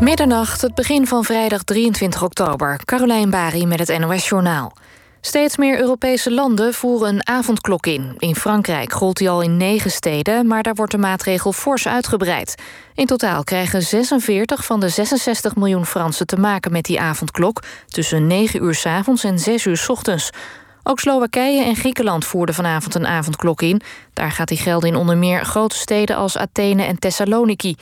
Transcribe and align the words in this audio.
Middernacht, 0.00 0.60
het 0.60 0.74
begin 0.74 1.06
van 1.06 1.24
vrijdag 1.24 1.62
23 1.62 2.22
oktober. 2.22 2.80
Carolijn 2.84 3.30
Bari 3.30 3.66
met 3.66 3.78
het 3.78 3.98
NOS 3.98 4.28
Journaal. 4.28 4.72
Steeds 5.20 5.56
meer 5.56 5.78
Europese 5.78 6.32
landen 6.32 6.74
voeren 6.74 7.08
een 7.08 7.26
avondklok 7.26 7.86
in. 7.86 8.14
In 8.18 8.34
Frankrijk 8.34 8.92
gold 8.92 9.16
die 9.16 9.30
al 9.30 9.42
in 9.42 9.56
negen 9.56 9.90
steden, 9.90 10.46
maar 10.46 10.62
daar 10.62 10.74
wordt 10.74 10.92
de 10.92 10.98
maatregel 10.98 11.52
fors 11.52 11.88
uitgebreid. 11.88 12.54
In 12.94 13.06
totaal 13.06 13.44
krijgen 13.44 13.82
46 13.82 14.64
van 14.64 14.80
de 14.80 14.88
66 14.88 15.56
miljoen 15.56 15.86
Fransen 15.86 16.26
te 16.26 16.36
maken 16.36 16.72
met 16.72 16.84
die 16.84 17.00
avondklok... 17.00 17.62
tussen 17.86 18.26
9 18.26 18.62
uur 18.62 18.74
s 18.74 18.86
avonds 18.86 19.24
en 19.24 19.38
6 19.38 19.64
uur 19.64 19.76
s 19.76 19.88
ochtends. 19.88 20.30
Ook 20.82 21.00
Slowakije 21.00 21.64
en 21.64 21.76
Griekenland 21.76 22.24
voerden 22.24 22.54
vanavond 22.54 22.94
een 22.94 23.06
avondklok 23.06 23.62
in. 23.62 23.80
Daar 24.12 24.32
gaat 24.32 24.48
die 24.48 24.58
gelden 24.58 24.88
in 24.88 24.96
onder 24.96 25.16
meer 25.16 25.44
grote 25.44 25.76
steden 25.76 26.16
als 26.16 26.36
Athene 26.36 26.82
en 26.82 26.98
Thessaloniki. 26.98 27.76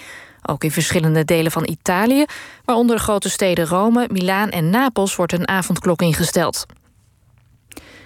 Ook 0.50 0.64
in 0.64 0.70
verschillende 0.70 1.24
delen 1.24 1.52
van 1.52 1.68
Italië, 1.68 2.24
waaronder 2.64 2.96
de 2.96 3.02
grote 3.02 3.30
steden 3.30 3.66
Rome, 3.66 4.08
Milaan 4.12 4.50
en 4.50 4.70
Napels, 4.70 5.16
wordt 5.16 5.32
een 5.32 5.48
avondklok 5.48 6.02
ingesteld. 6.02 6.66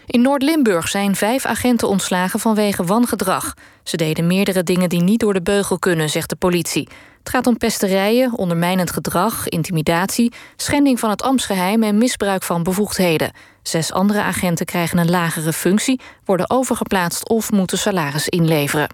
In 0.07 0.23
Noord-Limburg 0.23 0.89
zijn 0.89 1.17
vijf 1.17 1.45
agenten 1.45 1.89
ontslagen 1.89 2.41
vanwege 2.41 2.85
wangedrag. 2.85 3.55
Ze 3.83 3.97
deden 3.97 4.27
meerdere 4.27 4.63
dingen 4.63 4.89
die 4.89 5.03
niet 5.03 5.21
door 5.21 5.33
de 5.33 5.43
beugel 5.43 5.79
kunnen, 5.79 6.11
zegt 6.11 6.29
de 6.29 6.37
politie. 6.37 6.89
Het 7.19 7.29
gaat 7.29 7.47
om 7.47 7.57
pesterijen, 7.57 8.39
ondermijnend 8.39 8.91
gedrag, 8.91 9.49
intimidatie, 9.49 10.33
schending 10.57 11.01
van 11.01 11.11
het 11.11 11.23
ambtsgeheim 11.23 11.83
en 11.83 11.99
misbruik 11.99 12.43
van 12.43 12.63
bevoegdheden. 12.63 13.33
Zes 13.63 13.93
andere 13.93 14.23
agenten 14.23 14.67
krijgen 14.67 14.99
een 14.99 15.11
lagere 15.11 15.53
functie, 15.53 16.01
worden 16.25 16.51
overgeplaatst 16.51 17.29
of 17.29 17.51
moeten 17.51 17.79
salaris 17.79 18.29
inleveren. 18.29 18.89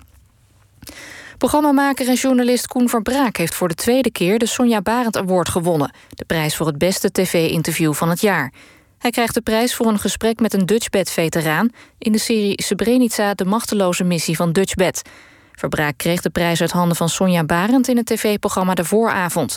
Programmamaker 1.39 2.09
en 2.09 2.15
journalist 2.15 2.67
Koen 2.67 2.89
Verbraak 2.89 3.37
heeft 3.37 3.55
voor 3.55 3.69
de 3.69 3.75
tweede 3.75 4.11
keer 4.11 4.39
de 4.39 4.47
Sonja 4.47 4.81
Barend 4.81 5.17
Award 5.17 5.49
gewonnen. 5.49 5.93
De 6.09 6.25
prijs 6.25 6.57
voor 6.57 6.67
het 6.67 6.79
beste 6.79 7.11
tv-interview 7.11 7.95
van 7.95 8.09
het 8.09 8.21
jaar. 8.21 8.53
Hij 8.99 9.11
krijgt 9.11 9.35
de 9.35 9.41
prijs 9.41 9.75
voor 9.75 9.87
een 9.87 9.99
gesprek 9.99 10.41
met 10.41 10.55
een 10.55 10.67
Dutchbed-veteraan... 10.67 11.71
in 11.99 12.13
de 12.13 12.19
serie 12.19 12.63
Srebrenica, 12.63 13.35
de 13.35 13.45
machteloze 13.45 14.05
missie 14.05 14.37
van 14.37 14.53
Dutchbed. 14.53 15.03
Verbraak 15.53 15.97
kreeg 15.97 16.21
de 16.21 16.31
prijs 16.31 16.61
uit 16.61 16.71
handen 16.71 16.97
van 16.97 17.09
Sonja 17.09 17.45
Barend... 17.45 17.89
in 17.89 17.97
het 17.97 18.07
tv-programma 18.07 18.75
De 18.75 18.85
Vooravond. 18.85 19.57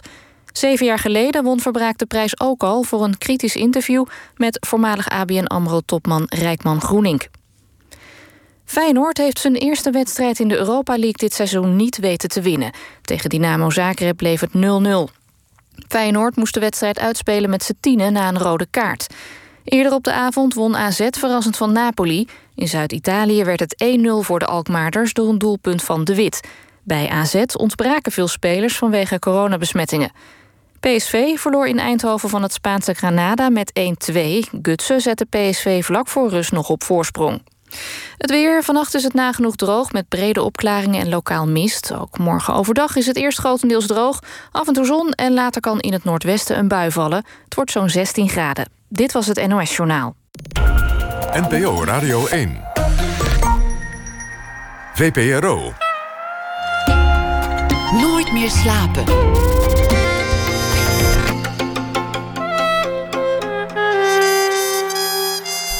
Zeven 0.51 0.85
jaar 0.85 0.99
geleden 0.99 1.43
won 1.43 1.59
Verbraak 1.59 1.97
de 1.97 2.05
prijs 2.05 2.39
ook 2.39 2.63
al... 2.63 2.83
voor 2.83 3.03
een 3.03 3.17
kritisch 3.17 3.55
interview 3.55 4.05
met 4.35 4.65
voormalig 4.67 5.09
ABN 5.09 5.45
AMRO-topman 5.45 6.25
Rijkman 6.29 6.81
Groening. 6.81 7.40
Feyenoord 8.65 9.17
heeft 9.17 9.39
zijn 9.39 9.55
eerste 9.55 9.91
wedstrijd 9.91 10.39
in 10.39 10.47
de 10.47 10.57
Europa 10.57 10.93
League 10.93 11.17
dit 11.17 11.33
seizoen 11.33 11.75
niet 11.75 11.97
weten 11.97 12.29
te 12.29 12.41
winnen. 12.41 12.73
Tegen 13.01 13.29
Dynamo 13.29 13.69
Zagreb 13.69 14.17
bleef 14.17 14.39
het 14.39 14.51
0-0. 14.55 15.19
Feyenoord 15.87 16.35
moest 16.35 16.53
de 16.53 16.59
wedstrijd 16.59 16.99
uitspelen 16.99 17.49
met 17.49 17.63
z'n 17.63 17.77
tienen 17.79 18.13
na 18.13 18.27
een 18.27 18.39
rode 18.39 18.67
kaart. 18.69 19.07
Eerder 19.63 19.93
op 19.93 20.03
de 20.03 20.11
avond 20.13 20.53
won 20.53 20.75
AZ 20.75 21.07
verrassend 21.09 21.57
van 21.57 21.71
Napoli. 21.71 22.27
In 22.55 22.67
Zuid-Italië 22.67 23.43
werd 23.43 23.59
het 23.59 23.83
1-0 23.99 24.01
voor 24.19 24.39
de 24.39 24.45
Alkmaarders 24.45 25.13
door 25.13 25.29
een 25.29 25.37
doelpunt 25.37 25.83
van 25.83 26.03
De 26.03 26.15
Wit. 26.15 26.47
Bij 26.83 27.09
AZ 27.09 27.43
ontbraken 27.57 28.11
veel 28.11 28.27
spelers 28.27 28.77
vanwege 28.77 29.19
coronabesmettingen. 29.19 30.11
PSV 30.79 31.39
verloor 31.39 31.67
in 31.67 31.79
Eindhoven 31.79 32.29
van 32.29 32.41
het 32.41 32.53
Spaanse 32.53 32.93
Granada 32.93 33.49
met 33.49 33.71
1-2. 34.11 34.13
Gutsen 34.61 35.01
zette 35.01 35.25
PSV 35.25 35.85
vlak 35.85 36.07
voor 36.07 36.29
rust 36.29 36.51
nog 36.51 36.69
op 36.69 36.83
voorsprong. 36.83 37.41
Het 38.21 38.29
weer. 38.29 38.63
Vannacht 38.63 38.93
is 38.93 39.03
het 39.03 39.13
nagenoeg 39.13 39.55
droog 39.55 39.91
met 39.91 40.07
brede 40.07 40.41
opklaringen 40.41 41.01
en 41.01 41.09
lokaal 41.09 41.47
mist. 41.47 41.93
Ook 41.93 42.17
morgen 42.17 42.53
overdag 42.53 42.95
is 42.95 43.05
het 43.05 43.15
eerst 43.15 43.39
grotendeels 43.39 43.87
droog. 43.87 44.19
Af 44.51 44.67
en 44.67 44.73
toe 44.73 44.85
zon 44.85 45.11
en 45.11 45.33
later 45.33 45.61
kan 45.61 45.79
in 45.79 45.93
het 45.93 46.03
noordwesten 46.03 46.57
een 46.57 46.67
bui 46.67 46.91
vallen. 46.91 47.25
Het 47.43 47.55
wordt 47.55 47.71
zo'n 47.71 47.89
16 47.89 48.29
graden. 48.29 48.69
Dit 48.89 49.11
was 49.11 49.27
het 49.27 49.47
NOS 49.47 49.75
Journaal. 49.75 50.15
NPO 51.33 51.83
Radio 51.83 52.27
1. 52.27 52.61
VPRO. 54.93 55.73
Nooit 58.01 58.31
meer 58.31 58.49
slapen. 58.49 59.03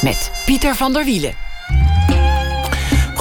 Met 0.01 0.31
Pieter 0.45 0.75
van 0.75 0.93
der 0.93 1.05
Wielen. 1.05 1.49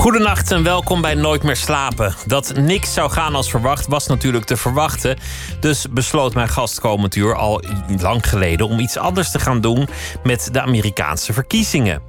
Goedenacht 0.01 0.51
en 0.51 0.63
welkom 0.63 1.01
bij 1.01 1.15
Nooit 1.15 1.43
meer 1.43 1.57
slapen. 1.57 2.15
Dat 2.27 2.53
niks 2.57 2.95
zou 2.95 3.11
gaan 3.11 3.35
als 3.35 3.51
verwacht 3.51 3.87
was 3.87 4.07
natuurlijk 4.07 4.45
te 4.45 4.57
verwachten. 4.57 5.19
Dus 5.61 5.87
besloot 5.91 6.35
mijn 6.35 6.49
gast 6.49 6.81
uur 7.17 7.35
al 7.35 7.63
lang 8.01 8.29
geleden 8.29 8.69
om 8.69 8.79
iets 8.79 8.97
anders 8.97 9.31
te 9.31 9.39
gaan 9.39 9.61
doen 9.61 9.89
met 10.23 10.49
de 10.53 10.61
Amerikaanse 10.61 11.33
verkiezingen. 11.33 12.03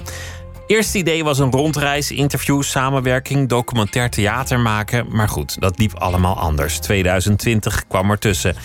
Eerste 0.71 0.97
idee 0.97 1.23
was 1.23 1.39
een 1.39 1.51
rondreis, 1.51 2.11
interview, 2.11 2.61
samenwerking, 2.61 3.49
documentair 3.49 4.09
theater 4.09 4.59
maken. 4.59 5.05
Maar 5.09 5.29
goed, 5.29 5.61
dat 5.61 5.79
liep 5.79 5.93
allemaal 5.93 6.37
anders. 6.37 6.79
2020 6.79 7.87
kwam 7.87 8.11
ertussen. 8.11 8.55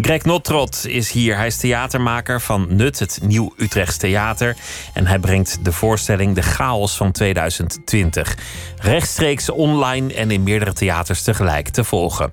Greg 0.00 0.24
Notrot 0.24 0.86
is 0.86 1.10
hier. 1.10 1.36
Hij 1.36 1.46
is 1.46 1.56
theatermaker 1.56 2.40
van 2.40 2.66
Nut, 2.68 2.98
het 2.98 3.18
Nieuw 3.22 3.52
Utrechts 3.56 3.96
Theater. 3.96 4.56
En 4.92 5.06
hij 5.06 5.18
brengt 5.18 5.64
de 5.64 5.72
voorstelling 5.72 6.34
De 6.34 6.42
Chaos 6.42 6.96
van 6.96 7.12
2020. 7.12 8.36
Rechtstreeks 8.78 9.50
online 9.50 10.14
en 10.14 10.30
in 10.30 10.42
meerdere 10.42 10.72
theaters 10.72 11.22
tegelijk 11.22 11.68
te 11.68 11.84
volgen. 11.84 12.32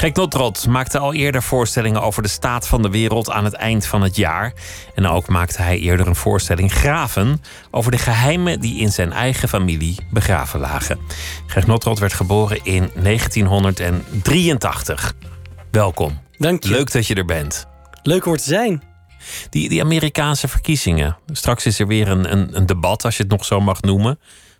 Gek 0.00 0.16
Notrot 0.16 0.66
maakte 0.66 0.98
al 0.98 1.14
eerder 1.14 1.42
voorstellingen 1.42 2.02
over 2.02 2.22
de 2.22 2.28
staat 2.28 2.68
van 2.68 2.82
de 2.82 2.90
wereld 2.90 3.30
aan 3.30 3.44
het 3.44 3.52
eind 3.52 3.86
van 3.86 4.02
het 4.02 4.16
jaar. 4.16 4.52
En 4.94 5.06
ook 5.06 5.28
maakte 5.28 5.62
hij 5.62 5.78
eerder 5.78 6.06
een 6.06 6.16
voorstelling 6.16 6.72
Graven 6.72 7.42
over 7.70 7.90
de 7.90 7.98
geheimen 7.98 8.60
die 8.60 8.78
in 8.78 8.92
zijn 8.92 9.12
eigen 9.12 9.48
familie 9.48 9.96
begraven 10.10 10.60
lagen. 10.60 10.98
Gek 11.46 11.66
Notrot 11.66 11.98
werd 11.98 12.12
geboren 12.12 12.64
in 12.64 12.90
1983. 12.94 15.14
Welkom. 15.70 16.20
Dank 16.38 16.62
je. 16.62 16.70
Leuk 16.70 16.92
dat 16.92 17.06
je 17.06 17.14
er 17.14 17.24
bent. 17.24 17.66
Leuk 18.02 18.26
om 18.26 18.32
er 18.32 18.38
te 18.38 18.44
zijn. 18.44 18.82
Die, 19.50 19.68
die 19.68 19.82
Amerikaanse 19.82 20.48
verkiezingen. 20.48 21.16
Straks 21.26 21.66
is 21.66 21.78
er 21.78 21.86
weer 21.86 22.08
een, 22.08 22.32
een, 22.32 22.56
een 22.56 22.66
debat, 22.66 23.04
als 23.04 23.16
je 23.16 23.22
het 23.22 23.32
nog 23.32 23.44
zo 23.44 23.60
mag 23.60 23.80
noemen. 23.80 24.18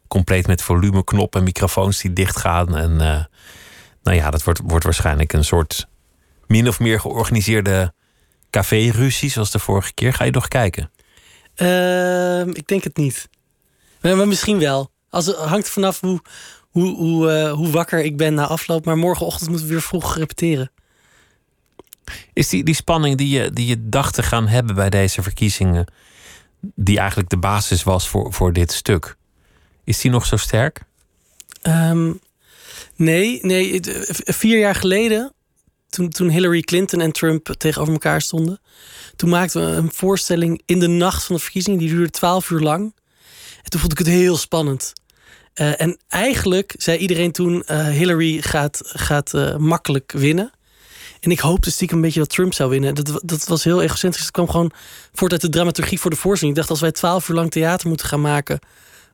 Compleet 0.09 0.47
met 0.47 0.62
volumeknop 0.62 1.37
en 1.37 1.43
microfoons 1.43 2.00
die 2.00 2.12
dichtgaan. 2.12 2.77
En 2.77 2.97
uh, 3.00 3.21
nou 4.03 4.16
ja, 4.16 4.31
dat 4.31 4.44
wordt, 4.44 4.61
wordt 4.65 4.84
waarschijnlijk 4.84 5.33
een 5.33 5.44
soort 5.44 5.87
min 6.47 6.69
of 6.69 6.81
meer 6.81 7.00
georganiseerde 7.00 7.93
café-ruzie, 8.50 9.31
zoals 9.31 9.50
de 9.50 9.59
vorige 9.59 9.94
keer. 9.94 10.12
Ga 10.12 10.25
je 10.25 10.31
nog 10.31 10.49
kijken? 10.49 10.91
Uh, 11.56 12.47
ik 12.47 12.66
denk 12.66 12.84
het 12.84 12.97
niet. 12.97 13.28
Maar, 14.00 14.16
maar 14.16 14.28
misschien 14.28 14.59
wel. 14.59 14.91
Als, 15.11 15.27
het 15.27 15.37
hangt 15.37 15.69
vanaf 15.69 16.00
hoe, 16.00 16.21
hoe, 16.71 16.97
hoe, 16.97 17.33
uh, 17.33 17.53
hoe 17.53 17.71
wakker 17.71 18.05
ik 18.05 18.16
ben 18.16 18.34
na 18.34 18.47
afloop. 18.47 18.84
Maar 18.84 18.99
morgenochtend 18.99 19.49
moeten 19.49 19.66
we 19.66 19.72
weer 19.72 19.83
vroeg 19.83 20.17
repeteren. 20.17 20.71
Is 22.32 22.49
die, 22.49 22.65
die 22.65 22.75
spanning 22.75 23.17
die 23.17 23.28
je, 23.28 23.50
die 23.50 23.67
je 23.67 23.88
dacht 23.88 24.15
te 24.15 24.22
gaan 24.22 24.49
hebben 24.49 24.75
bij 24.75 24.91
deze 24.91 25.22
verkiezingen, 25.22 25.93
die 26.61 26.99
eigenlijk 26.99 27.31
de 27.31 27.38
basis 27.38 27.82
was 27.82 28.09
voor, 28.09 28.32
voor 28.32 28.53
dit 28.53 28.72
stuk, 28.72 29.17
is 29.84 30.00
die 30.00 30.11
nog 30.11 30.27
zo 30.27 30.37
sterk? 30.37 30.82
Um, 31.62 32.21
nee, 33.00 33.38
nee. 33.43 33.81
Vier 34.25 34.59
jaar 34.59 34.75
geleden, 34.75 35.33
toen, 35.88 36.09
toen 36.09 36.28
Hillary 36.28 36.61
Clinton 36.61 37.00
en 37.00 37.12
Trump 37.12 37.55
tegenover 37.59 37.93
elkaar 37.93 38.22
stonden, 38.22 38.61
toen 39.16 39.31
maakten 39.31 39.61
we 39.61 39.77
een 39.77 39.93
voorstelling 39.93 40.62
in 40.66 40.78
de 40.78 40.88
nacht 40.88 41.25
van 41.25 41.37
de 41.37 41.43
verkiezingen. 41.43 41.78
Die 41.78 41.88
duurde 41.88 42.11
twaalf 42.11 42.50
uur 42.50 42.61
lang. 42.61 42.94
En 43.62 43.71
toen 43.71 43.81
vond 43.81 43.93
ik 43.93 43.99
het 43.99 44.06
heel 44.06 44.37
spannend. 44.37 44.93
Uh, 45.55 45.81
en 45.81 45.99
eigenlijk 46.09 46.75
zei 46.78 46.99
iedereen 46.99 47.33
toen: 47.33 47.65
Hillary 47.66 48.41
gaat, 48.41 48.81
gaat 48.84 49.59
makkelijk 49.59 50.12
winnen. 50.12 50.53
En 51.21 51.31
ik 51.31 51.38
hoopte 51.38 51.71
stiekem 51.71 51.97
een 51.97 52.03
beetje 52.03 52.21
dat 52.21 52.28
Trump 52.28 52.55
zou 52.55 52.71
winnen. 52.71 52.94
Dat, 52.94 53.20
dat 53.25 53.47
was 53.47 53.64
heel 53.64 53.82
egocentrisch. 53.82 54.25
Het 54.25 54.32
kwam 54.32 54.49
gewoon 54.49 54.73
voort 55.12 55.32
uit 55.32 55.41
de 55.41 55.49
dramaturgie 55.49 56.00
voor 56.00 56.11
de 56.11 56.17
voorstelling. 56.17 56.56
Ik 56.56 56.62
dacht, 56.62 56.70
als 56.70 56.81
wij 56.81 56.93
twaalf 56.93 57.29
uur 57.29 57.35
lang 57.35 57.50
theater 57.50 57.88
moeten 57.88 58.06
gaan 58.06 58.20
maken 58.20 58.58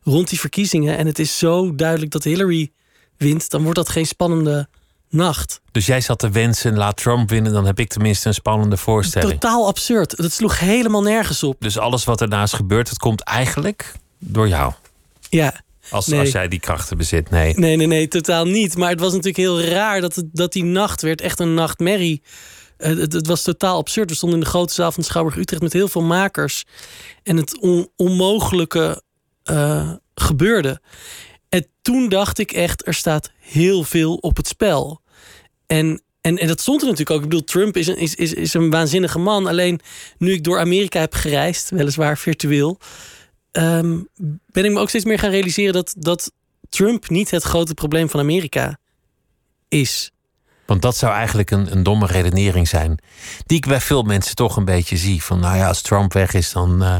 rond 0.02 0.28
die 0.28 0.40
verkiezingen. 0.40 0.96
En 0.96 1.06
het 1.06 1.18
is 1.18 1.38
zo 1.38 1.74
duidelijk 1.74 2.10
dat 2.10 2.24
Hillary 2.24 2.72
wint, 3.18 3.50
dan 3.50 3.62
wordt 3.62 3.76
dat 3.76 3.88
geen 3.88 4.06
spannende 4.06 4.68
nacht. 5.08 5.60
Dus 5.72 5.86
jij 5.86 6.00
zat 6.00 6.18
te 6.18 6.30
wensen, 6.30 6.76
laat 6.76 6.96
Trump 6.96 7.30
winnen, 7.30 7.52
dan 7.52 7.66
heb 7.66 7.78
ik 7.78 7.88
tenminste 7.88 8.28
een 8.28 8.34
spannende 8.34 8.76
voorstelling. 8.76 9.40
Totaal 9.40 9.66
absurd. 9.66 10.16
Dat 10.16 10.32
sloeg 10.32 10.58
helemaal 10.58 11.02
nergens 11.02 11.42
op. 11.42 11.56
Dus 11.58 11.78
alles 11.78 12.04
wat 12.04 12.20
ernaast 12.20 12.54
gebeurt, 12.54 12.88
het 12.88 12.98
komt 12.98 13.20
eigenlijk 13.20 13.92
door 14.18 14.48
jou. 14.48 14.72
Ja. 15.30 15.64
Als, 15.90 16.06
nee. 16.06 16.20
als 16.20 16.30
jij 16.30 16.48
die 16.48 16.60
krachten 16.60 16.96
bezit, 16.96 17.30
nee. 17.30 17.54
Nee, 17.54 17.76
nee, 17.76 17.86
nee, 17.86 18.08
totaal 18.08 18.44
niet. 18.44 18.76
Maar 18.76 18.90
het 18.90 19.00
was 19.00 19.10
natuurlijk 19.10 19.36
heel 19.36 19.60
raar 19.62 20.00
dat, 20.00 20.14
het, 20.14 20.26
dat 20.32 20.52
die 20.52 20.64
nacht 20.64 21.02
werd 21.02 21.20
echt 21.20 21.40
een 21.40 21.54
nachtmerrie. 21.54 22.22
Uh, 22.78 22.98
het, 22.98 23.12
het, 23.12 23.26
was 23.26 23.42
totaal 23.42 23.76
absurd. 23.76 24.10
We 24.10 24.16
stonden 24.16 24.38
in 24.38 24.44
de 24.44 24.50
grote 24.50 24.74
zaal 24.74 24.92
van 24.92 25.02
Schouwburg 25.02 25.36
Utrecht 25.36 25.62
met 25.62 25.72
heel 25.72 25.88
veel 25.88 26.02
makers. 26.02 26.64
En 27.22 27.36
het 27.36 27.58
on, 27.60 27.88
onmogelijke 27.96 29.02
uh, 29.50 29.90
gebeurde. 30.14 30.80
En 31.56 31.66
toen 31.82 32.08
dacht 32.08 32.38
ik 32.38 32.52
echt, 32.52 32.86
er 32.86 32.94
staat 32.94 33.30
heel 33.38 33.84
veel 33.84 34.14
op 34.14 34.36
het 34.36 34.48
spel. 34.48 35.00
En, 35.66 36.02
En, 36.20 36.36
en 36.36 36.46
dat 36.46 36.60
stond 36.60 36.80
er 36.80 36.88
natuurlijk 36.88 37.16
ook. 37.16 37.22
Ik 37.22 37.28
bedoel, 37.28 37.44
Trump 37.44 37.76
is 37.76 37.86
een, 37.86 37.96
is, 37.96 38.14
is, 38.14 38.32
is 38.32 38.54
een 38.54 38.70
waanzinnige 38.70 39.18
man. 39.18 39.46
Alleen 39.46 39.80
nu 40.18 40.32
ik 40.32 40.44
door 40.44 40.58
Amerika 40.58 41.00
heb 41.00 41.14
gereisd, 41.14 41.70
weliswaar 41.70 42.18
virtueel, 42.18 42.78
ehm, 43.52 43.98
ben 44.46 44.64
ik 44.64 44.72
me 44.72 44.78
ook 44.80 44.88
steeds 44.88 45.04
meer 45.04 45.18
gaan 45.18 45.30
realiseren 45.30 45.72
dat, 45.72 45.94
dat 45.98 46.32
Trump 46.68 47.08
niet 47.08 47.30
het 47.30 47.42
grote 47.42 47.74
probleem 47.74 48.08
van 48.08 48.20
Amerika 48.20 48.78
is. 49.68 50.10
Want 50.66 50.82
dat 50.82 50.96
zou 50.96 51.12
eigenlijk 51.12 51.50
een, 51.50 51.72
een 51.72 51.82
domme 51.82 52.06
redenering 52.06 52.68
zijn. 52.68 52.98
Die 53.46 53.56
ik 53.56 53.66
bij 53.66 53.80
veel 53.80 54.02
mensen 54.02 54.34
toch 54.34 54.56
een 54.56 54.64
beetje 54.64 54.96
zie. 54.96 55.22
Van 55.22 55.40
nou 55.40 55.56
ja, 55.56 55.68
als 55.68 55.82
Trump 55.82 56.12
weg 56.12 56.34
is, 56.34 56.52
dan 56.52 56.82
uh, 56.82 56.96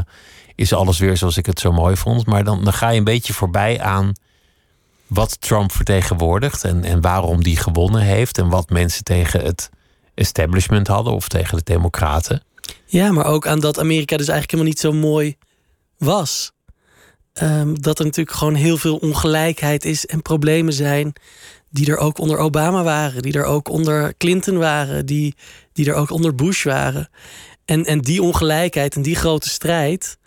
is 0.55 0.73
alles 0.73 0.99
weer 0.99 1.17
zoals 1.17 1.37
ik 1.37 1.45
het 1.45 1.59
zo 1.59 1.71
mooi 1.71 1.95
vond. 1.95 2.25
Maar 2.25 2.43
dan, 2.43 2.63
dan 2.63 2.73
ga 2.73 2.89
je 2.89 2.97
een 2.97 3.03
beetje 3.03 3.33
voorbij 3.33 3.81
aan 3.81 4.13
wat 5.07 5.41
Trump 5.41 5.71
vertegenwoordigt. 5.71 6.63
En, 6.63 6.83
en 6.83 7.01
waarom 7.01 7.43
die 7.43 7.57
gewonnen 7.57 8.01
heeft. 8.01 8.37
En 8.37 8.49
wat 8.49 8.69
mensen 8.69 9.03
tegen 9.03 9.41
het 9.41 9.69
establishment 10.13 10.87
hadden 10.87 11.13
of 11.13 11.27
tegen 11.27 11.57
de 11.57 11.63
Democraten. 11.63 12.41
Ja, 12.85 13.11
maar 13.11 13.25
ook 13.25 13.47
aan 13.47 13.59
dat 13.59 13.79
Amerika 13.79 14.17
dus 14.17 14.27
eigenlijk 14.27 14.51
helemaal 14.51 14.73
niet 14.73 14.79
zo 14.79 15.09
mooi 15.09 15.35
was. 15.97 16.51
Um, 17.41 17.81
dat 17.81 17.99
er 17.99 18.05
natuurlijk 18.05 18.37
gewoon 18.37 18.55
heel 18.55 18.77
veel 18.77 18.97
ongelijkheid 18.97 19.85
is 19.85 20.05
en 20.05 20.21
problemen 20.21 20.73
zijn 20.73 21.13
die 21.69 21.91
er 21.91 21.97
ook 21.97 22.17
onder 22.17 22.37
Obama 22.37 22.83
waren, 22.83 23.21
die 23.21 23.33
er 23.33 23.43
ook 23.43 23.69
onder 23.69 24.17
Clinton 24.17 24.57
waren, 24.57 25.05
die, 25.05 25.35
die 25.73 25.89
er 25.89 25.93
ook 25.93 26.11
onder 26.11 26.35
Bush 26.35 26.63
waren. 26.63 27.09
En, 27.65 27.85
en 27.85 28.01
die 28.01 28.21
ongelijkheid 28.21 28.95
en 28.95 29.01
die 29.01 29.15
grote 29.15 29.49
strijd, 29.49 30.17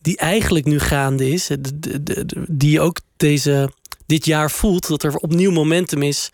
die 0.00 0.16
eigenlijk 0.16 0.64
nu 0.64 0.78
gaande 0.78 1.30
is, 1.30 1.50
die 2.48 2.80
ook 2.80 3.00
deze, 3.16 3.72
dit 4.08 4.24
jaar 4.24 4.50
voelt, 4.50 4.88
dat 4.88 5.02
er 5.02 5.16
opnieuw 5.16 5.50
momentum 5.50 6.02
is 6.02 6.30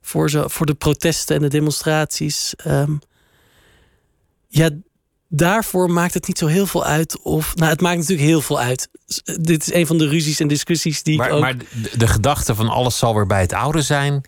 voor, 0.00 0.30
zo, 0.30 0.48
voor 0.48 0.66
de 0.66 0.74
protesten 0.74 1.36
en 1.36 1.42
de 1.42 1.48
demonstraties. 1.48 2.54
Um, 2.66 3.00
ja, 4.48 4.70
daarvoor 5.28 5.90
maakt 5.90 6.14
het 6.14 6.26
niet 6.26 6.38
zo 6.38 6.46
heel 6.46 6.66
veel 6.66 6.84
uit. 6.84 7.22
Of, 7.22 7.54
nou, 7.54 7.70
het 7.70 7.80
maakt 7.80 7.98
natuurlijk 7.98 8.28
heel 8.28 8.40
veel 8.40 8.60
uit. 8.60 8.88
Dit 9.40 9.62
is 9.62 9.72
een 9.72 9.86
van 9.86 9.98
de 9.98 10.08
ruzies 10.08 10.40
en 10.40 10.48
discussies 10.48 11.02
die 11.02 11.16
maar, 11.16 11.28
ik 11.28 11.32
ook... 11.34 11.40
Maar 11.40 11.56
de, 11.56 11.90
de 11.96 12.06
gedachte 12.06 12.54
van 12.54 12.68
alles 12.68 12.98
zal 12.98 13.14
weer 13.14 13.26
bij 13.26 13.40
het 13.40 13.52
oude 13.52 13.82
zijn... 13.82 14.24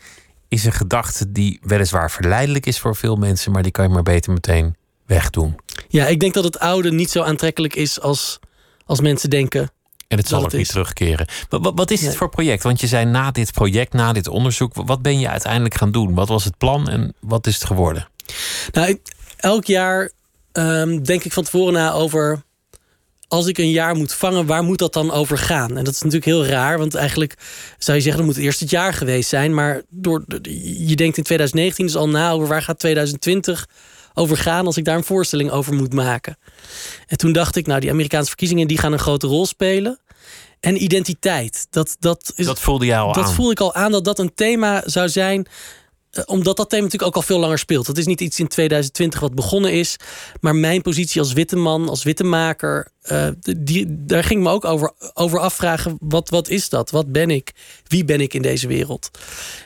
is 0.49 0.64
een 0.64 0.73
gedachte 0.73 1.32
die 1.32 1.58
weliswaar 1.62 2.11
verleidelijk 2.11 2.67
is 2.67 2.79
voor 2.79 2.96
veel 2.96 3.17
mensen... 3.17 3.52
maar 3.52 3.62
die 3.62 3.73
kan 3.73 3.87
je 3.87 3.93
maar 3.93 4.02
beter 4.02 4.32
meteen 4.32 4.76
wegdoen. 5.06 5.56
Ja, 5.88 6.06
ik 6.06 6.20
denk 6.20 6.35
dat 6.35 6.44
het 6.44 6.58
oude 6.58 6.93
niet 6.93 7.11
zo 7.11 7.23
aantrekkelijk 7.23 7.75
is 7.75 8.00
als, 8.00 8.38
als 8.87 9.00
mensen 9.00 9.31
denken. 9.31 9.70
En 10.08 10.18
het 10.18 10.28
zal 10.28 10.42
ook 10.42 10.52
niet 10.52 10.68
terugkeren. 10.68 11.26
Wat, 11.48 11.72
wat 11.74 11.90
is 11.90 12.06
het 12.06 12.16
voor 12.16 12.28
project? 12.28 12.62
Want 12.62 12.80
je 12.80 12.86
zei 12.86 13.04
na 13.04 13.30
dit 13.30 13.52
project, 13.52 13.92
na 13.92 14.12
dit 14.12 14.28
onderzoek... 14.28 14.74
wat 14.74 15.02
ben 15.02 15.18
je 15.18 15.28
uiteindelijk 15.28 15.74
gaan 15.74 15.92
doen? 15.92 16.14
Wat 16.14 16.28
was 16.28 16.44
het 16.44 16.58
plan 16.58 16.88
en 16.88 17.14
wat 17.20 17.46
is 17.46 17.54
het 17.54 17.64
geworden? 17.64 18.08
Nou, 18.72 19.00
elk 19.36 19.64
jaar 19.64 20.10
um, 20.52 21.04
denk 21.04 21.24
ik 21.24 21.32
van 21.32 21.44
tevoren 21.44 21.72
na 21.72 21.92
over. 21.92 22.42
Als 23.28 23.46
ik 23.46 23.58
een 23.58 23.70
jaar 23.70 23.94
moet 23.94 24.14
vangen, 24.14 24.46
waar 24.46 24.62
moet 24.62 24.78
dat 24.78 24.92
dan 24.92 25.10
over 25.10 25.38
gaan? 25.38 25.76
En 25.76 25.84
dat 25.84 25.94
is 25.94 26.02
natuurlijk 26.02 26.24
heel 26.24 26.46
raar, 26.46 26.78
want 26.78 26.94
eigenlijk 26.94 27.34
zou 27.78 27.96
je 27.96 28.02
zeggen, 28.02 28.26
dat 28.26 28.34
moet 28.34 28.44
eerst 28.44 28.60
het 28.60 28.70
jaar 28.70 28.92
geweest 28.92 29.28
zijn. 29.28 29.54
Maar 29.54 29.82
door, 29.88 30.24
je 30.62 30.96
denkt 30.96 31.16
in 31.16 31.22
2019 31.22 31.86
dus 31.86 31.96
al 31.96 32.08
na 32.08 32.30
over 32.30 32.48
waar 32.48 32.62
gaat 32.62 32.78
2020 32.78 33.68
over 34.14 34.37
gaan 34.37 34.66
als 34.66 34.76
ik 34.76 34.84
daar 34.84 34.96
een 34.96 35.05
voorstelling 35.05 35.50
over 35.50 35.75
moet 35.75 35.93
maken. 35.93 36.38
En 37.06 37.16
toen 37.16 37.32
dacht 37.32 37.56
ik, 37.56 37.66
nou, 37.66 37.81
die 37.81 37.90
Amerikaanse 37.90 38.28
verkiezingen 38.28 38.69
die 38.69 38.78
gaan 38.78 38.93
een 38.93 38.99
grote 38.99 39.26
rol 39.26 39.46
spelen. 39.46 39.99
En 40.61 40.82
identiteit. 40.82 41.66
Dat, 41.70 41.96
dat, 41.99 42.32
is, 42.37 42.46
dat 42.46 42.61
voelde 42.61 42.87
jij 42.87 42.99
al 42.99 43.12
dat 43.12 43.25
aan. 43.25 43.32
voelde 43.32 43.52
ik 43.52 43.61
al 43.61 43.75
aan 43.75 43.93
dat 43.93 44.05
dat 44.05 44.19
een 44.19 44.34
thema 44.34 44.82
zou 44.84 45.08
zijn 45.08 45.46
omdat 46.26 46.56
dat 46.56 46.70
thema 46.70 46.82
natuurlijk 46.82 47.11
ook 47.11 47.22
al 47.22 47.26
veel 47.26 47.38
langer 47.38 47.58
speelt. 47.58 47.87
Dat 47.87 47.99
is 47.99 48.06
niet 48.06 48.20
iets 48.20 48.38
in 48.38 48.49
2020 48.49 49.20
wat 49.20 49.34
begonnen 49.34 49.72
is. 49.72 49.96
Maar 50.40 50.56
mijn 50.56 50.82
positie 50.82 51.20
als 51.20 51.32
witte 51.32 51.56
man, 51.56 51.88
als 51.88 52.02
witte 52.02 52.25
maker, 52.25 52.93
uh, 53.12 53.28
die, 53.58 53.87
daar 53.88 54.25
ging 54.25 54.43
me 54.43 54.50
ook 54.50 54.64
over, 54.64 54.93
over 55.14 55.38
afvragen: 55.38 55.96
wat, 56.00 56.28
wat 56.28 56.49
is 56.49 56.69
dat? 56.69 56.90
Wat 56.90 57.12
ben 57.12 57.31
ik? 57.31 57.52
Wie 57.87 58.05
ben 58.05 58.20
ik 58.20 58.34
in 58.34 58.43
deze 58.43 58.66
wereld? 58.66 59.11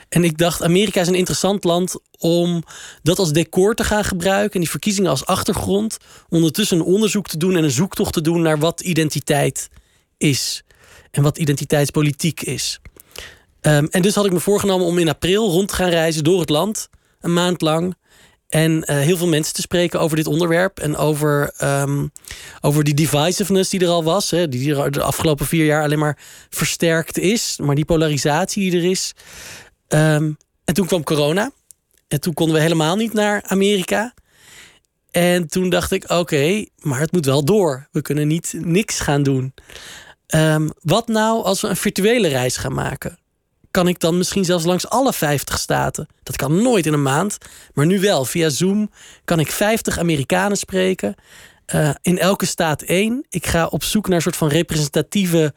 En 0.09 0.23
ik 0.23 0.37
dacht, 0.37 0.63
Amerika 0.63 1.01
is 1.01 1.07
een 1.07 1.15
interessant 1.15 1.63
land 1.63 1.95
om 2.17 2.63
dat 3.01 3.19
als 3.19 3.31
decor 3.31 3.75
te 3.75 3.83
gaan 3.83 4.03
gebruiken. 4.03 4.53
En 4.53 4.59
die 4.59 4.69
verkiezingen 4.69 5.09
als 5.09 5.25
achtergrond. 5.25 5.97
Ondertussen 6.29 6.77
een 6.77 6.85
onderzoek 6.85 7.27
te 7.27 7.37
doen 7.37 7.55
en 7.55 7.63
een 7.63 7.71
zoektocht 7.71 8.13
te 8.13 8.21
doen 8.21 8.41
naar 8.41 8.59
wat 8.59 8.81
identiteit 8.81 9.69
is. 10.17 10.63
En 11.11 11.23
wat 11.23 11.37
identiteitspolitiek 11.37 12.41
is. 12.41 12.79
Um, 13.61 13.87
en 13.87 14.01
dus 14.01 14.15
had 14.15 14.25
ik 14.25 14.31
me 14.31 14.39
voorgenomen 14.39 14.85
om 14.85 14.97
in 14.97 15.09
april 15.09 15.49
rond 15.49 15.67
te 15.67 15.75
gaan 15.75 15.89
reizen 15.89 16.23
door 16.23 16.39
het 16.39 16.49
land. 16.49 16.89
Een 17.21 17.33
maand 17.33 17.61
lang. 17.61 17.95
En 18.47 18.71
uh, 18.71 18.83
heel 18.85 19.17
veel 19.17 19.27
mensen 19.27 19.53
te 19.53 19.61
spreken 19.61 19.99
over 19.99 20.15
dit 20.15 20.27
onderwerp. 20.27 20.79
En 20.79 20.95
over, 20.95 21.53
um, 21.63 22.11
over 22.61 22.83
die 22.83 22.93
divisiveness 22.93 23.69
die 23.69 23.79
er 23.79 23.87
al 23.87 24.03
was. 24.03 24.31
Hè, 24.31 24.47
die 24.47 24.75
er 24.75 24.91
de 24.91 25.01
afgelopen 25.01 25.45
vier 25.45 25.65
jaar 25.65 25.83
alleen 25.83 25.99
maar 25.99 26.17
versterkt 26.49 27.17
is. 27.17 27.57
Maar 27.61 27.75
die 27.75 27.85
polarisatie 27.85 28.71
die 28.71 28.79
er 28.81 28.89
is. 28.89 29.13
Um, 29.87 30.37
en 30.65 30.73
toen 30.73 30.87
kwam 30.87 31.03
corona. 31.03 31.51
En 32.07 32.19
toen 32.19 32.33
konden 32.33 32.55
we 32.55 32.61
helemaal 32.61 32.95
niet 32.95 33.13
naar 33.13 33.43
Amerika. 33.47 34.13
En 35.11 35.47
toen 35.47 35.69
dacht 35.69 35.91
ik, 35.91 36.09
oké, 36.11 36.65
maar 36.79 36.99
het 36.99 37.11
moet 37.11 37.25
wel 37.25 37.45
door. 37.45 37.87
We 37.91 38.01
kunnen 38.01 38.27
niet 38.27 38.53
niks 38.57 38.99
gaan 38.99 39.23
doen. 39.23 39.53
Wat 40.81 41.07
nou 41.07 41.43
als 41.43 41.61
we 41.61 41.67
een 41.67 41.75
virtuele 41.75 42.27
reis 42.27 42.57
gaan 42.57 42.73
maken? 42.73 43.18
Kan 43.71 43.87
ik 43.87 43.99
dan 43.99 44.17
misschien 44.17 44.45
zelfs 44.45 44.65
langs 44.65 44.89
alle 44.89 45.13
50 45.13 45.59
staten. 45.59 46.07
Dat 46.23 46.35
kan 46.35 46.61
nooit 46.61 46.85
in 46.85 46.93
een 46.93 47.01
maand, 47.01 47.37
maar 47.73 47.85
nu 47.85 47.99
wel. 47.99 48.25
Via 48.25 48.49
Zoom 48.49 48.91
kan 49.25 49.39
ik 49.39 49.51
50 49.51 49.97
Amerikanen 49.97 50.57
spreken. 50.57 51.15
Uh, 51.75 51.89
in 52.01 52.19
elke 52.19 52.45
staat 52.45 52.81
één. 52.81 53.25
Ik 53.29 53.47
ga 53.47 53.65
op 53.65 53.83
zoek 53.83 54.07
naar 54.07 54.15
een 54.15 54.21
soort 54.21 54.35
van 54.35 54.47
representatieve 54.47 55.53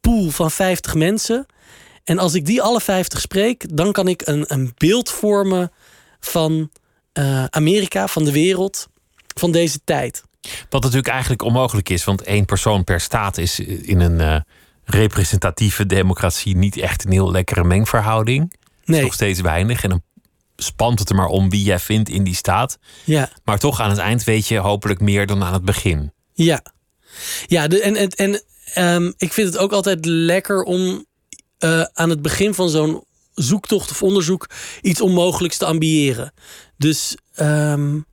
pool 0.00 0.30
van 0.30 0.50
50 0.50 0.94
mensen. 0.94 1.46
En 2.04 2.18
als 2.18 2.34
ik 2.34 2.46
die 2.46 2.62
alle 2.62 2.80
50 2.80 3.20
spreek, 3.20 3.76
dan 3.76 3.92
kan 3.92 4.08
ik 4.08 4.26
een, 4.26 4.44
een 4.48 4.72
beeld 4.76 5.10
vormen 5.10 5.72
van 6.20 6.70
uh, 7.18 7.44
Amerika, 7.44 8.06
van 8.06 8.24
de 8.24 8.32
wereld, 8.32 8.88
van 9.34 9.52
deze 9.52 9.80
tijd. 9.84 10.22
Wat 10.68 10.82
natuurlijk 10.82 11.12
eigenlijk 11.12 11.42
onmogelijk 11.42 11.88
is, 11.88 12.04
want 12.04 12.22
één 12.22 12.44
persoon 12.44 12.84
per 12.84 13.00
staat 13.00 13.38
is 13.38 13.58
in 13.60 14.00
een. 14.00 14.20
Uh 14.20 14.40
representatieve 14.90 15.86
democratie 15.86 16.56
niet 16.56 16.76
echt 16.76 17.04
een 17.04 17.12
heel 17.12 17.30
lekkere 17.30 17.64
mengverhouding. 17.64 18.58
Nee. 18.84 19.02
nog 19.02 19.14
steeds 19.14 19.40
weinig. 19.40 19.82
En 19.82 19.88
dan 19.88 20.02
spant 20.56 20.98
het 20.98 21.08
er 21.08 21.14
maar 21.14 21.26
om 21.26 21.50
wie 21.50 21.62
jij 21.62 21.78
vindt 21.78 22.08
in 22.08 22.24
die 22.24 22.34
staat. 22.34 22.78
Ja. 23.04 23.30
Maar 23.44 23.58
toch 23.58 23.80
aan 23.80 23.90
het 23.90 23.98
eind 23.98 24.24
weet 24.24 24.48
je 24.48 24.58
hopelijk 24.58 25.00
meer 25.00 25.26
dan 25.26 25.44
aan 25.44 25.52
het 25.52 25.64
begin. 25.64 26.12
Ja, 26.32 26.62
ja 27.46 27.68
de, 27.68 27.80
en, 27.80 27.96
en, 27.96 28.10
en 28.10 28.42
um, 28.94 29.14
ik 29.16 29.32
vind 29.32 29.46
het 29.46 29.58
ook 29.58 29.72
altijd 29.72 30.04
lekker 30.04 30.62
om 30.62 31.06
uh, 31.64 31.84
aan 31.92 32.10
het 32.10 32.22
begin 32.22 32.54
van 32.54 32.70
zo'n 32.70 33.04
zoektocht 33.34 33.90
of 33.90 34.02
onderzoek 34.02 34.50
iets 34.80 35.00
onmogelijks 35.00 35.56
te 35.56 35.64
ambiëren. 35.64 36.32
Dus 36.76 37.16
um, 37.40 38.06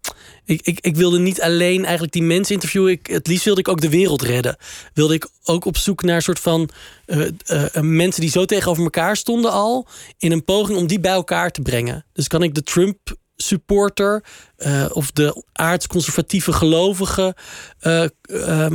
ik, 0.47 0.61
ik, 0.63 0.79
ik 0.79 0.95
wilde 0.95 1.19
niet 1.19 1.41
alleen 1.41 1.83
eigenlijk 1.83 2.13
die 2.13 2.23
mensen 2.23 2.53
interviewen. 2.53 2.91
Ik, 2.91 3.07
het 3.07 3.27
liefst 3.27 3.45
wilde 3.45 3.59
ik 3.59 3.67
ook 3.67 3.81
de 3.81 3.89
wereld 3.89 4.21
redden. 4.21 4.57
Wilde 4.93 5.13
ik 5.13 5.27
ook 5.43 5.65
op 5.65 5.77
zoek 5.77 6.03
naar 6.03 6.15
een 6.15 6.21
soort 6.21 6.39
van 6.39 6.69
uh, 7.05 7.27
uh, 7.47 7.65
mensen 7.81 8.21
die 8.21 8.29
zo 8.29 8.45
tegenover 8.45 8.83
elkaar 8.83 9.17
stonden 9.17 9.51
al. 9.51 9.87
In 10.17 10.31
een 10.31 10.43
poging 10.43 10.77
om 10.77 10.87
die 10.87 10.99
bij 10.99 11.11
elkaar 11.11 11.51
te 11.51 11.61
brengen. 11.61 12.05
Dus 12.13 12.27
kan 12.27 12.43
ik 12.43 12.55
de 12.55 12.63
Trump 12.63 13.15
supporter 13.35 14.23
of 14.91 15.11
de 15.11 15.43
aardsconservatieve 15.53 16.53
gelovigen 16.53 17.33
uh, 17.81 18.05
uh, 18.29 18.65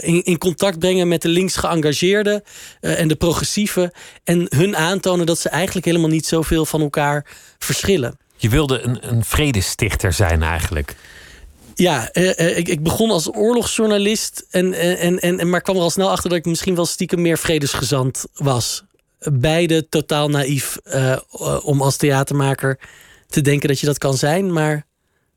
in, 0.00 0.24
in, 0.24 0.38
contact 0.38 0.78
brengen 0.78 1.08
met 1.08 1.22
de 1.22 1.28
links 1.28 1.56
geëngageerden 1.56 2.42
en 2.80 3.08
de 3.08 3.14
progressieven. 3.14 3.90
En 4.24 4.46
hun 4.48 4.76
aantonen 4.76 5.26
dat 5.26 5.38
ze 5.38 5.48
eigenlijk 5.48 5.86
helemaal 5.86 6.08
niet 6.08 6.26
zoveel 6.26 6.66
van 6.66 6.80
elkaar 6.80 7.26
verschillen. 7.58 8.18
Je 8.40 8.48
wilde 8.48 8.80
een, 8.80 9.08
een 9.08 9.24
vredestichter 9.24 10.12
zijn 10.12 10.42
eigenlijk. 10.42 10.96
Ja, 11.80 12.14
ik, 12.14 12.68
ik, 12.68 12.82
begon 12.82 13.10
als 13.10 13.34
oorlogsjournalist. 13.34 14.46
En, 14.50 14.72
en, 14.72 15.20
en, 15.20 15.38
en, 15.38 15.50
maar 15.50 15.60
kwam 15.60 15.76
er 15.76 15.82
al 15.82 15.90
snel 15.90 16.10
achter 16.10 16.28
dat 16.30 16.38
ik 16.38 16.44
misschien 16.44 16.74
wel 16.74 16.86
stiekem 16.86 17.22
meer 17.22 17.38
vredesgezant 17.38 18.24
was. 18.34 18.84
Beide 19.32 19.88
totaal 19.88 20.28
naïef 20.28 20.78
om 21.62 21.82
als 21.82 21.96
theatermaker 21.96 22.78
te 23.28 23.40
denken 23.40 23.68
dat 23.68 23.80
je 23.80 23.86
dat 23.86 23.98
kan 23.98 24.16
zijn. 24.16 24.52
Maar 24.52 24.86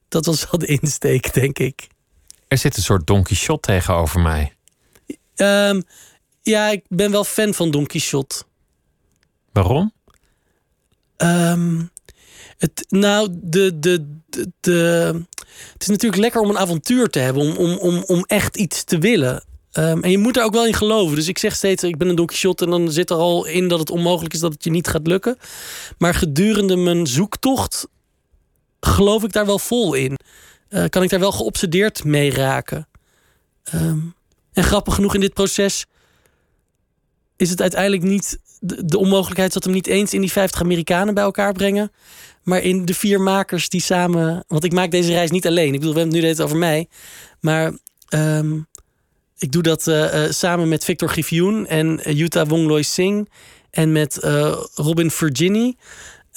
dat 0.09 0.25
was 0.25 0.50
wel 0.51 0.59
de 0.59 0.65
insteek, 0.65 1.33
denk 1.33 1.59
ik. 1.59 1.88
Er 2.47 2.57
zit 2.57 2.77
een 2.77 2.83
soort 2.83 3.07
Don 3.07 3.23
Quixote 3.23 3.71
tegenover 3.71 4.19
mij. 4.19 4.53
Um, 5.35 5.83
ja, 6.41 6.69
ik 6.69 6.85
ben 6.88 7.12
wel 7.12 7.23
fan 7.23 7.53
van 7.53 7.71
Don 7.71 7.85
Quixote. 7.85 8.43
Waarom? 9.51 9.93
Um, 11.17 11.91
het, 12.63 12.86
nou, 12.89 13.29
de, 13.32 13.79
de, 13.79 14.20
de, 14.60 15.22
het 15.74 15.82
is 15.82 15.88
natuurlijk 15.88 16.22
lekker 16.22 16.41
om 16.41 16.50
een 16.50 16.58
avontuur 16.58 17.10
te 17.10 17.20
hebben, 17.20 17.41
om, 17.41 17.55
om, 17.55 17.77
om, 17.77 18.03
om 18.05 18.24
echt 18.25 18.58
iets 18.58 18.84
te 18.84 18.98
willen. 18.98 19.43
Um, 19.74 20.03
en 20.03 20.12
je 20.12 20.17
moet 20.17 20.38
er 20.38 20.43
ook 20.43 20.53
wel 20.53 20.65
in 20.65 20.74
geloven. 20.74 21.15
Dus 21.15 21.27
ik 21.27 21.38
zeg 21.38 21.55
steeds, 21.55 21.84
ik 21.84 21.98
ben 21.98 22.08
een 22.08 22.15
Don 22.15 22.25
Quixote 22.25 22.63
en 22.63 22.70
dan 22.70 22.91
zit 22.91 23.10
er 23.10 23.15
al 23.15 23.46
in 23.46 23.67
dat 23.67 23.79
het 23.79 23.89
onmogelijk 23.89 24.34
is 24.34 24.39
dat 24.39 24.53
het 24.53 24.63
je 24.63 24.70
niet 24.70 24.88
gaat 24.88 25.08
lukken. 25.08 25.38
Maar 25.98 26.13
gedurende 26.13 26.75
mijn 26.75 27.08
zoektocht 27.08 27.88
geloof 28.79 29.24
ik 29.24 29.34
daar 29.34 29.46
wel 29.46 29.60
vol 29.60 29.93
in. 29.93 30.17
Uh, 30.70 30.86
kan 30.86 31.03
ik 31.03 31.10
daar 31.10 31.20
wel 31.20 31.32
geobsedeerd 31.32 32.03
mee 32.03 32.32
raken. 32.32 32.88
Um, 33.74 34.15
en 34.53 34.63
grappig 34.63 34.96
genoeg 34.96 35.13
in 35.13 35.20
dit 35.20 35.34
proces 35.34 35.86
is 37.36 37.50
het 37.50 37.62
uiteindelijk 37.62 38.03
niet. 38.03 38.39
De, 38.65 38.86
de 38.86 38.98
onmogelijkheid 38.98 39.53
zat 39.53 39.63
hem 39.63 39.74
niet 39.74 39.88
eens 39.88 40.13
in 40.13 40.22
die 40.22 40.32
50 40.32 40.62
Amerikanen 40.62 41.13
bij 41.13 41.24
elkaar 41.24 41.53
brengen. 41.53 41.91
Maar 42.43 42.62
in 42.62 42.86
de 42.86 42.93
vier 42.93 43.22
makers 43.22 43.70
die 43.70 43.82
samen. 43.82 44.43
Want 44.48 44.63
ik 44.63 44.74
maak 44.74 44.91
deze 44.91 45.12
reis 45.12 45.32
niet 45.32 45.48
alleen. 45.48 45.74
Ik 45.74 45.79
bedoel, 45.79 45.93
we 45.93 46.00
hebben 46.00 46.17
het 46.17 46.25
nu 46.25 46.34
dit 46.34 46.41
over 46.41 46.58
mij. 46.58 46.88
Maar 47.39 47.74
um, 48.10 48.67
ik 49.38 49.51
doe 49.51 49.62
dat 49.62 49.88
uh, 49.88 50.24
uh, 50.24 50.32
samen 50.32 50.70
met 50.70 50.84
Victor 50.84 51.10
Griffioen 51.10 51.67
en 51.67 52.00
Yuta 52.03 52.46
Wongloy 52.46 52.82
Singh. 52.82 53.29
En 53.70 53.91
met 53.91 54.20
uh, 54.24 54.58
Robin 54.75 55.12
Virginie. 55.12 55.77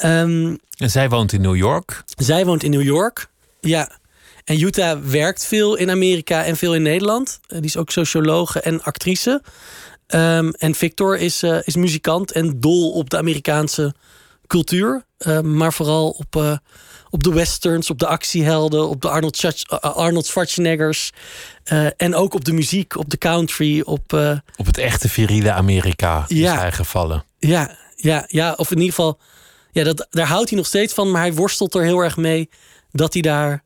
Um, 0.04 0.58
en 0.76 0.90
zij 0.90 1.08
woont 1.08 1.32
in 1.32 1.40
New 1.40 1.56
York? 1.56 2.02
Zij 2.16 2.44
woont 2.44 2.62
in 2.62 2.70
New 2.70 2.82
York, 2.82 3.26
ja. 3.60 3.98
En 4.44 4.56
Yuta 4.56 5.00
werkt 5.02 5.46
veel 5.46 5.76
in 5.76 5.90
Amerika 5.90 6.44
en 6.44 6.56
veel 6.56 6.74
in 6.74 6.82
Nederland. 6.82 7.40
die 7.46 7.60
is 7.60 7.76
ook 7.76 7.90
sociologe 7.90 8.60
en 8.60 8.82
actrice. 8.82 9.42
Um, 10.14 10.50
en 10.50 10.74
Victor 10.74 11.18
is, 11.18 11.42
is 11.42 11.76
muzikant 11.76 12.32
en 12.32 12.60
dol 12.60 12.92
op 12.92 13.10
de 13.10 13.16
Amerikaanse 13.16 13.94
cultuur. 14.46 15.04
Ehm, 15.18 15.56
maar 15.56 15.72
vooral 15.72 16.10
op, 16.10 16.36
uh, 16.36 16.56
op 17.10 17.22
de 17.22 17.32
westerns, 17.32 17.90
op 17.90 17.98
de 17.98 18.06
actiehelden, 18.06 18.88
op 18.88 19.00
de 19.00 19.08
Arnold, 19.08 19.62
Arnold 19.80 20.26
Schwarzeneggers. 20.26 21.12
En 21.96 22.14
ook 22.14 22.34
op 22.34 22.44
de 22.44 22.52
muziek, 22.52 22.96
op 22.96 23.10
de 23.10 23.18
country. 23.18 23.80
Op, 23.80 24.12
op 24.56 24.66
het 24.66 24.78
echte 24.78 25.08
viriele 25.08 25.52
Amerika 25.52 26.24
ja, 26.28 26.52
is 26.52 26.60
hij 26.60 26.72
gevallen. 26.72 27.24
Ja, 27.38 27.76
ja, 27.96 28.24
ja, 28.28 28.52
of 28.56 28.70
in 28.70 28.76
ieder 28.76 28.94
geval, 28.94 29.18
ja, 29.72 29.84
dat, 29.84 30.06
daar 30.10 30.26
houdt 30.26 30.48
hij 30.48 30.58
nog 30.58 30.66
steeds 30.66 30.94
van. 30.94 31.10
Maar 31.10 31.20
hij 31.20 31.34
worstelt 31.34 31.74
er 31.74 31.82
heel 31.82 32.00
erg 32.00 32.16
mee 32.16 32.48
dat 32.90 33.12
hij 33.12 33.22
daar 33.22 33.64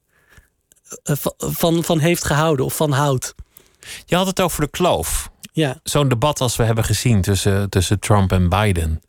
van, 1.39 1.85
van 1.85 1.99
heeft 1.99 2.25
gehouden 2.25 2.65
of 2.65 2.77
van 2.77 2.93
houdt. 2.93 3.35
Je 4.07 4.17
had 4.17 4.27
het 4.27 4.41
over 4.41 4.61
de 4.61 4.71
kloof. 4.71 5.30
Ja. 5.53 5.81
Zo'n 5.83 6.09
debat 6.09 6.41
als 6.41 6.57
we 6.57 6.65
hebben 6.65 6.85
gezien 6.85 7.21
tussen, 7.21 7.71
tussen 7.71 7.99
Trump 7.99 8.33
en 8.33 8.49
Biden 8.49 9.01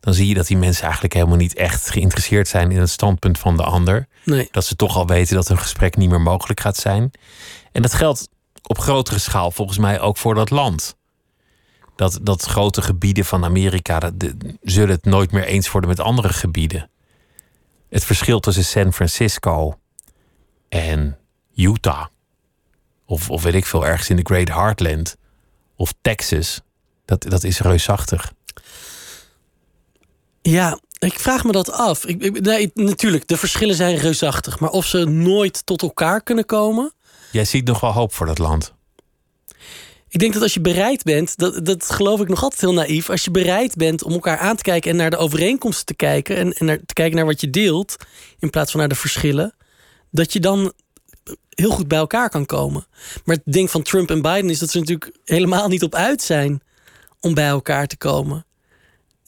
dan 0.00 0.14
zie 0.14 0.26
je 0.26 0.34
dat 0.34 0.46
die 0.46 0.56
mensen 0.56 0.82
eigenlijk 0.82 1.14
helemaal 1.14 1.36
niet 1.36 1.54
echt 1.54 1.90
geïnteresseerd 1.90 2.48
zijn 2.48 2.70
in 2.70 2.80
het 2.80 2.90
standpunt 2.90 3.38
van 3.38 3.56
de 3.56 3.62
ander. 3.62 4.06
Nee. 4.24 4.48
Dat 4.50 4.64
ze 4.64 4.76
toch 4.76 4.96
al 4.96 5.06
weten 5.06 5.34
dat 5.34 5.48
een 5.48 5.58
gesprek 5.58 5.96
niet 5.96 6.10
meer 6.10 6.20
mogelijk 6.20 6.60
gaat 6.60 6.76
zijn. 6.76 7.10
En 7.72 7.82
dat 7.82 7.94
geldt 7.94 8.28
op 8.62 8.78
grotere 8.78 9.18
schaal 9.18 9.50
volgens 9.50 9.78
mij 9.78 10.00
ook 10.00 10.16
voor 10.16 10.34
dat 10.34 10.50
land. 10.50 10.96
Dat, 11.96 12.18
dat 12.22 12.42
grote 12.42 12.82
gebieden 12.82 13.24
van 13.24 13.44
Amerika 13.44 13.98
dat, 13.98 14.12
zullen 14.62 14.94
het 14.94 15.04
nooit 15.04 15.32
meer 15.32 15.44
eens 15.44 15.70
worden 15.70 15.90
met 15.90 16.00
andere 16.00 16.28
gebieden. 16.28 16.90
Het 17.88 18.04
verschil 18.04 18.40
tussen 18.40 18.64
San 18.64 18.92
Francisco 18.92 19.78
en 20.68 21.18
Utah, 21.54 22.06
of, 23.06 23.30
of 23.30 23.42
weet 23.42 23.54
ik 23.54 23.66
veel, 23.66 23.86
ergens 23.86 24.10
in 24.10 24.16
de 24.16 24.22
Great 24.22 24.48
Heartland, 24.48 25.16
of 25.78 25.94
Texas, 26.02 26.60
dat, 27.04 27.22
dat 27.22 27.44
is 27.44 27.60
reusachtig. 27.60 28.32
Ja, 30.42 30.78
ik 30.98 31.18
vraag 31.18 31.44
me 31.44 31.52
dat 31.52 31.70
af. 31.72 32.06
Ik, 32.06 32.40
nee, 32.40 32.70
natuurlijk, 32.74 33.28
de 33.28 33.36
verschillen 33.36 33.74
zijn 33.74 33.96
reusachtig. 33.96 34.60
Maar 34.60 34.70
of 34.70 34.86
ze 34.86 35.04
nooit 35.04 35.66
tot 35.66 35.82
elkaar 35.82 36.22
kunnen 36.22 36.46
komen. 36.46 36.92
Jij 37.32 37.44
ziet 37.44 37.66
nog 37.66 37.80
wel 37.80 37.92
hoop 37.92 38.14
voor 38.14 38.26
dat 38.26 38.38
land. 38.38 38.74
Ik 40.08 40.20
denk 40.20 40.32
dat 40.32 40.42
als 40.42 40.54
je 40.54 40.60
bereid 40.60 41.02
bent, 41.02 41.36
dat, 41.36 41.64
dat 41.66 41.90
geloof 41.90 42.20
ik 42.20 42.28
nog 42.28 42.42
altijd 42.42 42.60
heel 42.60 42.72
naïef. 42.72 43.10
Als 43.10 43.24
je 43.24 43.30
bereid 43.30 43.76
bent 43.76 44.02
om 44.02 44.12
elkaar 44.12 44.38
aan 44.38 44.56
te 44.56 44.62
kijken 44.62 44.90
en 44.90 44.96
naar 44.96 45.10
de 45.10 45.16
overeenkomsten 45.16 45.86
te 45.86 45.94
kijken. 45.94 46.36
En, 46.36 46.52
en 46.52 46.66
naar, 46.66 46.78
te 46.86 46.94
kijken 46.94 47.16
naar 47.16 47.26
wat 47.26 47.40
je 47.40 47.50
deelt. 47.50 47.96
In 48.38 48.50
plaats 48.50 48.70
van 48.70 48.80
naar 48.80 48.88
de 48.88 48.94
verschillen. 48.94 49.54
Dat 50.10 50.32
je 50.32 50.40
dan 50.40 50.72
heel 51.48 51.70
goed 51.70 51.88
bij 51.88 51.98
elkaar 51.98 52.30
kan 52.30 52.46
komen. 52.46 52.86
Maar 53.24 53.36
het 53.36 53.54
ding 53.54 53.70
van 53.70 53.82
Trump 53.82 54.10
en 54.10 54.22
Biden 54.22 54.50
is 54.50 54.58
dat 54.58 54.70
ze 54.70 54.78
natuurlijk 54.78 55.16
helemaal 55.24 55.68
niet 55.68 55.82
op 55.82 55.94
uit 55.94 56.22
zijn 56.22 56.60
om 57.20 57.34
bij 57.34 57.48
elkaar 57.48 57.86
te 57.86 57.96
komen 57.96 58.46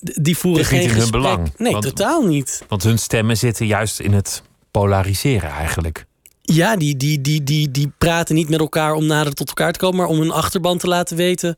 die 0.01 0.37
voeren 0.37 0.65
geen 0.65 0.83
in 0.83 0.91
hun 0.91 1.11
belang. 1.11 1.53
Nee, 1.57 1.79
totaal 1.79 2.23
niet. 2.23 2.63
Want 2.69 2.83
hun 2.83 2.99
stemmen 2.99 3.37
zitten 3.37 3.67
juist 3.67 4.01
in 4.01 4.13
het 4.13 4.43
polariseren 4.71 5.51
eigenlijk. 5.51 6.07
Ja, 6.43 6.77
die, 6.77 6.97
die, 6.97 7.21
die, 7.21 7.43
die, 7.43 7.71
die 7.71 7.93
praten 7.99 8.35
niet 8.35 8.49
met 8.49 8.61
elkaar 8.61 8.93
om 8.93 9.07
nader 9.07 9.35
tot 9.35 9.49
elkaar 9.49 9.73
te 9.73 9.79
komen, 9.79 9.97
maar 9.97 10.07
om 10.07 10.19
hun 10.19 10.31
achterban 10.31 10.79
te 10.79 10.87
laten 10.87 11.17
weten. 11.17 11.57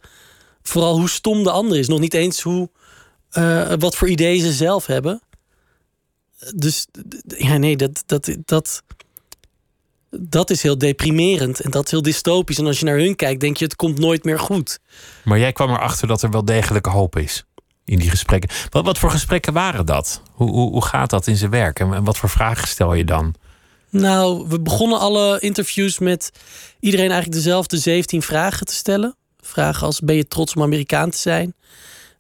Vooral 0.63 0.99
hoe 0.99 1.09
stom 1.09 1.43
de 1.43 1.51
ander 1.51 1.79
is. 1.79 1.89
Nog 1.89 2.01
niet 2.01 2.15
eens 2.15 2.41
hoe, 2.41 2.69
uh, 3.33 3.73
wat 3.79 3.97
voor 3.97 4.09
ideeën 4.09 4.41
ze 4.41 4.53
zelf 4.53 4.87
hebben. 4.87 5.21
Dus 6.55 6.87
ja, 7.25 7.57
nee, 7.57 7.77
dat, 7.77 8.03
dat, 8.07 8.37
dat, 8.45 8.83
dat 10.21 10.51
is 10.51 10.63
heel 10.63 10.79
deprimerend 10.79 11.61
en 11.61 11.71
dat 11.71 11.85
is 11.85 11.91
heel 11.91 12.03
dystopisch. 12.03 12.59
En 12.59 12.67
als 12.67 12.79
je 12.79 12.85
naar 12.85 12.99
hun 12.99 13.17
kijkt, 13.17 13.41
denk 13.41 13.57
je: 13.57 13.65
het 13.65 13.77
komt 13.77 13.99
nooit 13.99 14.25
meer 14.25 14.39
goed. 14.39 14.79
Maar 15.25 15.39
jij 15.39 15.53
kwam 15.53 15.71
erachter 15.71 16.09
dat 16.09 16.23
er 16.23 16.31
wel 16.31 16.45
degelijke 16.45 16.91
hoop 16.91 17.17
is 17.17 17.45
in 17.85 17.99
die 17.99 18.11
gesprekken. 18.11 18.51
Wat, 18.71 18.85
wat 18.85 18.99
voor 18.99 19.11
gesprekken 19.11 19.53
waren 19.53 19.87
dat? 19.87 20.23
Hoe, 20.33 20.51
hoe, 20.51 20.71
hoe 20.71 20.85
gaat 20.85 21.11
dat 21.11 21.27
in 21.27 21.37
zijn 21.37 21.51
werk? 21.51 21.81
En 21.81 22.05
wat 22.05 22.19
voor 22.19 22.29
vragen 22.29 22.69
stel 22.69 22.95
je 22.95 23.05
dan? 23.05 23.35
Nou, 23.91 24.49
we 24.49 24.61
begonnen 24.61 24.99
alle 24.99 25.41
interviews 25.41 25.99
met 25.99 26.31
iedereen 26.81 27.11
eigenlijk 27.11 27.43
dezelfde 27.43 27.77
17 27.77 28.23
vragen 28.23 28.67
te 28.67 28.75
stellen. 28.75 29.17
Vragen 29.41 29.87
als: 29.87 30.01
ben 30.01 30.17
je 30.17 30.29
trots 30.29 30.55
om 30.55 30.63
Amerikaan 30.63 31.11
te 31.11 31.19
zijn? 31.19 31.55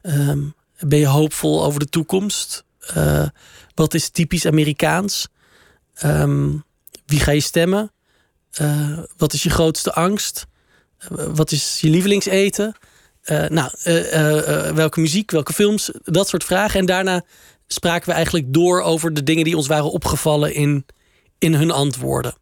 Ehm, 0.02 0.40
ben 0.78 0.98
je 0.98 1.06
hoopvol 1.06 1.64
over 1.64 1.80
de 1.80 1.88
toekomst? 1.88 2.64
Uh, 2.96 3.26
wat 3.74 3.94
is 3.94 4.08
typisch 4.08 4.46
Amerikaans? 4.46 5.28
Um, 6.04 6.64
wie 7.06 7.20
ga 7.20 7.30
je 7.30 7.40
stemmen? 7.40 7.92
Uh, 8.60 8.98
wat 9.16 9.32
is 9.32 9.42
je 9.42 9.50
grootste 9.50 9.92
angst? 9.92 10.46
Uh, 11.12 11.26
wat 11.34 11.50
is 11.52 11.78
je 11.80 11.88
lievelingseten? 11.90 12.74
Uh, 13.24 13.48
nou, 13.48 13.70
welke 14.74 15.00
muziek, 15.00 15.30
welke 15.30 15.52
films, 15.52 15.90
dat 16.02 16.28
soort 16.28 16.44
vragen. 16.44 16.80
En 16.80 16.86
daarna 16.86 17.24
spraken 17.66 18.08
we 18.08 18.14
eigenlijk 18.14 18.52
door 18.52 18.82
over 18.82 19.14
de 19.14 19.22
dingen 19.22 19.44
die 19.44 19.56
ons 19.56 19.66
waren 19.66 19.90
opgevallen 19.90 20.54
in, 20.54 20.86
in 21.38 21.54
hun 21.54 21.70
antwoorden. 21.70 22.34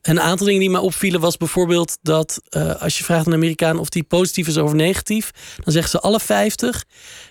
En 0.00 0.16
een 0.16 0.22
aantal 0.22 0.46
dingen 0.46 0.60
die 0.60 0.70
mij 0.70 0.80
opvielen 0.80 1.20
was 1.20 1.36
bijvoorbeeld 1.36 1.98
dat 2.02 2.40
als 2.78 2.98
je 2.98 3.04
vraagt 3.04 3.26
aan 3.26 3.32
een 3.32 3.38
Amerikaan 3.38 3.78
of 3.78 3.88
die 3.88 4.02
positief 4.02 4.48
is 4.48 4.58
over 4.58 4.76
negatief, 4.76 5.30
dan 5.56 5.72
zeggen 5.72 5.90
ze 5.90 6.00
alle 6.00 6.20
50. 6.20 6.84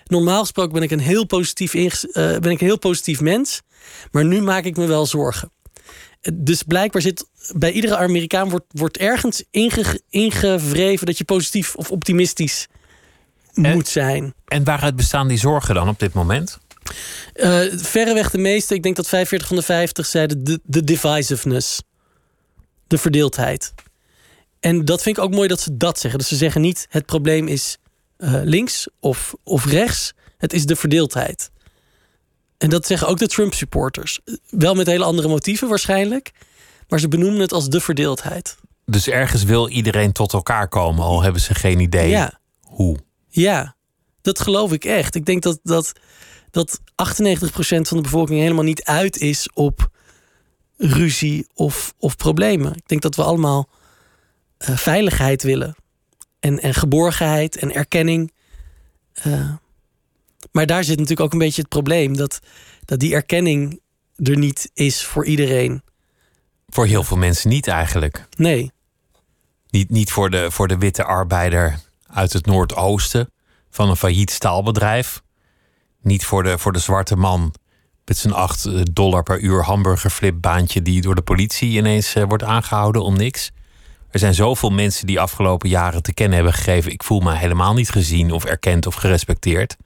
Normaal 0.04 0.40
gesproken 0.40 0.72
ben 0.72 0.82
ik 0.82 0.90
een 0.90 1.00
heel 1.00 1.26
positief, 1.26 1.72
ben 2.12 2.50
ik 2.50 2.60
een 2.60 2.66
heel 2.66 2.78
positief 2.78 3.20
mens, 3.20 3.62
maar 4.10 4.24
nu 4.24 4.40
maak 4.40 4.64
ik 4.64 4.76
me 4.76 4.86
wel 4.86 5.06
zorgen. 5.06 5.50
Dus 6.34 6.62
blijkbaar 6.62 7.02
zit 7.02 7.28
bij 7.54 7.72
iedere 7.72 7.96
Amerikaan 7.96 8.48
wordt, 8.48 8.66
wordt 8.68 8.96
ergens 8.96 9.44
inge, 9.50 10.00
ingevreven 10.10 11.06
dat 11.06 11.18
je 11.18 11.24
positief 11.24 11.74
of 11.74 11.90
optimistisch 11.90 12.66
moet 13.52 13.88
zijn. 13.88 14.34
En 14.44 14.64
waaruit 14.64 14.96
bestaan 14.96 15.28
die 15.28 15.38
zorgen 15.38 15.74
dan 15.74 15.88
op 15.88 15.98
dit 15.98 16.12
moment? 16.12 16.58
Uh, 17.34 17.60
verreweg 17.76 18.30
de 18.30 18.38
meeste, 18.38 18.74
ik 18.74 18.82
denk 18.82 18.96
dat 18.96 19.08
45 19.08 19.48
van 19.48 19.56
de 19.56 19.62
50 19.62 20.06
zeiden 20.06 20.44
de, 20.44 20.60
de 20.64 20.84
divisiveness. 20.84 21.82
De 22.86 22.98
verdeeldheid. 22.98 23.74
En 24.60 24.84
dat 24.84 25.02
vind 25.02 25.16
ik 25.16 25.22
ook 25.22 25.34
mooi 25.34 25.48
dat 25.48 25.60
ze 25.60 25.76
dat 25.76 25.98
zeggen. 25.98 26.18
Dus 26.18 26.28
ze 26.28 26.36
zeggen 26.36 26.60
niet 26.60 26.86
het 26.88 27.06
probleem 27.06 27.48
is 27.48 27.76
uh, 28.18 28.40
links 28.44 28.88
of, 29.00 29.34
of 29.44 29.66
rechts. 29.66 30.12
Het 30.38 30.52
is 30.52 30.66
de 30.66 30.76
verdeeldheid. 30.76 31.50
En 32.60 32.70
dat 32.70 32.86
zeggen 32.86 33.08
ook 33.08 33.18
de 33.18 33.26
Trump-supporters. 33.26 34.20
Wel 34.48 34.74
met 34.74 34.86
hele 34.86 35.04
andere 35.04 35.28
motieven 35.28 35.68
waarschijnlijk. 35.68 36.30
Maar 36.88 37.00
ze 37.00 37.08
benoemen 37.08 37.40
het 37.40 37.52
als 37.52 37.68
de 37.68 37.80
verdeeldheid. 37.80 38.56
Dus 38.84 39.08
ergens 39.08 39.42
wil 39.42 39.68
iedereen 39.68 40.12
tot 40.12 40.32
elkaar 40.32 40.68
komen, 40.68 41.04
al 41.04 41.22
hebben 41.22 41.40
ze 41.40 41.54
geen 41.54 41.80
idee 41.80 42.08
ja. 42.08 42.40
hoe. 42.60 42.96
Ja, 43.28 43.76
dat 44.22 44.40
geloof 44.40 44.72
ik 44.72 44.84
echt. 44.84 45.14
Ik 45.14 45.26
denk 45.26 45.42
dat, 45.42 45.60
dat, 45.62 45.92
dat 46.50 46.80
98% 46.80 46.84
van 47.52 47.96
de 47.96 48.02
bevolking 48.02 48.40
helemaal 48.40 48.64
niet 48.64 48.84
uit 48.84 49.16
is 49.16 49.48
op 49.54 49.88
ruzie 50.76 51.46
of, 51.54 51.94
of 51.98 52.16
problemen. 52.16 52.74
Ik 52.74 52.88
denk 52.88 53.02
dat 53.02 53.16
we 53.16 53.22
allemaal 53.22 53.68
uh, 54.58 54.76
veiligheid 54.76 55.42
willen. 55.42 55.76
En, 56.40 56.60
en 56.60 56.74
geborgenheid 56.74 57.56
en 57.56 57.74
erkenning. 57.74 58.32
Uh, 59.26 59.50
maar 60.52 60.66
daar 60.66 60.84
zit 60.84 60.94
natuurlijk 60.94 61.20
ook 61.20 61.32
een 61.32 61.38
beetje 61.38 61.60
het 61.60 61.70
probleem. 61.70 62.16
Dat, 62.16 62.40
dat 62.84 62.98
die 62.98 63.14
erkenning 63.14 63.80
er 64.16 64.38
niet 64.38 64.70
is 64.74 65.04
voor 65.04 65.26
iedereen. 65.26 65.82
Voor 66.68 66.86
heel 66.86 67.02
veel 67.02 67.16
mensen 67.16 67.48
niet 67.48 67.66
eigenlijk. 67.66 68.26
Nee. 68.36 68.70
Niet, 69.70 69.90
niet 69.90 70.12
voor, 70.12 70.30
de, 70.30 70.50
voor 70.50 70.68
de 70.68 70.78
witte 70.78 71.04
arbeider 71.04 71.80
uit 72.06 72.32
het 72.32 72.46
Noordoosten 72.46 73.32
van 73.70 73.88
een 73.88 73.96
failliet 73.96 74.30
staalbedrijf. 74.30 75.22
Niet 76.02 76.24
voor 76.24 76.42
de, 76.42 76.58
voor 76.58 76.72
de 76.72 76.78
zwarte 76.78 77.16
man 77.16 77.54
met 78.04 78.18
zijn 78.18 78.34
8 78.34 78.64
eh, 78.64 78.80
dollar 78.92 79.22
per 79.22 79.40
uur 79.40 79.62
hamburgerflipbaantje 79.64 80.82
die 80.82 81.00
door 81.00 81.14
de 81.14 81.22
politie 81.22 81.76
ineens 81.76 82.16
uh, 82.16 82.24
wordt 82.24 82.42
aangehouden 82.42 83.02
om 83.02 83.16
niks. 83.16 83.50
Er 84.10 84.18
zijn 84.18 84.34
zoveel 84.34 84.70
mensen 84.70 85.06
die 85.06 85.20
afgelopen 85.20 85.68
jaren 85.68 86.02
te 86.02 86.14
kennen 86.14 86.34
hebben 86.34 86.54
gegeven: 86.54 86.92
ik 86.92 87.02
voel 87.02 87.20
me 87.20 87.34
helemaal 87.34 87.74
niet 87.74 87.90
gezien 87.90 88.30
of 88.30 88.44
erkend 88.44 88.86
of 88.86 88.94
gerespecteerd. 88.94 89.76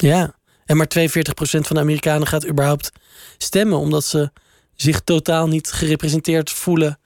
Ja, 0.00 0.34
en 0.64 0.76
maar 0.76 0.88
42% 0.98 1.00
van 1.40 1.76
de 1.76 1.80
Amerikanen 1.80 2.26
gaat 2.26 2.46
überhaupt 2.46 2.90
stemmen 3.38 3.78
omdat 3.78 4.04
ze 4.04 4.30
zich 4.74 5.00
totaal 5.00 5.48
niet 5.48 5.70
gerepresenteerd 5.70 6.50
voelen 6.50 6.98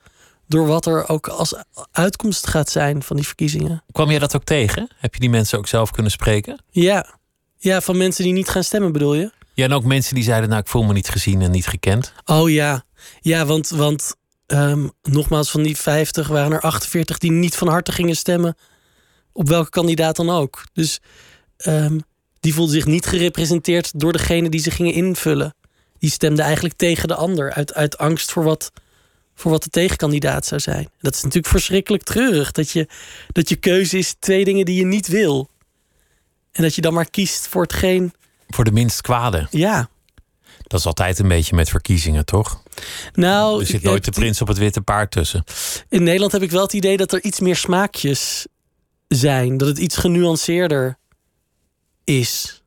door 0.48 0.66
wat 0.66 0.86
er 0.86 1.08
ook 1.08 1.28
als 1.28 1.54
uitkomst 1.90 2.46
gaat 2.46 2.70
zijn 2.70 3.02
van 3.02 3.16
die 3.16 3.26
verkiezingen. 3.26 3.82
Kwam 3.92 4.10
jij 4.10 4.18
dat 4.18 4.36
ook 4.36 4.44
tegen? 4.44 4.88
Heb 4.96 5.14
je 5.14 5.20
die 5.20 5.30
mensen 5.30 5.58
ook 5.58 5.66
zelf 5.66 5.90
kunnen 5.90 6.12
spreken? 6.12 6.62
Ja, 6.70 7.18
ja 7.58 7.80
van 7.80 7.96
mensen 7.96 8.24
die 8.24 8.32
niet 8.32 8.48
gaan 8.48 8.64
stemmen 8.64 8.92
bedoel 8.92 9.14
je? 9.14 9.30
Ja, 9.54 9.64
en 9.64 9.72
ook 9.72 9.84
mensen 9.84 10.14
die 10.14 10.24
zeiden, 10.24 10.48
nou 10.48 10.60
ik 10.60 10.68
voel 10.68 10.82
me 10.82 10.92
niet 10.92 11.08
gezien 11.08 11.42
en 11.42 11.50
niet 11.50 11.66
gekend. 11.66 12.12
Oh 12.24 12.50
ja, 12.50 12.84
ja 13.20 13.46
want, 13.46 13.68
want 13.68 14.14
um, 14.46 14.90
nogmaals 15.02 15.50
van 15.50 15.62
die 15.62 15.76
50 15.76 16.28
waren 16.28 16.52
er 16.52 16.60
48 16.60 17.18
die 17.18 17.30
niet 17.30 17.56
van 17.56 17.68
harte 17.68 17.92
gingen 17.92 18.16
stemmen 18.16 18.56
op 19.32 19.48
welke 19.48 19.70
kandidaat 19.70 20.16
dan 20.16 20.30
ook. 20.30 20.64
Dus 20.72 21.00
um, 21.66 22.00
die 22.44 22.54
voelden 22.54 22.74
zich 22.74 22.86
niet 22.86 23.06
gerepresenteerd 23.06 24.00
door 24.00 24.12
degene 24.12 24.48
die 24.48 24.60
ze 24.60 24.70
gingen 24.70 24.92
invullen. 24.92 25.54
Die 25.98 26.10
stemden 26.10 26.44
eigenlijk 26.44 26.74
tegen 26.76 27.08
de 27.08 27.14
ander 27.14 27.52
uit, 27.52 27.74
uit 27.74 27.98
angst 27.98 28.32
voor 28.32 28.44
wat, 28.44 28.72
voor 29.34 29.50
wat 29.50 29.62
de 29.62 29.68
tegenkandidaat 29.68 30.46
zou 30.46 30.60
zijn. 30.60 30.88
Dat 31.00 31.14
is 31.14 31.22
natuurlijk 31.22 31.52
verschrikkelijk 31.52 32.02
treurig. 32.02 32.52
Dat 32.52 32.70
je, 32.70 32.88
dat 33.32 33.48
je 33.48 33.56
keuze 33.56 33.98
is 33.98 34.14
twee 34.18 34.44
dingen 34.44 34.64
die 34.64 34.76
je 34.76 34.84
niet 34.84 35.08
wil. 35.08 35.48
En 36.52 36.62
dat 36.62 36.74
je 36.74 36.80
dan 36.80 36.94
maar 36.94 37.10
kiest 37.10 37.48
voor 37.48 37.62
hetgeen. 37.62 38.12
Voor 38.48 38.64
de 38.64 38.72
minst 38.72 39.00
kwade. 39.00 39.46
Ja. 39.50 39.88
Dat 40.62 40.80
is 40.80 40.86
altijd 40.86 41.18
een 41.18 41.28
beetje 41.28 41.56
met 41.56 41.68
verkiezingen, 41.68 42.24
toch? 42.24 42.62
Nou, 43.12 43.60
er 43.60 43.66
zit 43.66 43.82
nooit 43.82 44.04
de 44.04 44.10
prins 44.10 44.40
op 44.40 44.48
het 44.48 44.58
witte 44.58 44.80
paard 44.80 45.10
tussen. 45.10 45.44
In 45.88 46.02
Nederland 46.02 46.32
heb 46.32 46.42
ik 46.42 46.50
wel 46.50 46.62
het 46.62 46.72
idee 46.72 46.96
dat 46.96 47.12
er 47.12 47.22
iets 47.22 47.40
meer 47.40 47.56
smaakjes 47.56 48.46
zijn. 49.08 49.56
Dat 49.56 49.68
het 49.68 49.78
iets 49.78 49.96
genuanceerder 49.96 50.98
is. 52.04 52.62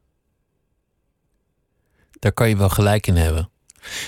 Daar 2.19 2.31
kan 2.31 2.49
je 2.49 2.57
wel 2.57 2.69
gelijk 2.69 3.07
in 3.07 3.15
hebben. 3.15 3.49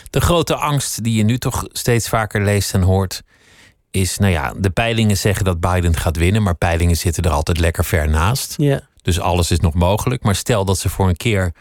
De 0.09 0.21
grote 0.21 0.55
angst 0.55 1.03
die 1.03 1.13
je 1.13 1.23
nu 1.23 1.37
toch 1.37 1.65
steeds 1.71 2.09
vaker 2.09 2.43
leest 2.43 2.73
en 2.73 2.81
hoort, 2.81 3.21
is, 3.91 4.17
nou 4.17 4.31
ja, 4.31 4.53
de 4.57 4.69
peilingen 4.69 5.17
zeggen 5.17 5.45
dat 5.45 5.59
Biden 5.59 5.95
gaat 5.95 6.17
winnen, 6.17 6.43
maar 6.43 6.55
peilingen 6.55 6.97
zitten 6.97 7.23
er 7.23 7.31
altijd 7.31 7.59
lekker 7.59 7.85
ver 7.85 8.09
naast. 8.09 8.53
Ja. 8.57 8.87
Dus 9.01 9.19
alles 9.19 9.51
is 9.51 9.59
nog 9.59 9.73
mogelijk. 9.73 10.23
Maar 10.23 10.35
stel 10.35 10.65
dat 10.65 10.79
ze 10.79 10.89
voor 10.89 11.07
een 11.07 11.17
keer 11.17 11.53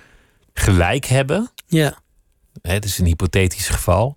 gelijk 0.53 1.05
hebben. 1.05 1.51
Ja. 1.67 1.99
Het 2.63 2.85
is 2.85 2.99
een 2.99 3.07
hypothetisch 3.07 3.69
geval. 3.69 4.17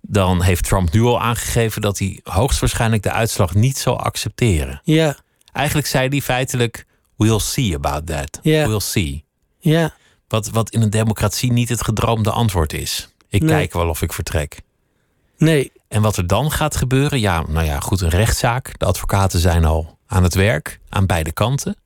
Dan 0.00 0.42
heeft 0.42 0.64
Trump 0.64 0.92
nu 0.92 1.02
al 1.02 1.20
aangegeven 1.20 1.82
dat 1.82 1.98
hij 1.98 2.20
hoogstwaarschijnlijk 2.22 3.02
de 3.02 3.10
uitslag 3.10 3.54
niet 3.54 3.78
zal 3.78 4.00
accepteren. 4.00 4.80
Ja. 4.84 5.16
Eigenlijk 5.52 5.86
zei 5.86 6.08
hij 6.08 6.20
feitelijk: 6.20 6.86
We'll 7.22 7.38
see 7.38 7.74
about 7.74 8.06
that. 8.06 8.38
We'll 8.42 8.80
see. 8.80 9.24
Ja. 9.58 9.94
Wat, 10.28 10.48
wat 10.50 10.70
in 10.70 10.82
een 10.82 10.90
democratie 10.90 11.52
niet 11.52 11.68
het 11.68 11.84
gedroomde 11.84 12.30
antwoord 12.30 12.72
is. 12.72 13.08
Ik 13.28 13.40
Nee. 13.42 13.50
kijk 13.50 13.72
wel 13.72 13.88
of 13.88 14.02
ik 14.02 14.12
vertrek. 14.12 14.60
Nee. 15.36 15.72
En 15.88 16.02
wat 16.02 16.16
er 16.16 16.26
dan 16.26 16.50
gaat 16.50 16.76
gebeuren, 16.76 17.20
ja, 17.20 17.44
nou 17.48 17.66
ja, 17.66 17.80
goed, 17.80 18.00
een 18.00 18.08
rechtszaak. 18.08 18.78
De 18.78 18.84
advocaten 18.84 19.40
zijn 19.40 19.64
al 19.64 19.98
aan 20.06 20.22
het 20.22 20.34
werk, 20.34 20.80
aan 20.88 21.06
beide 21.06 21.32
kanten. 21.32 21.76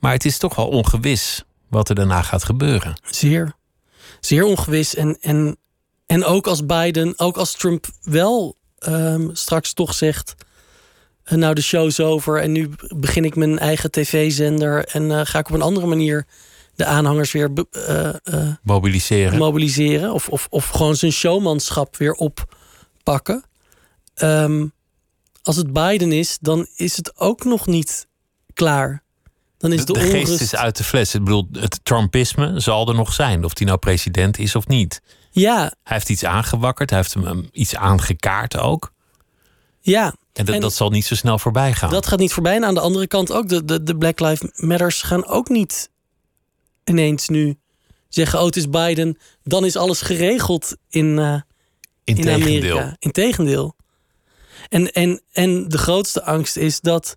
Maar 0.00 0.12
het 0.12 0.24
is 0.24 0.38
toch 0.38 0.54
wel 0.54 0.68
ongewis 0.68 1.44
wat 1.68 1.88
er 1.88 1.94
daarna 1.94 2.22
gaat 2.22 2.44
gebeuren. 2.44 3.00
Zeer. 3.04 3.54
Zeer 4.20 4.44
ongewis. 4.44 4.94
En, 4.94 5.18
en, 5.20 5.56
en 6.06 6.24
ook 6.24 6.46
als 6.46 6.66
Biden, 6.66 7.18
ook 7.18 7.36
als 7.36 7.52
Trump 7.52 7.86
wel 8.02 8.56
ehm, 8.78 9.28
straks 9.32 9.72
toch 9.72 9.94
zegt. 9.94 10.34
Eh, 11.26 11.38
nou, 11.38 11.54
de 11.54 11.62
show 11.62 11.86
is 11.86 12.00
over 12.00 12.40
en 12.40 12.52
nu 12.52 12.70
begin 12.96 13.24
ik 13.24 13.36
mijn 13.36 13.58
eigen 13.58 13.90
tv-zender. 13.90 14.84
En 14.84 15.10
eh, 15.10 15.20
ga 15.24 15.38
ik 15.38 15.48
op 15.48 15.54
een 15.54 15.62
andere 15.62 15.86
manier 15.86 16.26
de 16.74 16.84
aanhangers 16.84 17.32
weer 17.32 17.50
eh, 17.70 18.48
Mobiliseren. 18.62 19.38
mobiliseren. 19.38 20.12
Of, 20.12 20.28
of, 20.28 20.46
of 20.50 20.68
gewoon 20.68 20.96
zijn 20.96 21.12
showmanschap 21.12 21.96
weer 21.96 22.12
oppakken. 22.12 23.44
Ehm, 24.14 24.66
als 25.42 25.56
het 25.56 25.72
Biden 25.72 26.12
is, 26.12 26.38
dan 26.40 26.66
is 26.76 26.96
het 26.96 27.18
ook 27.20 27.44
nog 27.44 27.66
niet 27.66 28.06
klaar. 28.54 29.02
Dan 29.58 29.72
is 29.72 29.84
de, 29.84 29.92
de, 29.92 29.98
de 29.98 30.04
onrust... 30.06 30.28
geest 30.28 30.40
is 30.40 30.56
uit 30.56 30.76
de 30.76 30.84
fles. 30.84 31.14
Ik 31.14 31.24
bedoel, 31.24 31.48
het 31.52 31.80
Trumpisme 31.82 32.60
zal 32.60 32.88
er 32.88 32.94
nog 32.94 33.12
zijn. 33.12 33.44
Of 33.44 33.58
hij 33.58 33.66
nou 33.66 33.78
president 33.78 34.38
is 34.38 34.54
of 34.54 34.66
niet. 34.66 35.02
Ja, 35.30 35.58
Hij 35.60 35.72
heeft 35.96 36.08
iets 36.08 36.24
aangewakkerd. 36.24 36.90
Hij 36.90 36.98
heeft 36.98 37.14
hem 37.14 37.48
iets 37.52 37.76
aangekaart 37.76 38.56
ook. 38.56 38.92
ja. 39.80 40.14
En 40.36 40.44
dat, 40.44 40.54
En- 40.54 40.60
dat 40.60 40.74
zal 40.74 40.90
niet 40.90 41.04
zo 41.04 41.14
snel 41.14 41.38
voorbij 41.38 41.72
gaan. 41.72 41.90
Dat 41.90 42.06
gaat 42.06 42.18
niet 42.18 42.32
voorbij. 42.32 42.56
En 42.56 42.64
aan 42.64 42.74
de 42.74 42.80
andere 42.80 43.06
kant 43.06 43.32
ook, 43.32 43.48
de, 43.48 43.64
de, 43.64 43.82
de 43.82 43.96
Black 43.96 44.20
Lives 44.20 44.50
Matters 44.54 45.02
gaan 45.02 45.26
ook 45.26 45.48
niet 45.48 45.90
ineens 46.84 47.28
nu 47.28 47.58
zeggen: 48.08 48.38
Oh, 48.38 48.44
het 48.44 48.56
is 48.56 48.70
Biden, 48.70 49.18
dan 49.42 49.64
is 49.64 49.76
alles 49.76 50.00
geregeld 50.00 50.76
in, 50.88 51.18
eh, 51.18 51.40
in. 52.04 52.28
Amerika. 52.30 52.96
Integendeel. 52.98 53.74
En, 54.68 54.92
en, 54.92 55.20
en 55.32 55.68
de 55.68 55.78
grootste 55.78 56.22
angst 56.22 56.56
is 56.56 56.80
dat 56.80 57.16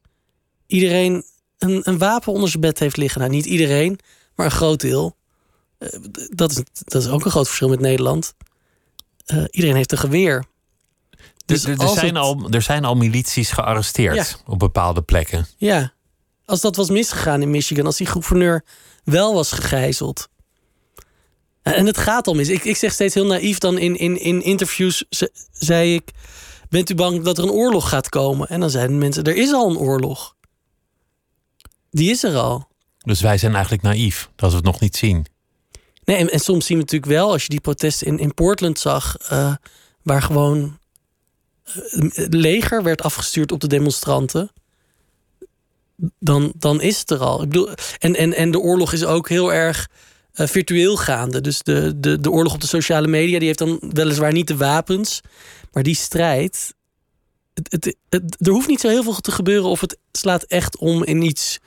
iedereen 0.68 1.24
een, 1.58 1.82
een 1.84 1.98
wapen 1.98 2.34
onder 2.34 2.50
zijn 2.50 2.62
bed 2.62 2.80
heeft 2.80 2.98
liggen. 2.98 3.20
Nou, 3.22 3.32
niet 3.32 3.46
iedereen, 3.46 4.00
maar 4.36 4.46
een 4.46 4.52
groot 4.52 4.82
deel. 4.82 5.16
Eh, 5.78 5.90
dat, 6.30 6.52
is, 6.52 6.64
dat 6.74 7.02
is 7.02 7.10
ook 7.10 7.26
een 7.26 7.32
groot 7.32 7.48
verschil 7.48 7.70
met 7.70 7.80
Nederland. 7.80 8.34
Eh, 9.26 9.44
iedereen 9.50 9.76
heeft 9.76 9.92
een 9.92 9.98
geweer. 9.98 10.46
Dus 11.54 11.64
er, 11.64 11.72
er, 11.72 11.78
als 11.80 11.94
zijn 11.94 12.06
het- 12.16 12.24
al, 12.24 12.50
er 12.50 12.62
zijn 12.62 12.86
al 12.86 12.96
milities 12.96 13.52
gearresteerd 13.52 14.16
Ja. 14.16 14.26
op 14.46 14.60
bepaalde 14.60 15.02
plekken. 15.02 15.48
Ja, 15.58 15.94
als 16.46 16.62
dat 16.62 16.76
was 16.76 16.90
misgegaan 16.90 17.42
in 17.42 17.50
Michigan, 17.52 17.86
als 17.86 17.98
die 17.98 18.08
gouverneur 18.08 18.64
wel 19.04 19.34
was 19.34 19.52
gegijzeld. 19.52 20.28
En 21.62 21.86
het 21.86 21.98
gaat 21.98 22.28
al 22.28 22.34
mis. 22.34 22.50
Ik, 22.50 22.64
ik 22.64 22.76
zeg 22.78 22.92
steeds 22.94 23.14
heel 23.14 23.26
naïef 23.26 23.58
dan 23.58 23.78
in, 23.78 23.96
in, 23.98 24.20
in 24.22 24.42
interviews, 24.44 25.06
ze- 25.10 25.32
zei 25.52 25.94
ik... 25.94 26.12
Bent 26.70 26.90
u 26.90 26.96
bang 26.96 27.24
dat 27.24 27.38
er 27.38 27.44
een 27.44 27.50
oorlog 27.50 27.90
gaat 27.90 28.10
komen? 28.10 28.48
En 28.48 28.60
dan 28.60 28.70
zeiden 28.70 28.98
mensen, 28.98 29.24
er 29.24 29.36
is 29.36 29.52
al 29.54 29.70
een 29.70 29.78
oorlog. 29.78 30.36
Die 31.92 32.10
is 32.10 32.24
er 32.24 32.36
al. 32.36 32.68
Dus 32.98 33.22
wij 33.22 33.38
zijn 33.38 33.52
eigenlijk 33.54 33.84
naïef 33.84 34.30
dat 34.36 34.50
we 34.50 34.56
het 34.56 34.66
nog 34.66 34.80
niet 34.80 34.96
zien. 34.98 35.26
Nee, 36.04 36.18
en, 36.18 36.30
en 36.32 36.40
soms 36.40 36.66
zien 36.66 36.78
we 36.78 36.84
natuurlijk 36.84 37.12
wel, 37.12 37.32
als 37.32 37.44
je 37.44 37.50
die 37.50 37.62
protesten 37.62 38.08
in, 38.08 38.20
in 38.20 38.34
Portland 38.34 38.80
zag, 38.80 39.18
eh, 39.18 39.54
waar 40.04 40.22
gewoon 40.22 40.79
het 42.14 42.34
leger 42.34 42.84
werd 42.84 43.02
afgestuurd 43.02 43.52
op 43.52 43.60
de 43.60 43.68
demonstranten. 43.68 44.52
Dan, 46.20 46.54
dan 46.56 46.82
is 46.82 47.00
het 47.00 47.12
er 47.12 47.20
al. 47.20 47.42
Ik 47.42 47.50
bedoel, 47.50 47.70
en, 47.98 48.16
en, 48.16 48.34
en 48.34 48.52
de 48.52 48.60
oorlog 48.60 48.94
is 48.94 49.06
ook 49.06 49.30
heel 49.30 49.54
erg 49.54 49.90
eh, 50.34 50.48
virtueel 50.48 50.98
gaande. 50.98 51.42
Dus 51.42 51.64
de, 51.64 52.00
de, 52.00 52.20
de 52.20 52.32
oorlog 52.32 52.54
op 52.54 52.62
de 52.62 52.68
sociale 52.68 53.08
media, 53.08 53.38
die 53.38 53.48
heeft 53.48 53.60
dan 53.60 53.80
weliswaar 53.94 54.32
niet 54.34 54.48
de 54.48 54.58
wapens, 54.58 55.22
maar 55.72 55.84
die 55.84 55.96
strijd. 55.96 56.74
Het, 57.54 57.96
het, 58.10 58.36
er 58.40 58.52
hoeft 58.52 58.68
niet 58.68 58.80
zo 58.80 58.88
heel 58.88 59.04
veel 59.04 59.14
te 59.14 59.32
gebeuren 59.32 59.70
of 59.70 59.82
het 59.82 59.98
slaat 60.12 60.44
echt 60.44 60.78
om 60.78 61.04
in 61.04 61.22
iets 61.22 61.60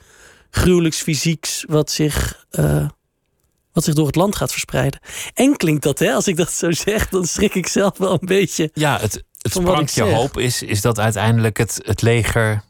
gruwelijks 0.49 1.01
fysieks 1.01 1.63
wat 1.67 1.91
zich. 1.91 2.45
eh, 2.49 2.87
wat 3.73 3.83
zich 3.83 3.93
door 3.93 4.07
het 4.07 4.15
land 4.15 4.35
gaat 4.35 4.51
verspreiden. 4.51 4.99
En 5.33 5.57
klinkt 5.57 5.83
dat, 5.83 5.99
hè? 5.99 6.13
Als 6.13 6.27
ik 6.27 6.35
dat 6.35 6.51
zo 6.51 6.71
zeg, 6.71 7.09
dan 7.09 7.25
schrik 7.25 7.55
ik 7.55 7.67
zelf 7.67 7.97
wel 7.97 8.11
een 8.11 8.27
beetje. 8.27 8.69
Ja, 8.73 8.99
het 8.99 9.23
Van 9.53 9.63
wat 9.63 9.79
ik 9.81 9.87
sprankje 9.89 10.11
zeg. 10.11 10.21
hoop 10.21 10.37
is, 10.37 10.61
is 10.63 10.81
dat 10.81 10.99
uiteindelijk 10.99 11.57
het, 11.57 11.79
het 11.85 12.01
leger 12.01 12.63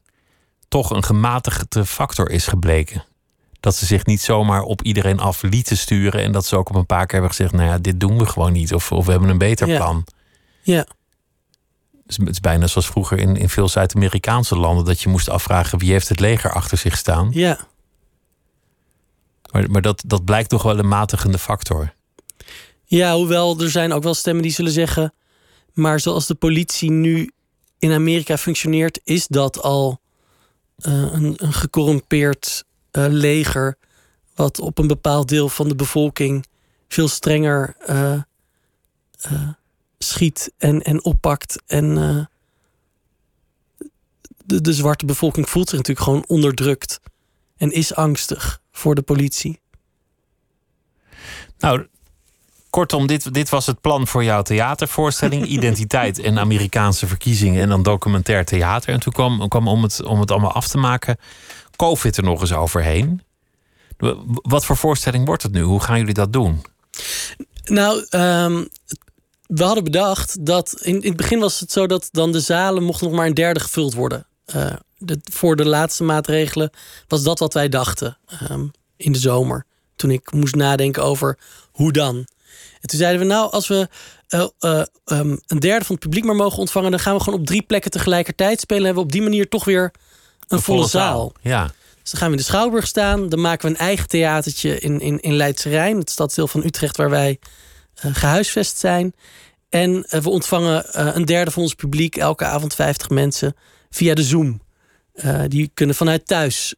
toch 0.67 0.89
een 0.89 1.03
gematigde 1.03 1.85
factor 1.85 2.29
is 2.29 2.47
gebleken. 2.47 3.03
Dat 3.59 3.75
ze 3.75 3.85
zich 3.85 4.05
niet 4.05 4.21
zomaar 4.21 4.61
op 4.61 4.81
iedereen 4.81 5.19
af 5.19 5.41
lieten 5.41 5.77
sturen. 5.77 6.21
En 6.23 6.31
dat 6.31 6.45
ze 6.45 6.55
ook 6.57 6.69
op 6.69 6.75
een 6.75 6.85
paar 6.85 7.05
keer 7.05 7.11
hebben 7.19 7.29
gezegd: 7.29 7.51
Nou 7.51 7.67
ja, 7.67 7.77
dit 7.77 7.99
doen 7.99 8.17
we 8.17 8.25
gewoon 8.25 8.51
niet. 8.51 8.73
Of, 8.73 8.91
of 8.91 9.05
we 9.05 9.11
hebben 9.11 9.29
een 9.29 9.37
beter 9.37 9.67
Ja. 9.67 9.77
plan. 9.77 10.05
Ja, 10.61 10.85
Dus 12.05 12.17
het 12.17 12.29
is 12.29 12.39
bijna 12.39 12.67
zoals 12.67 12.87
vroeger 12.87 13.19
in, 13.19 13.35
in 13.37 13.49
veel 13.49 13.67
Zuid-Amerikaanse 13.69 14.55
landen. 14.57 14.85
Dat 14.85 15.01
je 15.01 15.09
moest 15.09 15.29
afvragen 15.29 15.77
wie 15.79 15.91
heeft 15.91 16.09
het 16.09 16.19
leger 16.19 16.51
achter 16.51 16.77
zich 16.77 16.97
staan. 16.97 17.29
ja. 17.31 17.57
Maar, 19.51 19.71
maar 19.71 19.81
dat, 19.81 20.03
dat 20.07 20.25
blijkt 20.25 20.49
toch 20.49 20.63
wel 20.63 20.79
een 20.79 20.87
matigende 20.87 21.37
factor. 21.37 21.93
Ja, 22.85 23.15
hoewel 23.15 23.59
er 23.61 23.69
zijn 23.71 23.93
ook 23.93 24.03
wel 24.03 24.13
stemmen 24.13 24.43
die 24.43 24.51
zullen 24.51 24.71
zeggen... 24.71 25.13
maar 25.73 25.99
zoals 25.99 26.27
de 26.27 26.35
politie 26.35 26.91
nu 26.91 27.31
in 27.79 27.91
Amerika 27.91 28.37
functioneert... 28.37 28.99
is 29.03 29.27
dat 29.27 29.61
al 29.61 30.01
eh, 30.75 30.93
een, 30.93 31.33
een 31.37 31.53
gecorrumpeerd 31.53 32.65
eh, 32.91 33.05
leger... 33.09 33.77
wat 34.35 34.59
op 34.59 34.77
een 34.77 34.87
bepaald 34.87 35.29
deel 35.29 35.49
van 35.49 35.67
de 35.67 35.75
bevolking... 35.75 36.45
veel 36.87 37.07
strenger 37.07 37.75
eh, 37.79 38.21
schiet 39.97 40.53
en, 40.57 40.81
en 40.81 41.03
oppakt. 41.03 41.63
En 41.65 41.95
de, 44.45 44.61
de 44.61 44.73
zwarte 44.73 45.05
bevolking 45.05 45.49
voelt 45.49 45.69
zich 45.69 45.77
natuurlijk 45.77 46.05
gewoon 46.05 46.25
onderdrukt... 46.27 46.99
en 47.57 47.71
is 47.71 47.95
angstig 47.95 48.61
voor 48.71 48.95
de 48.95 49.01
politie. 49.01 49.59
Nou, 51.57 51.87
kortom, 52.73 53.07
dit, 53.07 53.33
dit 53.33 53.49
was 53.49 53.65
het 53.65 53.81
plan 53.81 54.07
voor 54.07 54.23
jouw 54.23 54.41
theatervoorstelling. 54.41 55.45
Identiteit 55.57 56.19
en 56.19 56.39
Amerikaanse 56.39 57.07
verkiezingen 57.07 57.61
en 57.61 57.69
dan 57.69 57.83
documentair 57.83 58.45
theater. 58.45 58.93
En 58.93 58.99
toen 58.99 59.13
kwam, 59.13 59.47
kwam 59.47 59.67
om, 59.67 59.83
het, 59.83 60.03
om 60.03 60.19
het 60.19 60.31
allemaal 60.31 60.51
af 60.51 60.67
te 60.67 60.77
maken, 60.77 61.17
COVID 61.75 62.17
er 62.17 62.23
nog 62.23 62.41
eens 62.41 62.53
overheen. 62.53 63.21
Wat 64.25 64.65
voor 64.65 64.77
voorstelling 64.77 65.25
wordt 65.25 65.43
het 65.43 65.51
nu? 65.51 65.61
Hoe 65.61 65.79
gaan 65.79 65.99
jullie 65.99 66.13
dat 66.13 66.33
doen? 66.33 66.61
Nou, 67.63 68.05
ehm, 68.09 68.63
we 69.47 69.63
hadden 69.63 69.83
bedacht 69.83 70.45
dat 70.45 70.73
in, 70.81 71.01
in 71.01 71.07
het 71.07 71.17
begin 71.17 71.39
was 71.39 71.59
het 71.59 71.71
zo 71.71 71.87
dat 71.87 72.09
dan 72.11 72.31
de 72.31 72.39
zalen 72.39 72.83
mochten 72.83 73.07
nog 73.07 73.15
maar 73.15 73.27
een 73.27 73.33
derde 73.33 73.59
gevuld 73.59 73.93
worden. 73.93 74.25
Uh, 74.55 74.73
de, 74.97 75.19
voor 75.23 75.55
de 75.55 75.65
laatste 75.65 76.03
maatregelen 76.03 76.69
was 77.07 77.23
dat 77.23 77.39
wat 77.39 77.53
wij 77.53 77.69
dachten 77.69 78.17
um, 78.51 78.71
in 78.97 79.11
de 79.11 79.19
zomer. 79.19 79.65
Toen 79.95 80.11
ik 80.11 80.31
moest 80.31 80.55
nadenken 80.55 81.03
over 81.03 81.39
hoe 81.71 81.91
dan. 81.91 82.25
En 82.83 82.89
toen 82.89 82.99
zeiden 82.99 83.21
we, 83.21 83.27
nou, 83.27 83.51
als 83.51 83.67
we 83.67 83.87
uh, 84.29 84.47
uh, 84.59 84.83
um, 85.05 85.39
een 85.47 85.59
derde 85.59 85.85
van 85.85 85.95
het 85.95 86.03
publiek 86.03 86.23
maar 86.23 86.35
mogen 86.35 86.59
ontvangen, 86.59 86.91
dan 86.91 86.99
gaan 86.99 87.15
we 87.15 87.23
gewoon 87.23 87.39
op 87.39 87.45
drie 87.45 87.61
plekken 87.61 87.91
tegelijkertijd 87.91 88.59
spelen. 88.59 88.79
En 88.79 88.85
hebben 88.85 89.03
we 89.03 89.09
op 89.09 89.15
die 89.15 89.29
manier 89.29 89.49
toch 89.49 89.65
weer 89.65 89.83
een, 89.83 89.91
een 90.47 90.61
volle, 90.61 90.77
volle 90.77 90.89
zaal. 90.89 91.17
zaal. 91.17 91.53
Ja. 91.53 91.63
Dus 92.01 92.11
dan 92.11 92.19
gaan 92.19 92.29
we 92.29 92.35
in 92.35 92.41
de 92.41 92.47
Schouwburg 92.47 92.87
staan. 92.87 93.29
Dan 93.29 93.41
maken 93.41 93.67
we 93.67 93.73
een 93.73 93.85
eigen 93.85 94.07
theatertje 94.07 94.79
in, 94.79 94.99
in, 94.99 95.19
in 95.19 95.33
Leidse 95.35 95.69
Rijn, 95.69 95.97
het 95.97 96.09
stadsdeel 96.09 96.47
van 96.47 96.65
Utrecht, 96.65 96.97
waar 96.97 97.09
wij 97.09 97.39
uh, 98.05 98.15
gehuisvest 98.15 98.77
zijn. 98.77 99.13
En 99.69 100.05
we 100.09 100.29
ontvangen 100.29 100.85
een 101.17 101.25
derde 101.25 101.51
van 101.51 101.63
ons 101.63 101.73
publiek, 101.73 102.15
elke 102.15 102.45
avond 102.45 102.75
50 102.75 103.09
mensen, 103.09 103.55
via 103.89 104.13
de 104.13 104.23
Zoom. 104.23 104.61
die 105.47 105.71
kunnen 105.73 105.95
vanuit 105.95 106.27
thuis 106.27 106.75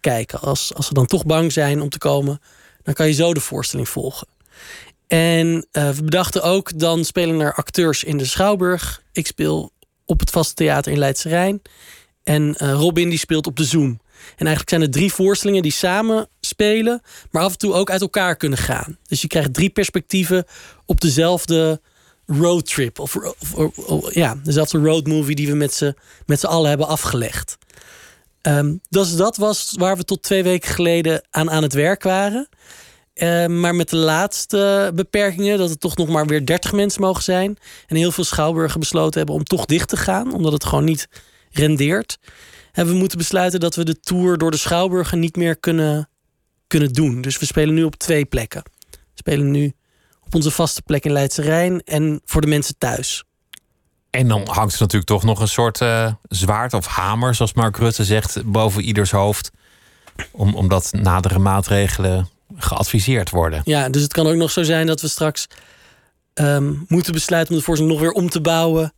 kijken. 0.00 0.40
Als, 0.40 0.74
als 0.74 0.86
ze 0.86 0.94
dan 0.94 1.06
toch 1.06 1.26
bang 1.26 1.52
zijn 1.52 1.80
om 1.80 1.88
te 1.88 1.98
komen, 1.98 2.40
dan 2.82 2.94
kan 2.94 3.06
je 3.06 3.12
zo 3.12 3.34
de 3.34 3.40
voorstelling 3.40 3.88
volgen. 3.88 4.26
En 5.08 5.66
we 5.70 6.02
bedachten 6.04 6.42
ook, 6.42 6.78
dan 6.78 7.04
spelen 7.04 7.40
er 7.40 7.54
acteurs 7.54 8.04
in 8.04 8.16
de 8.16 8.24
Schouwburg. 8.24 9.02
Ik 9.12 9.26
speel 9.26 9.72
op 10.04 10.20
het 10.20 10.30
Vaste 10.30 10.54
Theater 10.54 10.92
in 10.92 10.98
Leidse 10.98 11.28
Rijn. 11.28 11.62
En 12.22 12.56
Robin 12.56 13.08
die 13.08 13.18
speelt 13.18 13.46
op 13.46 13.56
de 13.56 13.64
Zoom. 13.64 14.00
En 14.36 14.46
eigenlijk 14.46 14.68
zijn 14.68 14.82
er 14.82 14.90
drie 14.90 15.12
voorstellingen 15.12 15.62
die 15.62 15.72
samen 15.72 16.28
spelen, 16.40 17.02
maar 17.30 17.42
af 17.42 17.52
en 17.52 17.58
toe 17.58 17.72
ook 17.72 17.90
uit 17.90 18.00
elkaar 18.00 18.36
kunnen 18.36 18.58
gaan. 18.58 18.98
Dus 19.06 19.20
je 19.20 19.28
krijgt 19.28 19.54
drie 19.54 19.70
perspectieven 19.70 20.44
op 20.86 21.00
dezelfde 21.00 21.80
roadtrip. 22.26 22.98
Of, 22.98 23.16
of, 23.16 24.14
ja, 24.14 24.36
dezelfde 24.42 24.78
roadmovie 24.78 25.34
die 25.34 25.48
we 25.48 25.54
met 25.54 25.74
z'n 25.74 25.96
met 26.26 26.44
allen 26.46 26.68
hebben 26.68 26.86
afgelegd. 26.86 27.58
Um, 28.42 28.80
dus 28.88 29.16
dat 29.16 29.36
was 29.36 29.74
waar 29.76 29.96
we 29.96 30.04
tot 30.04 30.22
twee 30.22 30.42
weken 30.42 30.70
geleden 30.70 31.26
aan, 31.30 31.50
aan 31.50 31.62
het 31.62 31.72
werk 31.72 32.02
waren. 32.02 32.48
Um, 33.22 33.60
maar 33.60 33.74
met 33.74 33.88
de 33.88 33.96
laatste 33.96 34.92
beperkingen, 34.94 35.58
dat 35.58 35.70
het 35.70 35.80
toch 35.80 35.96
nog 35.96 36.08
maar 36.08 36.26
weer 36.26 36.46
30 36.46 36.72
mensen 36.72 37.02
mogen 37.02 37.22
zijn. 37.22 37.56
En 37.86 37.96
heel 37.96 38.12
veel 38.12 38.24
schouwburgen 38.24 38.80
besloten 38.80 39.18
hebben 39.18 39.36
om 39.36 39.44
toch 39.44 39.64
dicht 39.64 39.88
te 39.88 39.96
gaan, 39.96 40.32
omdat 40.32 40.52
het 40.52 40.64
gewoon 40.64 40.84
niet 40.84 41.08
rendeert 41.50 42.18
hebben 42.78 42.94
we 42.94 43.00
moeten 43.00 43.18
besluiten 43.18 43.60
dat 43.60 43.74
we 43.74 43.84
de 43.84 44.00
tour 44.00 44.38
door 44.38 44.50
de 44.50 44.56
Schouwburgen 44.56 45.18
niet 45.18 45.36
meer 45.36 45.56
kunnen, 45.56 46.08
kunnen 46.66 46.92
doen. 46.92 47.20
Dus 47.20 47.38
we 47.38 47.46
spelen 47.46 47.74
nu 47.74 47.84
op 47.84 47.96
twee 47.96 48.24
plekken. 48.24 48.62
We 48.90 48.98
spelen 49.14 49.50
nu 49.50 49.72
op 50.24 50.34
onze 50.34 50.50
vaste 50.50 50.82
plek 50.82 51.04
in 51.04 51.12
Leidse 51.12 51.42
Rijn 51.42 51.82
en 51.82 52.20
voor 52.24 52.40
de 52.40 52.46
mensen 52.46 52.78
thuis. 52.78 53.24
En 54.10 54.28
dan 54.28 54.48
hangt 54.48 54.74
er 54.74 54.80
natuurlijk 54.80 55.10
toch 55.10 55.22
nog 55.22 55.40
een 55.40 55.48
soort 55.48 55.80
uh, 55.80 56.12
zwaard 56.28 56.72
of 56.72 56.86
hamer, 56.86 57.34
zoals 57.34 57.52
Mark 57.52 57.76
Rutte 57.76 58.04
zegt, 58.04 58.42
boven 58.44 58.82
ieders 58.82 59.10
hoofd. 59.10 59.50
Om, 60.30 60.54
omdat 60.54 60.92
nadere 60.92 61.38
maatregelen 61.38 62.28
geadviseerd 62.58 63.30
worden. 63.30 63.60
Ja, 63.64 63.88
dus 63.88 64.02
het 64.02 64.12
kan 64.12 64.26
ook 64.26 64.36
nog 64.36 64.50
zo 64.50 64.62
zijn 64.62 64.86
dat 64.86 65.00
we 65.00 65.08
straks 65.08 65.46
um, 66.34 66.84
moeten 66.88 67.12
besluiten 67.12 67.52
om 67.52 67.58
de 67.58 67.64
voorstelling 67.64 67.96
nog 67.96 68.04
weer 68.06 68.22
om 68.22 68.30
te 68.30 68.40
bouwen 68.40 68.92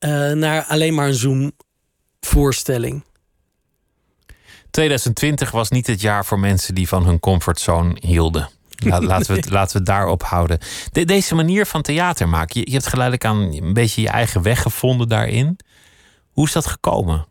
uh, 0.00 0.32
naar 0.32 0.64
alleen 0.64 0.94
maar 0.94 1.06
een 1.06 1.14
Zoom-voorstelling. 1.14 3.04
2020 4.70 5.50
was 5.50 5.70
niet 5.70 5.86
het 5.86 6.00
jaar 6.00 6.24
voor 6.24 6.38
mensen 6.38 6.74
die 6.74 6.88
van 6.88 7.06
hun 7.06 7.20
comfortzone 7.20 7.96
hielden. 8.00 8.48
laten, 8.84 9.32
we 9.34 9.40
het, 9.40 9.50
laten 9.50 9.72
we 9.72 9.78
het 9.78 9.86
daarop 9.86 10.22
houden. 10.22 10.58
deze 10.92 11.34
manier 11.34 11.66
van 11.66 11.82
theater 11.82 12.28
maken, 12.28 12.60
je, 12.60 12.66
je, 12.66 12.72
hebt 12.72 12.86
geleidelijk 12.86 13.24
aan 13.24 13.36
een 13.36 13.72
beetje 13.72 14.00
je 14.00 14.08
eigen 14.08 14.42
weg 14.42 14.62
gevonden 14.62 15.08
daarin. 15.08 15.58
Hoe 16.30 16.46
is 16.46 16.52
dat 16.52 16.66
gekomen? 16.66 17.26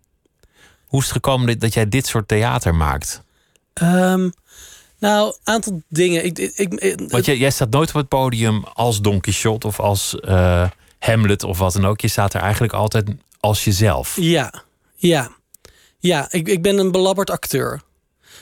Hoe 0.85 0.99
is 0.99 1.05
het 1.05 1.15
gekomen 1.15 1.59
dat, 1.59 1.73
jij 1.73 1.89
dit 1.89 2.07
soort 2.07 2.27
theater 2.27 2.75
maakt? 2.75 3.23
Um, 3.81 4.33
nou, 5.05 5.35
aantal 5.43 5.81
dingen. 5.87 6.25
Ik, 6.25 6.39
ik, 6.39 7.01
Want 7.07 7.25
jij, 7.25 7.37
jij, 7.37 7.51
staat 7.51 7.69
nooit 7.69 7.89
op 7.89 7.95
het 7.95 8.07
podium 8.07 8.63
als 8.63 9.01
Don 9.01 9.21
Quixote 9.21 9.67
of 9.67 9.79
als 9.79 10.17
uh, 10.21 10.69
Hamlet 10.99 11.43
of 11.43 11.57
wat 11.57 11.73
dan 11.73 11.85
ook. 11.85 12.01
Je 12.01 12.07
staat 12.07 12.33
er 12.33 12.41
eigenlijk 12.41 12.73
altijd 12.73 13.09
als 13.39 13.63
jezelf. 13.63 14.17
Ja, 14.19 14.63
ja. 14.95 15.31
Ja, 15.99 16.27
ik, 16.29 16.47
ik 16.47 16.61
ben 16.61 16.77
een 16.77 16.91
belabberd 16.91 17.29
acteur. 17.29 17.81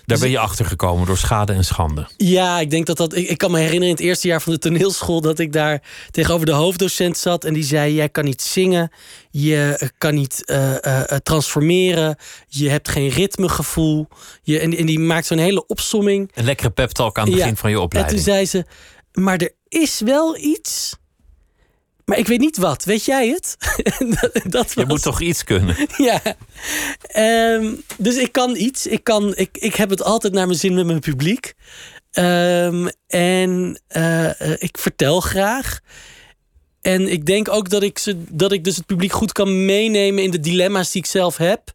Daar 0.06 0.18
dus 0.18 0.20
ben 0.20 0.30
je 0.30 0.40
achter 0.40 0.66
gekomen 0.66 1.08
door 1.08 1.18
schade 1.18 1.54
en 1.54 1.66
schande. 1.66 2.08
Ja, 2.18 2.60
ik 2.60 2.70
denk 2.70 2.86
dat 2.86 2.98
dat. 2.98 3.16
Ik, 3.16 3.30
ik, 3.30 3.38
kan 3.38 3.52
me 3.52 3.58
herinneren 3.58 3.88
in 3.88 3.94
het 3.94 4.04
eerste 4.04 4.28
jaar 4.28 4.42
van 4.42 4.54
de 4.54 4.60
toneelschool 4.60 5.22
dat 5.22 5.40
ik 5.40 5.54
daar 5.54 5.82
tegenover 6.12 6.46
de 6.46 6.52
hoofddocent 6.52 7.18
zat 7.18 7.46
en 7.46 7.54
die 7.54 7.64
zei: 7.64 7.94
Jij 7.94 8.10
kan 8.10 8.24
niet 8.24 8.42
zingen, 8.42 8.92
je 9.32 9.90
kan 9.98 10.14
niet 10.14 10.44
uh, 10.46 10.76
uh, 10.82 11.02
transformeren, 11.02 12.16
je 12.48 12.70
hebt 12.70 12.90
geen 12.90 13.10
ritmegevoel. 13.10 14.08
Je, 14.42 14.60
en, 14.60 14.78
en 14.78 14.86
die 14.86 15.00
maakt 15.00 15.26
zo'n 15.26 15.38
hele 15.38 15.68
opsomming. 15.68 16.32
Een 16.34 16.46
lekkere 16.46 16.70
pep 16.70 16.90
talk 16.90 17.18
aan 17.18 17.26
het 17.28 17.36
begin 17.36 17.58
van 17.58 17.70
je 17.70 17.80
opleiding. 17.80 18.18
En 18.20 18.24
toen 18.24 18.34
zei 18.34 18.46
ze: 18.46 18.66
Maar 19.22 19.38
er 19.38 19.52
is 19.68 20.00
wel 20.00 20.38
iets 20.38 20.96
maar 22.14 22.22
ik 22.22 22.28
weet 22.28 22.40
niet 22.40 22.58
wat. 22.58 22.84
Weet 22.84 23.06
jij 23.06 23.28
het? 23.28 23.58
dat 24.50 24.74
was... 24.74 24.74
Je 24.74 24.86
moet 24.86 25.02
toch 25.02 25.22
iets 25.22 25.44
kunnen? 25.44 25.76
ja. 26.10 26.22
Um, 27.56 27.84
dus 27.98 28.16
ik 28.16 28.32
kan 28.32 28.56
iets. 28.56 28.88
Ik, 28.88 29.04
kan, 29.04 29.36
ik, 29.36 29.58
ik 29.58 29.76
heb 29.76 29.90
het 29.90 30.04
altijd 30.04 30.34
naar 30.34 30.46
mijn 30.46 30.60
zin 30.60 30.74
met 30.74 30.86
mijn 30.86 31.00
publiek. 31.00 31.54
Um, 32.12 32.90
en 33.08 33.82
uh, 33.98 34.30
ik 34.58 34.78
vertel 34.78 35.20
graag. 35.20 35.80
En 36.82 37.12
ik 37.12 37.26
denk 37.26 37.50
ook 37.50 37.70
dat 37.70 37.84
ik, 37.84 37.98
ze, 38.00 38.24
dat 38.30 38.52
ik 38.52 38.64
dus 38.64 38.76
het 38.76 38.86
publiek 38.86 39.12
goed 39.12 39.32
kan 39.32 39.66
meenemen 39.66 40.24
in 40.24 40.32
de 40.32 40.40
dilemma's 40.40 40.92
die 40.92 41.02
ik 41.02 41.08
zelf 41.08 41.38
heb. 41.38 41.72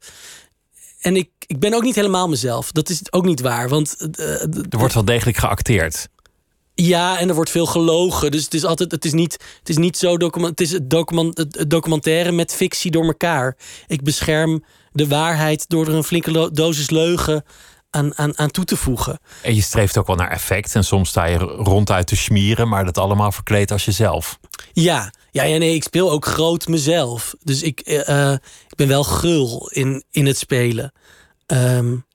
En 1.00 1.16
ik, 1.16 1.30
ik 1.46 1.58
ben 1.58 1.74
ook 1.74 1.82
niet 1.82 1.94
helemaal 1.94 2.28
mezelf. 2.28 2.72
Dat 2.72 2.88
is 2.88 3.12
ook 3.12 3.24
niet 3.24 3.40
waar. 3.40 3.68
Want, 3.68 3.96
uh, 4.18 4.40
er 4.42 4.78
wordt 4.78 4.94
wel 4.94 5.04
degelijk 5.04 5.36
geacteerd. 5.36 6.08
Ja, 6.82 7.18
en 7.18 7.28
er 7.28 7.34
wordt 7.34 7.50
veel 7.50 7.66
gelogen. 7.66 8.30
Dus 8.30 8.44
het 8.44 8.54
is 8.54 8.64
altijd, 8.64 8.90
het 8.90 9.04
is 9.04 9.12
niet, 9.12 9.32
het 9.58 9.68
is 9.68 9.76
niet 9.76 9.96
zo 9.96 10.16
document, 10.16 10.58
het 10.58 10.60
is 10.60 10.72
het, 10.72 10.90
document, 10.90 11.38
het 11.38 11.70
documentaire 11.70 12.32
met 12.32 12.54
fictie 12.54 12.90
door 12.90 13.04
elkaar. 13.04 13.56
Ik 13.86 14.02
bescherm 14.02 14.64
de 14.92 15.08
waarheid 15.08 15.68
door 15.68 15.86
er 15.86 15.94
een 15.94 16.04
flinke 16.04 16.50
dosis 16.52 16.90
leugen 16.90 17.44
aan, 17.90 18.18
aan, 18.18 18.38
aan 18.38 18.50
toe 18.50 18.64
te 18.64 18.76
voegen. 18.76 19.18
En 19.42 19.54
je 19.54 19.62
streeft 19.62 19.98
ook 19.98 20.06
wel 20.06 20.16
naar 20.16 20.30
effect. 20.30 20.74
En 20.74 20.84
soms 20.84 21.08
sta 21.08 21.24
je 21.24 21.36
ronduit 21.38 22.06
te 22.06 22.16
smieren, 22.16 22.68
maar 22.68 22.84
dat 22.84 22.98
allemaal 22.98 23.32
verkleed 23.32 23.70
als 23.70 23.84
jezelf. 23.84 24.38
Ja, 24.72 25.12
ja, 25.30 25.42
ja 25.42 25.58
nee, 25.58 25.74
ik 25.74 25.82
speel 25.82 26.10
ook 26.10 26.26
groot 26.26 26.68
mezelf. 26.68 27.34
Dus 27.42 27.62
ik, 27.62 27.80
uh, 27.84 28.32
ik 28.68 28.76
ben 28.76 28.88
wel 28.88 29.04
gul 29.04 29.70
in, 29.72 30.04
in 30.10 30.26
het 30.26 30.38
spelen. 30.38 30.92
Um, 31.46 32.06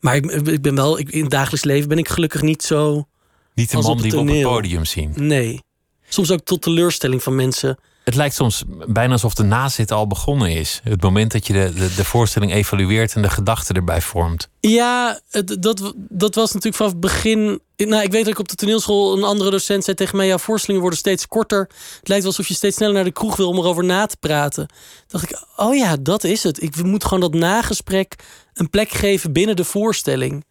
maar 0.00 0.16
ik, 0.16 0.24
ik 0.30 0.62
ben 0.62 0.74
wel, 0.74 0.98
ik, 0.98 1.10
in 1.10 1.22
het 1.22 1.30
dagelijks 1.30 1.64
leven 1.64 1.88
ben 1.88 1.98
ik 1.98 2.08
gelukkig 2.08 2.42
niet 2.42 2.62
zo 2.62 3.08
niet 3.54 3.70
de 3.70 3.76
man 3.76 3.96
die 3.96 4.10
we 4.10 4.18
op 4.18 4.28
het 4.28 4.42
podium 4.42 4.84
zien. 4.84 5.12
Nee. 5.16 5.60
Soms 6.08 6.30
ook 6.30 6.40
tot 6.40 6.62
teleurstelling 6.62 7.22
van 7.22 7.34
mensen. 7.34 7.78
Het 8.04 8.14
lijkt 8.14 8.34
soms 8.34 8.64
bijna 8.86 9.12
alsof 9.12 9.34
de 9.34 9.42
nazit 9.42 9.90
al 9.90 10.06
begonnen 10.06 10.50
is. 10.50 10.80
Het 10.82 11.02
moment 11.02 11.32
dat 11.32 11.46
je 11.46 11.52
de, 11.52 11.72
de, 11.74 11.94
de 11.94 12.04
voorstelling 12.04 12.52
evalueert 12.52 13.14
en 13.14 13.22
de 13.22 13.30
gedachten 13.30 13.74
erbij 13.74 14.00
vormt. 14.00 14.48
Ja, 14.60 15.20
dat, 15.58 15.94
dat 15.96 16.34
was 16.34 16.52
natuurlijk 16.52 16.76
vanaf 16.76 16.92
het 16.92 17.00
begin. 17.00 17.60
Nou, 17.76 18.02
ik 18.02 18.10
weet 18.12 18.24
dat 18.24 18.32
ik 18.32 18.38
op 18.38 18.48
de 18.48 18.54
toneelschool 18.54 19.16
een 19.16 19.24
andere 19.24 19.50
docent 19.50 19.84
zei 19.84 19.96
tegen 19.96 20.16
mij: 20.16 20.26
jouw 20.26 20.38
voorstellingen 20.38 20.80
worden 20.80 20.98
steeds 20.98 21.28
korter. 21.28 21.68
Het 21.98 22.08
lijkt 22.08 22.24
alsof 22.24 22.48
je 22.48 22.54
steeds 22.54 22.76
sneller 22.76 22.94
naar 22.94 23.04
de 23.04 23.12
kroeg 23.12 23.36
wil 23.36 23.48
om 23.48 23.58
erover 23.58 23.84
na 23.84 24.06
te 24.06 24.16
praten. 24.16 24.68
dacht 25.06 25.30
ik: 25.30 25.44
oh 25.56 25.74
ja, 25.74 25.96
dat 26.00 26.24
is 26.24 26.42
het. 26.42 26.62
Ik 26.62 26.82
moet 26.82 27.04
gewoon 27.04 27.20
dat 27.20 27.34
nagesprek 27.34 28.14
een 28.54 28.70
plek 28.70 28.90
geven 28.90 29.32
binnen 29.32 29.56
de 29.56 29.64
voorstelling. 29.64 30.44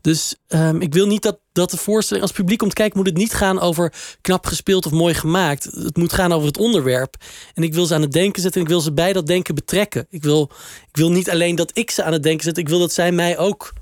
Dus 0.00 0.36
um, 0.48 0.80
ik 0.80 0.94
wil 0.94 1.06
niet 1.06 1.22
dat, 1.22 1.38
dat 1.52 1.70
de 1.70 1.76
voorstelling, 1.76 2.22
als 2.22 2.32
het 2.32 2.40
publiek 2.40 2.58
komt 2.58 2.72
kijken, 2.72 2.98
moet 2.98 3.06
het 3.06 3.16
niet 3.16 3.34
gaan 3.34 3.60
over 3.60 3.92
knap 4.20 4.46
gespeeld 4.46 4.86
of 4.86 4.92
mooi 4.92 5.14
gemaakt. 5.14 5.64
Het 5.64 5.96
moet 5.96 6.12
gaan 6.12 6.32
over 6.32 6.46
het 6.46 6.58
onderwerp. 6.58 7.16
En 7.54 7.62
ik 7.62 7.74
wil 7.74 7.86
ze 7.86 7.94
aan 7.94 8.00
het 8.00 8.12
denken 8.12 8.42
zetten 8.42 8.60
en 8.60 8.66
ik 8.66 8.72
wil 8.72 8.80
ze 8.80 8.92
bij 8.92 9.12
dat 9.12 9.26
denken 9.26 9.54
betrekken. 9.54 10.06
Ik 10.10 10.22
wil, 10.22 10.50
ik 10.88 10.96
wil 10.96 11.10
niet 11.10 11.30
alleen 11.30 11.56
dat 11.56 11.70
ik 11.78 11.90
ze 11.90 12.02
aan 12.02 12.12
het 12.12 12.22
denken 12.22 12.44
zet, 12.44 12.58
ik 12.58 12.68
wil 12.68 12.78
dat 12.78 12.92
zij 12.92 13.12
mij 13.12 13.38
ook 13.38 13.72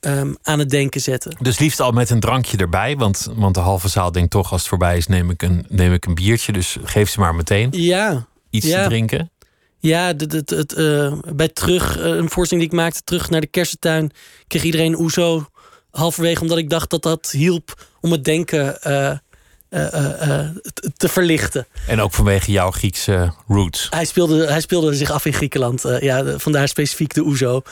um, 0.00 0.36
aan 0.42 0.58
het 0.58 0.70
denken 0.70 1.00
zetten. 1.00 1.36
Dus 1.40 1.58
liefst 1.58 1.80
al 1.80 1.92
met 1.92 2.10
een 2.10 2.20
drankje 2.20 2.56
erbij, 2.56 2.96
want, 2.96 3.28
want 3.34 3.54
de 3.54 3.60
halve 3.60 3.88
zaal 3.88 4.12
denkt 4.12 4.30
toch 4.30 4.52
als 4.52 4.60
het 4.60 4.68
voorbij 4.68 4.96
is, 4.96 5.06
neem 5.06 5.30
ik 5.30 5.42
een, 5.42 5.66
neem 5.68 5.92
ik 5.92 6.06
een 6.06 6.14
biertje. 6.14 6.52
Dus 6.52 6.76
geef 6.84 7.10
ze 7.10 7.20
maar 7.20 7.34
meteen 7.34 7.68
ja, 7.72 8.26
iets 8.50 8.66
te 8.70 8.84
drinken. 8.88 9.30
Ja, 9.78 10.06
het, 10.06 10.32
het, 10.32 10.50
het, 10.50 10.78
uh, 10.78 11.12
bij 11.34 11.48
terug, 11.48 11.98
uh, 11.98 12.04
een 12.04 12.30
voorstelling 12.30 12.68
die 12.68 12.78
ik 12.78 12.84
maakte, 12.84 13.00
terug 13.04 13.30
naar 13.30 13.40
de 13.40 13.46
kersentuin, 13.46 14.10
kreeg 14.46 14.62
iedereen 14.62 14.98
oezo 14.98 15.46
halverwege 15.92 16.40
omdat 16.40 16.58
ik 16.58 16.70
dacht 16.70 16.90
dat 16.90 17.02
dat 17.02 17.30
hielp 17.30 17.86
om 18.00 18.12
het 18.12 18.24
denken 18.24 18.78
uh, 18.86 20.48
te 20.96 21.08
verlichten. 21.08 21.66
En 21.86 22.00
ook 22.00 22.12
vanwege 22.12 22.50
jouw 22.50 22.70
Griekse 22.70 23.32
roots. 23.46 23.86
Hij 23.90 24.04
speelde, 24.04 24.46
hij 24.46 24.60
speelde 24.60 24.94
zich 24.94 25.10
af 25.10 25.24
in 25.24 25.32
Griekenland. 25.32 25.82
ja, 26.00 26.38
vandaar 26.38 26.68
specifiek 26.68 27.14
de 27.14 27.20
Oezo. 27.20 27.62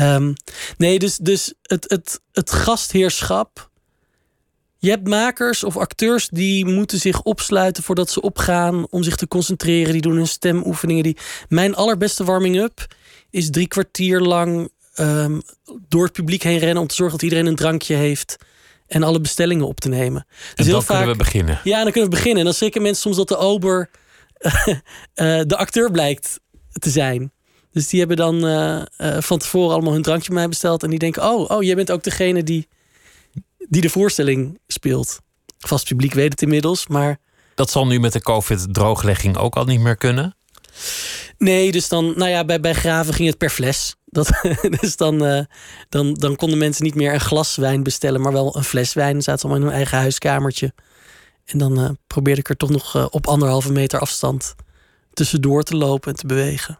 Um, 0.00 0.34
nee, 0.76 0.98
dus, 0.98 1.16
dus 1.16 1.54
het, 1.62 1.84
het, 1.88 2.20
het 2.32 2.52
gastheerschap. 2.52 3.70
je 4.78 4.90
hebt 4.90 5.08
makers 5.08 5.64
of 5.64 5.76
acteurs 5.76 6.28
die 6.28 6.66
moeten 6.66 6.98
zich 6.98 7.22
opsluiten 7.22 7.82
voordat 7.82 8.10
ze 8.10 8.20
opgaan 8.20 8.86
om 8.90 9.02
zich 9.02 9.16
te 9.16 9.28
concentreren. 9.28 9.92
Die 9.92 10.02
doen 10.02 10.16
hun 10.16 10.28
stemoefeningen. 10.28 11.02
Die... 11.02 11.16
Mijn 11.48 11.74
allerbeste 11.74 12.24
warming-up 12.24 12.86
is 13.30 13.50
drie 13.50 13.68
kwartier 13.68 14.20
lang 14.20 14.70
ehm, 14.94 15.40
door 15.88 16.04
het 16.04 16.12
publiek 16.12 16.42
heen 16.42 16.58
rennen 16.58 16.82
om 16.82 16.88
te 16.88 16.94
zorgen 16.94 17.18
dat 17.18 17.28
iedereen 17.28 17.46
een 17.46 17.56
drankje 17.56 17.94
heeft 17.94 18.36
en 18.86 19.02
alle 19.02 19.20
bestellingen 19.20 19.66
op 19.66 19.80
te 19.80 19.88
nemen. 19.88 20.26
Dus 20.28 20.48
en 20.48 20.54
dan 20.56 20.66
heel 20.66 20.82
vaak, 20.82 20.96
kunnen 20.96 21.16
we 21.16 21.22
beginnen. 21.22 21.60
Ja, 21.64 21.82
dan 21.82 21.92
kunnen 21.92 22.10
we 22.10 22.16
beginnen. 22.16 22.38
En 22.38 22.44
dan 22.44 22.54
schrikken 22.54 22.82
mensen 22.82 23.02
soms 23.02 23.16
dat 23.16 23.28
de 23.28 23.36
ober 23.36 23.90
uh, 24.40 24.64
de 25.50 25.56
acteur 25.56 25.90
blijkt 25.90 26.40
te 26.72 26.90
zijn. 26.90 27.32
Dus 27.72 27.88
die 27.88 27.98
hebben 27.98 28.16
dan 28.16 28.46
uh, 28.46 28.82
van 29.18 29.38
tevoren 29.38 29.74
allemaal 29.74 29.92
hun 29.92 30.02
drankje 30.02 30.28
bij 30.28 30.38
mij 30.38 30.48
besteld. 30.48 30.82
En 30.82 30.90
die 30.90 30.98
denken, 30.98 31.22
oh, 31.22 31.50
oh, 31.50 31.62
jij 31.62 31.74
bent 31.74 31.90
ook 31.90 32.02
degene 32.02 32.42
die, 32.42 32.68
die 33.68 33.80
de 33.80 33.90
voorstelling 33.90 34.58
speelt. 34.66 35.18
Vast 35.58 35.88
publiek 35.88 36.14
weet 36.14 36.30
het 36.30 36.42
inmiddels, 36.42 36.86
maar... 36.86 37.18
Dat 37.54 37.70
zal 37.70 37.86
nu 37.86 38.00
met 38.00 38.12
de 38.12 38.22
COVID-drooglegging 38.22 39.36
ook 39.36 39.56
al 39.56 39.64
niet 39.64 39.80
meer 39.80 39.96
kunnen? 39.96 40.36
Nee, 41.38 41.72
dus 41.72 41.88
dan, 41.88 42.12
nou 42.16 42.30
ja, 42.30 42.44
bij, 42.44 42.60
bij 42.60 42.74
Graven 42.74 43.14
ging 43.14 43.28
het 43.28 43.38
per 43.38 43.50
fles. 43.50 43.96
Dat, 44.04 44.30
dus 44.80 44.96
dan, 44.96 45.26
uh, 45.26 45.40
dan, 45.88 46.14
dan 46.14 46.36
konden 46.36 46.58
mensen 46.58 46.84
niet 46.84 46.94
meer 46.94 47.14
een 47.14 47.20
glas 47.20 47.56
wijn 47.56 47.82
bestellen, 47.82 48.20
maar 48.20 48.32
wel 48.32 48.56
een 48.56 48.64
fles 48.64 48.92
wijn. 48.92 49.12
Dan 49.12 49.22
zaten 49.22 49.40
ze 49.40 49.46
allemaal 49.46 49.64
in 49.64 49.68
hun 49.68 49.80
eigen 49.80 49.98
huiskamertje. 49.98 50.72
En 51.44 51.58
dan 51.58 51.80
uh, 51.80 51.88
probeerde 52.06 52.40
ik 52.40 52.48
er 52.48 52.56
toch 52.56 52.70
nog 52.70 52.96
uh, 52.96 53.06
op 53.10 53.26
anderhalve 53.26 53.72
meter 53.72 53.98
afstand 53.98 54.54
tussendoor 55.12 55.62
te 55.62 55.76
lopen 55.76 56.10
en 56.10 56.16
te 56.16 56.26
bewegen. 56.26 56.78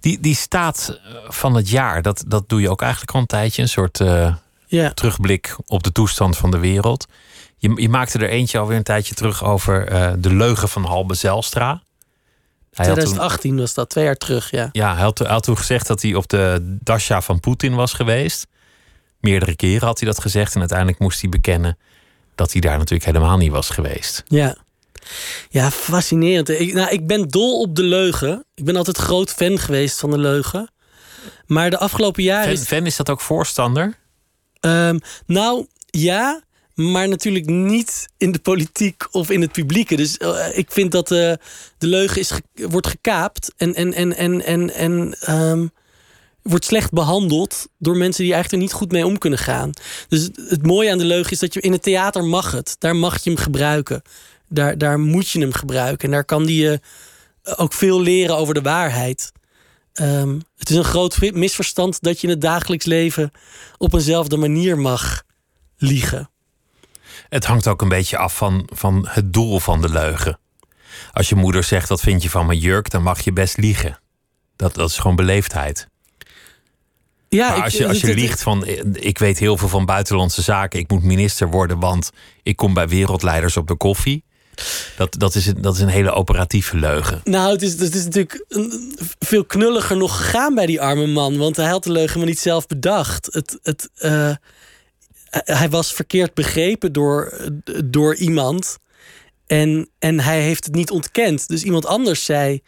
Die, 0.00 0.20
die 0.20 0.34
staat 0.34 1.00
van 1.28 1.54
het 1.54 1.68
jaar, 1.68 2.02
dat, 2.02 2.24
dat 2.26 2.48
doe 2.48 2.60
je 2.60 2.70
ook 2.70 2.82
eigenlijk 2.82 3.12
al 3.12 3.20
een 3.20 3.26
tijdje. 3.26 3.62
Een 3.62 3.68
soort 3.68 3.98
yeah. 4.66 4.92
terugblik 4.92 5.56
op 5.66 5.82
de 5.82 5.92
toestand 5.92 6.36
van 6.36 6.50
de 6.50 6.58
wereld. 6.58 7.06
Je, 7.56 7.72
je 7.80 7.88
maakte 7.88 8.18
er 8.18 8.28
eentje 8.28 8.58
alweer 8.58 8.76
een 8.76 8.82
tijdje 8.82 9.14
terug 9.14 9.44
over 9.44 9.86
de 10.20 10.34
leugen 10.34 10.68
van 10.68 10.84
Halbe 10.84 11.14
Zelstra. 11.14 11.82
2018 12.84 13.58
was 13.58 13.74
dat, 13.74 13.90
twee 13.90 14.04
jaar 14.04 14.16
terug, 14.16 14.50
ja. 14.50 14.68
Ja, 14.72 14.94
hij 14.94 15.02
had, 15.02 15.18
hij 15.18 15.28
had, 15.28 15.42
toen 15.42 15.56
gezegd 15.56 15.86
dat 15.86 16.02
hij 16.02 16.14
op 16.14 16.28
de 16.28 16.76
dasha 16.80 17.22
van 17.22 17.40
Poetin 17.40 17.74
was 17.74 17.92
geweest. 17.92 18.46
Meerdere 19.20 19.56
keren 19.56 19.86
had 19.86 20.00
hij 20.00 20.08
dat 20.08 20.20
gezegd. 20.20 20.54
En 20.54 20.60
uiteindelijk 20.60 20.98
moest 20.98 21.20
hij 21.20 21.30
bekennen 21.30 21.78
dat 22.34 22.52
hij 22.52 22.60
daar 22.60 22.78
natuurlijk 22.78 23.04
helemaal 23.04 23.36
niet 23.36 23.50
was 23.50 23.70
geweest. 23.70 24.22
Ja, 24.26 24.56
ja 25.48 25.70
fascinerend. 25.70 26.48
Ik, 26.48 26.74
nou, 26.74 26.90
ik 26.90 27.06
ben 27.06 27.28
dol 27.28 27.60
op 27.60 27.76
de 27.76 27.82
leugen. 27.82 28.44
Ik 28.54 28.64
ben 28.64 28.76
altijd 28.76 28.98
groot 28.98 29.30
fan 29.30 29.58
geweest 29.58 29.98
van 29.98 30.10
de 30.10 30.18
leugen. 30.18 30.70
Maar 31.46 31.70
de 31.70 31.78
afgelopen 31.78 32.22
jaren... 32.22 32.44
Fan, 32.44 32.52
is, 32.52 32.66
fan 32.66 32.86
is 32.86 32.96
dat 32.96 33.10
ook 33.10 33.20
voorstander? 33.20 33.98
Um, 34.60 35.00
nou, 35.26 35.66
ja 35.86 36.42
maar 36.78 37.08
natuurlijk 37.08 37.46
niet 37.46 38.08
in 38.16 38.32
de 38.32 38.38
politiek 38.38 39.08
of 39.10 39.30
in 39.30 39.40
het 39.40 39.52
publieke. 39.52 39.96
Dus 39.96 40.18
uh, 40.18 40.58
ik 40.58 40.72
vind 40.72 40.92
dat 40.92 41.10
uh, 41.10 41.32
de 41.78 41.86
leugen 41.86 42.20
is 42.20 42.32
wordt 42.54 42.86
gekaapt 42.86 43.52
en, 43.56 43.74
en, 43.74 43.92
en, 43.92 44.16
en, 44.16 44.44
en, 44.44 44.74
en 44.74 45.14
um, 45.34 45.70
wordt 46.42 46.64
slecht 46.64 46.92
behandeld 46.92 47.66
door 47.78 47.96
mensen 47.96 48.24
die 48.24 48.32
eigenlijk 48.32 48.62
er 48.62 48.68
niet 48.68 48.78
goed 48.78 48.92
mee 48.92 49.06
om 49.06 49.18
kunnen 49.18 49.38
gaan. 49.38 49.70
Dus 50.08 50.28
het 50.48 50.66
mooie 50.66 50.90
aan 50.90 50.98
de 50.98 51.04
leugen 51.04 51.32
is 51.32 51.38
dat 51.38 51.54
je 51.54 51.60
in 51.60 51.72
het 51.72 51.82
theater 51.82 52.24
mag 52.24 52.50
het. 52.50 52.76
Daar 52.78 52.96
mag 52.96 53.24
je 53.24 53.30
hem 53.30 53.38
gebruiken. 53.38 54.02
Daar, 54.48 54.78
daar 54.78 54.98
moet 55.00 55.28
je 55.28 55.40
hem 55.40 55.52
gebruiken. 55.52 56.08
En 56.08 56.14
daar 56.14 56.24
kan 56.24 56.46
die 56.46 56.62
je 56.62 56.80
ook 57.56 57.72
veel 57.72 58.00
leren 58.00 58.36
over 58.36 58.54
de 58.54 58.62
waarheid. 58.62 59.32
Um, 60.00 60.42
het 60.56 60.70
is 60.70 60.76
een 60.76 60.84
groot 60.84 61.32
misverstand 61.32 62.02
dat 62.02 62.20
je 62.20 62.26
in 62.26 62.32
het 62.32 62.42
dagelijks 62.42 62.84
leven 62.84 63.30
op 63.78 63.94
eenzelfde 63.94 64.36
manier 64.36 64.78
mag 64.78 65.22
liegen. 65.76 66.30
Het 67.28 67.44
hangt 67.44 67.68
ook 67.68 67.82
een 67.82 67.88
beetje 67.88 68.16
af 68.16 68.36
van, 68.36 68.68
van 68.72 69.06
het 69.08 69.32
doel 69.32 69.60
van 69.60 69.80
de 69.80 69.88
leugen. 69.88 70.38
Als 71.12 71.28
je 71.28 71.34
moeder 71.34 71.64
zegt, 71.64 71.88
wat 71.88 72.00
vind 72.00 72.22
je 72.22 72.30
van 72.30 72.46
mijn 72.46 72.58
jurk, 72.58 72.90
dan 72.90 73.02
mag 73.02 73.20
je 73.20 73.32
best 73.32 73.56
liegen. 73.56 73.98
Dat, 74.56 74.74
dat 74.74 74.90
is 74.90 74.98
gewoon 74.98 75.16
beleefdheid. 75.16 75.88
Ja, 77.28 77.50
maar 77.50 77.62
als 77.62 77.76
je, 77.76 77.88
als 77.88 78.00
je 78.00 78.14
liegt 78.14 78.42
van, 78.42 78.66
ik 78.92 79.18
weet 79.18 79.38
heel 79.38 79.56
veel 79.56 79.68
van 79.68 79.84
buitenlandse 79.84 80.42
zaken, 80.42 80.78
ik 80.78 80.90
moet 80.90 81.02
minister 81.02 81.50
worden, 81.50 81.78
want 81.78 82.10
ik 82.42 82.56
kom 82.56 82.74
bij 82.74 82.88
wereldleiders 82.88 83.56
op 83.56 83.66
de 83.66 83.76
koffie. 83.76 84.24
Dat, 84.96 85.18
dat, 85.18 85.34
is, 85.34 85.46
een, 85.46 85.62
dat 85.62 85.74
is 85.74 85.80
een 85.80 85.88
hele 85.88 86.10
operatieve 86.10 86.76
leugen. 86.76 87.20
Nou, 87.24 87.52
het 87.52 87.62
is, 87.62 87.80
het 87.80 87.94
is 87.94 88.04
natuurlijk 88.04 88.44
veel 89.18 89.44
knulliger 89.44 89.96
nog 89.96 90.16
gegaan 90.16 90.54
bij 90.54 90.66
die 90.66 90.80
arme 90.80 91.06
man. 91.06 91.36
Want 91.36 91.56
hij 91.56 91.68
had 91.68 91.84
de 91.84 91.92
leugen 91.92 92.18
maar 92.18 92.28
niet 92.28 92.38
zelf 92.38 92.66
bedacht. 92.66 93.28
Het, 93.32 93.58
het, 93.62 93.90
uh, 93.98 94.30
hij 95.30 95.68
was 95.68 95.92
verkeerd 95.92 96.34
begrepen 96.34 96.92
door, 96.92 97.50
door 97.84 98.14
iemand. 98.14 98.78
En, 99.48 99.88
en 99.98 100.20
hij 100.20 100.40
heeft 100.40 100.64
het 100.64 100.74
niet 100.74 100.90
ontkend. 100.90 101.48
Dus 101.48 101.62
iemand 101.62 101.86
anders 101.86 102.24
zei: 102.24 102.62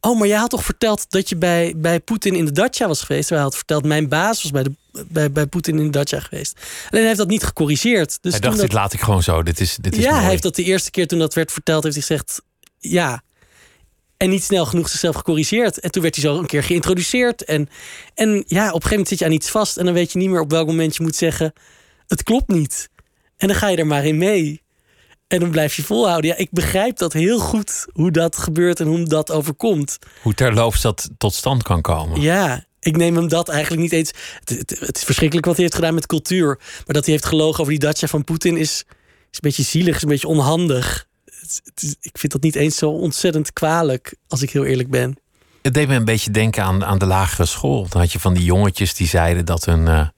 Oh, 0.00 0.18
maar 0.18 0.28
jij 0.28 0.38
had 0.38 0.50
toch 0.50 0.64
verteld 0.64 1.10
dat 1.10 1.28
je 1.28 1.36
bij, 1.36 1.74
bij 1.76 2.00
Poetin 2.00 2.34
in 2.34 2.44
de 2.44 2.52
Dacia 2.52 2.86
was 2.86 3.02
geweest? 3.02 3.28
Hij 3.28 3.38
had 3.38 3.56
verteld: 3.56 3.84
Mijn 3.84 4.08
baas 4.08 4.42
was 4.42 4.50
bij, 4.50 4.62
de, 4.62 4.74
bij, 5.08 5.32
bij 5.32 5.46
Poetin 5.46 5.78
in 5.78 5.84
de 5.84 5.90
Dacia 5.90 6.20
geweest. 6.20 6.54
Alleen 6.56 6.90
hij 6.90 7.06
heeft 7.06 7.18
dat 7.18 7.28
niet 7.28 7.44
gecorrigeerd. 7.44 8.18
Dus 8.20 8.32
hij 8.32 8.40
dacht: 8.40 8.60
Dit 8.60 8.72
laat 8.72 8.92
ik 8.92 9.00
gewoon 9.00 9.22
zo. 9.22 9.42
Dit 9.42 9.60
is, 9.60 9.76
dit 9.80 9.96
is 9.96 10.02
ja, 10.02 10.10
mooi. 10.10 10.20
hij 10.20 10.30
heeft 10.30 10.42
dat 10.42 10.56
de 10.56 10.62
eerste 10.62 10.90
keer 10.90 11.06
toen 11.06 11.18
dat 11.18 11.34
werd 11.34 11.52
verteld, 11.52 11.82
heeft 11.82 11.96
hij 11.96 12.04
gezegd: 12.04 12.42
Ja. 12.78 13.24
En 14.16 14.30
niet 14.30 14.42
snel 14.44 14.66
genoeg 14.66 14.88
zichzelf 14.88 15.16
gecorrigeerd. 15.16 15.80
En 15.80 15.90
toen 15.90 16.02
werd 16.02 16.14
hij 16.14 16.24
zo 16.24 16.38
een 16.38 16.46
keer 16.46 16.62
geïntroduceerd. 16.62 17.44
En, 17.44 17.68
en 18.14 18.28
ja, 18.28 18.36
op 18.36 18.46
een 18.46 18.64
gegeven 18.66 18.90
moment 18.90 19.08
zit 19.08 19.18
je 19.18 19.24
aan 19.24 19.32
iets 19.32 19.50
vast. 19.50 19.76
En 19.76 19.84
dan 19.84 19.94
weet 19.94 20.12
je 20.12 20.18
niet 20.18 20.30
meer 20.30 20.40
op 20.40 20.50
welk 20.50 20.66
moment 20.66 20.96
je 20.96 21.02
moet 21.02 21.16
zeggen 21.16 21.52
het 22.06 22.22
klopt 22.22 22.48
niet. 22.48 22.88
En 23.36 23.48
dan 23.48 23.56
ga 23.56 23.68
je 23.68 23.76
er 23.76 23.86
maar 23.86 24.04
in 24.04 24.18
mee. 24.18 24.64
En 25.28 25.40
dan 25.40 25.50
blijf 25.50 25.74
je 25.74 25.82
volhouden. 25.82 26.30
Ja, 26.30 26.36
ik 26.36 26.50
begrijp 26.50 26.96
dat 26.96 27.12
heel 27.12 27.38
goed 27.38 27.86
hoe 27.92 28.10
dat 28.10 28.36
gebeurt 28.36 28.80
en 28.80 28.86
hoe 28.86 29.04
dat 29.04 29.30
overkomt. 29.30 29.98
Hoe 30.22 30.34
terloops 30.34 30.80
dat 30.80 31.10
tot 31.18 31.34
stand 31.34 31.62
kan 31.62 31.80
komen. 31.80 32.20
Ja, 32.20 32.64
ik 32.80 32.96
neem 32.96 33.16
hem 33.16 33.28
dat 33.28 33.48
eigenlijk 33.48 33.82
niet 33.82 33.92
eens. 33.92 34.10
Het, 34.44 34.78
het, 34.80 34.96
is 34.96 35.04
verschrikkelijk 35.04 35.46
wat 35.46 35.54
hij 35.54 35.64
heeft 35.64 35.76
gedaan 35.76 35.94
met 35.94 36.06
cultuur. 36.06 36.46
Maar 36.58 36.94
dat 36.94 37.04
hij 37.04 37.14
heeft 37.14 37.26
gelogen 37.26 37.60
over 37.60 37.72
die 37.72 37.82
dacha 37.82 38.06
van 38.06 38.24
Poetin 38.24 38.56
is, 38.56 38.70
is 38.70 38.84
een 39.30 39.38
beetje 39.40 39.62
zielig, 39.62 39.96
is 39.96 40.02
een 40.02 40.08
beetje 40.08 40.28
onhandig. 40.28 41.06
Het, 41.24 41.96
ik 42.00 42.18
vind 42.18 42.32
dat 42.32 42.42
niet 42.42 42.54
eens 42.54 42.76
zo 42.76 42.90
ontzettend 42.90 43.52
kwalijk, 43.52 44.16
als 44.28 44.42
ik 44.42 44.50
heel 44.50 44.64
eerlijk 44.64 44.90
ben. 44.90 45.18
Het 45.62 45.74
deed 45.74 45.88
me 45.88 45.94
een 45.94 46.04
beetje 46.04 46.30
denken 46.30 46.62
aan, 46.62 46.84
aan 46.84 46.98
de 46.98 47.06
lagere 47.06 47.46
school. 47.46 47.88
Dan 47.88 48.00
had 48.00 48.12
je 48.12 48.20
van 48.20 48.34
die 48.34 48.44
jongetjes 48.44 48.94
die 48.94 49.06
zeiden 49.06 49.44
dat 49.44 49.64
hun. 49.64 49.86
Uh 49.86 50.08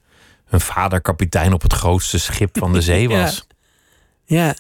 hun 0.49 0.61
vader 0.61 1.01
kapitein 1.01 1.53
op 1.53 1.63
het 1.63 1.73
grootste 1.73 2.19
schip 2.19 2.59
van 2.59 2.73
de 2.73 2.81
zee 2.91 3.09
was. 3.09 3.47
ja. 4.25 4.47
ja. 4.47 4.57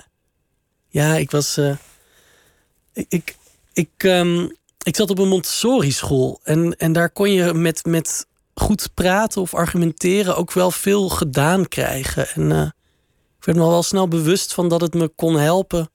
ja, 0.88 1.14
ik 1.14 1.30
was. 1.30 1.58
Uh, 1.58 1.76
ik, 2.92 3.06
ik, 3.08 3.36
ik, 3.72 4.02
um, 4.02 4.56
ik 4.82 4.96
zat 4.96 5.10
op 5.10 5.18
een 5.18 5.28
Montessori 5.28 5.92
school. 5.92 6.40
En, 6.42 6.76
en 6.76 6.92
daar 6.92 7.10
kon 7.10 7.32
je 7.32 7.54
met, 7.54 7.84
met 7.84 8.26
goed 8.54 8.90
praten 8.94 9.40
of 9.40 9.54
argumenteren 9.54 10.36
ook 10.36 10.52
wel 10.52 10.70
veel 10.70 11.08
gedaan 11.08 11.68
krijgen. 11.68 12.28
En 12.28 12.50
uh, 12.50 12.62
ik 13.38 13.44
werd 13.44 13.58
me 13.58 13.64
al 13.64 13.70
wel 13.70 13.82
snel 13.82 14.08
bewust 14.08 14.54
van 14.54 14.68
dat 14.68 14.80
het 14.80 14.94
me 14.94 15.08
kon 15.08 15.38
helpen. 15.38 15.90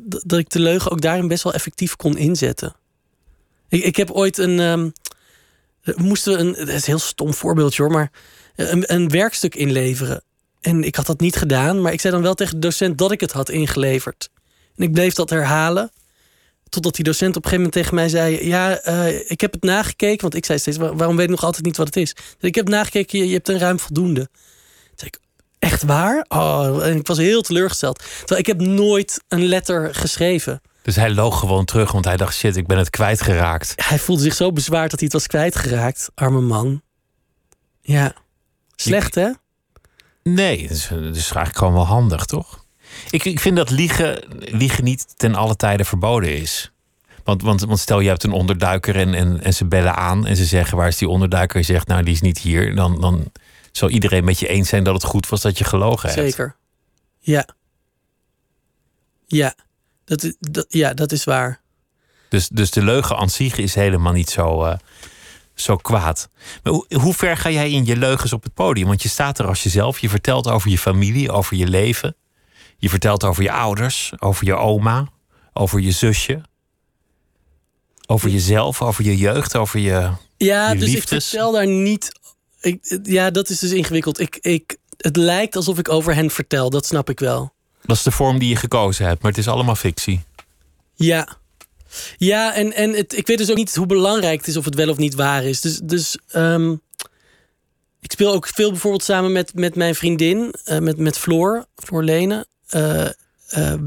Dat 0.00 0.38
ik 0.38 0.50
de 0.50 0.60
leugen 0.60 0.90
ook 0.90 1.00
daarin 1.00 1.28
best 1.28 1.42
wel 1.42 1.52
effectief 1.52 1.96
kon 1.96 2.16
inzetten. 2.16 2.76
Ik, 3.68 3.84
ik 3.84 3.96
heb 3.96 4.10
ooit 4.10 4.38
een. 4.38 4.58
Um, 4.58 4.92
moesten 5.96 6.40
een. 6.40 6.54
Het 6.54 6.68
is 6.68 6.74
een 6.74 6.82
heel 6.84 6.98
stom 6.98 7.34
voorbeeldje 7.34 7.82
hoor, 7.82 7.92
maar 7.92 8.10
een, 8.58 8.94
een 8.94 9.08
werkstuk 9.08 9.54
inleveren. 9.54 10.22
En 10.60 10.84
ik 10.84 10.94
had 10.94 11.06
dat 11.06 11.20
niet 11.20 11.36
gedaan, 11.36 11.80
maar 11.80 11.92
ik 11.92 12.00
zei 12.00 12.12
dan 12.12 12.22
wel 12.22 12.34
tegen 12.34 12.54
de 12.54 12.66
docent 12.66 12.98
dat 12.98 13.12
ik 13.12 13.20
het 13.20 13.32
had 13.32 13.48
ingeleverd. 13.48 14.28
En 14.76 14.84
ik 14.84 14.92
bleef 14.92 15.14
dat 15.14 15.30
herhalen. 15.30 15.90
Totdat 16.68 16.94
die 16.94 17.04
docent 17.04 17.36
op 17.36 17.44
een 17.44 17.50
gegeven 17.50 17.64
moment 17.64 17.72
tegen 17.72 17.94
mij 17.94 18.08
zei: 18.08 18.46
Ja, 18.46 18.86
uh, 18.88 19.30
ik 19.30 19.40
heb 19.40 19.52
het 19.52 19.62
nagekeken. 19.62 20.20
Want 20.20 20.34
ik 20.34 20.44
zei 20.44 20.58
steeds: 20.58 20.76
Waarom 20.76 21.16
weet 21.16 21.24
ik 21.24 21.30
nog 21.30 21.44
altijd 21.44 21.64
niet 21.64 21.76
wat 21.76 21.86
het 21.86 21.96
is? 21.96 22.16
Ik 22.40 22.54
heb 22.54 22.68
nagekeken, 22.68 23.18
je, 23.18 23.26
je 23.26 23.34
hebt 23.34 23.48
een 23.48 23.58
ruim 23.58 23.78
voldoende. 23.78 24.28
Toen 24.30 24.94
zei 24.94 25.10
ik: 25.10 25.18
Echt 25.58 25.82
waar? 25.82 26.24
Oh, 26.28 26.86
en 26.86 26.96
ik 26.96 27.06
was 27.06 27.18
heel 27.18 27.42
teleurgesteld. 27.42 27.98
Terwijl 28.18 28.40
ik 28.40 28.46
heb 28.46 28.60
nooit 28.60 29.22
een 29.28 29.44
letter 29.44 29.94
geschreven. 29.94 30.60
Dus 30.82 30.96
hij 30.96 31.10
loog 31.10 31.38
gewoon 31.38 31.64
terug, 31.64 31.92
want 31.92 32.04
hij 32.04 32.16
dacht: 32.16 32.34
shit, 32.34 32.56
ik 32.56 32.66
ben 32.66 32.78
het 32.78 32.90
kwijtgeraakt. 32.90 33.72
Hij 33.76 33.98
voelde 33.98 34.22
zich 34.22 34.34
zo 34.34 34.52
bezwaard 34.52 34.90
dat 34.90 35.00
hij 35.00 35.08
het 35.12 35.18
was 35.18 35.26
kwijtgeraakt, 35.26 36.10
arme 36.14 36.40
man. 36.40 36.82
Ja. 37.80 38.14
Slecht, 38.80 39.14
hè? 39.14 39.30
Nee, 40.22 40.62
het 40.62 40.70
is, 40.70 40.90
is 40.90 40.90
eigenlijk 40.92 41.56
gewoon 41.56 41.72
wel 41.72 41.86
handig, 41.86 42.24
toch? 42.24 42.64
Ik, 43.10 43.24
ik 43.24 43.40
vind 43.40 43.56
dat 43.56 43.70
liegen, 43.70 44.24
liegen 44.38 44.84
niet 44.84 45.18
ten 45.18 45.34
alle 45.34 45.56
tijde 45.56 45.84
verboden 45.84 46.36
is. 46.36 46.72
Want, 47.24 47.42
want, 47.42 47.60
want 47.60 47.78
stel 47.78 48.00
je 48.00 48.08
hebt 48.08 48.22
een 48.22 48.32
onderduiker 48.32 48.96
en, 48.96 49.14
en, 49.14 49.42
en 49.42 49.54
ze 49.54 49.64
bellen 49.64 49.94
aan 49.94 50.26
en 50.26 50.36
ze 50.36 50.44
zeggen 50.44 50.76
waar 50.76 50.88
is 50.88 50.98
die 50.98 51.08
onderduiker? 51.08 51.58
Je 51.58 51.64
zegt 51.64 51.86
nou 51.86 52.02
die 52.02 52.14
is 52.14 52.20
niet 52.20 52.38
hier. 52.38 52.74
Dan, 52.74 53.00
dan 53.00 53.32
zal 53.72 53.88
iedereen 53.88 54.24
met 54.24 54.38
je 54.38 54.48
eens 54.48 54.68
zijn 54.68 54.84
dat 54.84 54.94
het 54.94 55.04
goed 55.04 55.28
was 55.28 55.40
dat 55.40 55.58
je 55.58 55.64
gelogen 55.64 56.08
hebt. 56.08 56.20
Zeker. 56.20 56.56
Ja. 57.18 57.48
Ja. 59.26 59.54
Dat, 60.04 60.34
dat, 60.40 60.66
ja, 60.68 60.94
dat 60.94 61.12
is 61.12 61.24
waar. 61.24 61.60
Dus, 62.28 62.48
dus 62.48 62.70
de 62.70 62.82
leugen 62.82 63.16
aan 63.16 63.30
zich 63.30 63.56
is 63.56 63.74
helemaal 63.74 64.12
niet 64.12 64.30
zo, 64.30 64.64
uh, 64.64 64.74
zo 65.60 65.76
kwaad. 65.76 66.28
Maar 66.62 66.72
hoe, 66.72 66.86
hoe 66.94 67.14
ver 67.14 67.36
ga 67.36 67.50
jij 67.50 67.70
in 67.70 67.84
je 67.84 67.96
leugens 67.96 68.32
op 68.32 68.42
het 68.42 68.54
podium? 68.54 68.86
Want 68.86 69.02
je 69.02 69.08
staat 69.08 69.38
er 69.38 69.46
als 69.46 69.62
jezelf, 69.62 69.98
je 69.98 70.08
vertelt 70.08 70.48
over 70.48 70.70
je 70.70 70.78
familie, 70.78 71.32
over 71.32 71.56
je 71.56 71.66
leven. 71.66 72.16
Je 72.76 72.88
vertelt 72.88 73.24
over 73.24 73.42
je 73.42 73.52
ouders, 73.52 74.12
over 74.18 74.46
je 74.46 74.54
oma, 74.54 75.08
over 75.52 75.80
je 75.80 75.90
zusje. 75.90 76.40
Over 78.06 78.28
jezelf, 78.30 78.82
over 78.82 79.04
je 79.04 79.16
jeugd, 79.16 79.56
over 79.56 79.80
je. 79.80 80.10
Ja, 80.36 80.72
je 80.72 80.78
dus 80.78 80.88
liefdes. 80.88 81.12
ik 81.12 81.22
vertel 81.22 81.52
daar 81.52 81.66
niet. 81.66 82.12
Ik, 82.60 82.98
ja, 83.02 83.30
dat 83.30 83.48
is 83.48 83.58
dus 83.58 83.70
ingewikkeld. 83.70 84.20
Ik, 84.20 84.36
ik, 84.36 84.76
het 84.96 85.16
lijkt 85.16 85.56
alsof 85.56 85.78
ik 85.78 85.88
over 85.88 86.14
hen 86.14 86.30
vertel, 86.30 86.70
dat 86.70 86.86
snap 86.86 87.10
ik 87.10 87.20
wel. 87.20 87.52
Dat 87.82 87.96
is 87.96 88.02
de 88.02 88.10
vorm 88.10 88.38
die 88.38 88.48
je 88.48 88.56
gekozen 88.56 89.06
hebt, 89.06 89.22
maar 89.22 89.30
het 89.30 89.40
is 89.40 89.48
allemaal 89.48 89.74
fictie. 89.74 90.20
Ja. 90.94 91.38
Ja, 92.16 92.54
en, 92.54 92.72
en 92.72 92.92
het, 92.92 93.16
ik 93.16 93.26
weet 93.26 93.38
dus 93.38 93.50
ook 93.50 93.56
niet 93.56 93.74
hoe 93.74 93.86
belangrijk 93.86 94.38
het 94.38 94.48
is 94.48 94.56
of 94.56 94.64
het 94.64 94.74
wel 94.74 94.88
of 94.88 94.96
niet 94.96 95.14
waar 95.14 95.44
is. 95.44 95.60
Dus, 95.60 95.78
dus 95.78 96.18
ehm, 96.28 96.74
ik 98.00 98.12
speel 98.12 98.32
ook 98.32 98.46
veel 98.46 98.70
bijvoorbeeld 98.70 99.02
samen 99.02 99.32
met, 99.32 99.54
met 99.54 99.74
mijn 99.74 99.94
vriendin, 99.94 100.54
eh, 100.64 100.78
met, 100.78 100.98
met 100.98 101.18
Floor, 101.18 101.66
Floor 101.76 102.02
Lene. 102.02 102.46
Eh, 102.68 103.06
eh, 103.06 103.12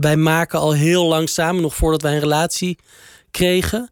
wij 0.01 0.17
maken 0.17 0.59
al 0.59 0.73
heel 0.73 1.05
lang 1.05 1.29
samen, 1.29 1.61
nog 1.61 1.75
voordat 1.75 2.01
wij 2.01 2.13
een 2.13 2.19
relatie 2.19 2.77
kregen. 3.31 3.91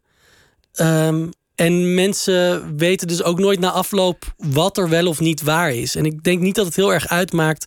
Ehm, 0.72 1.28
en 1.54 1.94
mensen 1.94 2.76
weten 2.76 3.08
dus 3.08 3.22
ook 3.22 3.38
nooit 3.38 3.60
na 3.60 3.70
afloop 3.70 4.34
wat 4.36 4.78
er 4.78 4.88
wel 4.88 5.06
of 5.06 5.20
niet 5.20 5.42
waar 5.42 5.72
is. 5.72 5.94
En 5.94 6.04
ik 6.04 6.22
denk 6.22 6.40
niet 6.40 6.54
dat 6.54 6.66
het 6.66 6.76
heel 6.76 6.92
erg 6.92 7.08
uitmaakt 7.08 7.66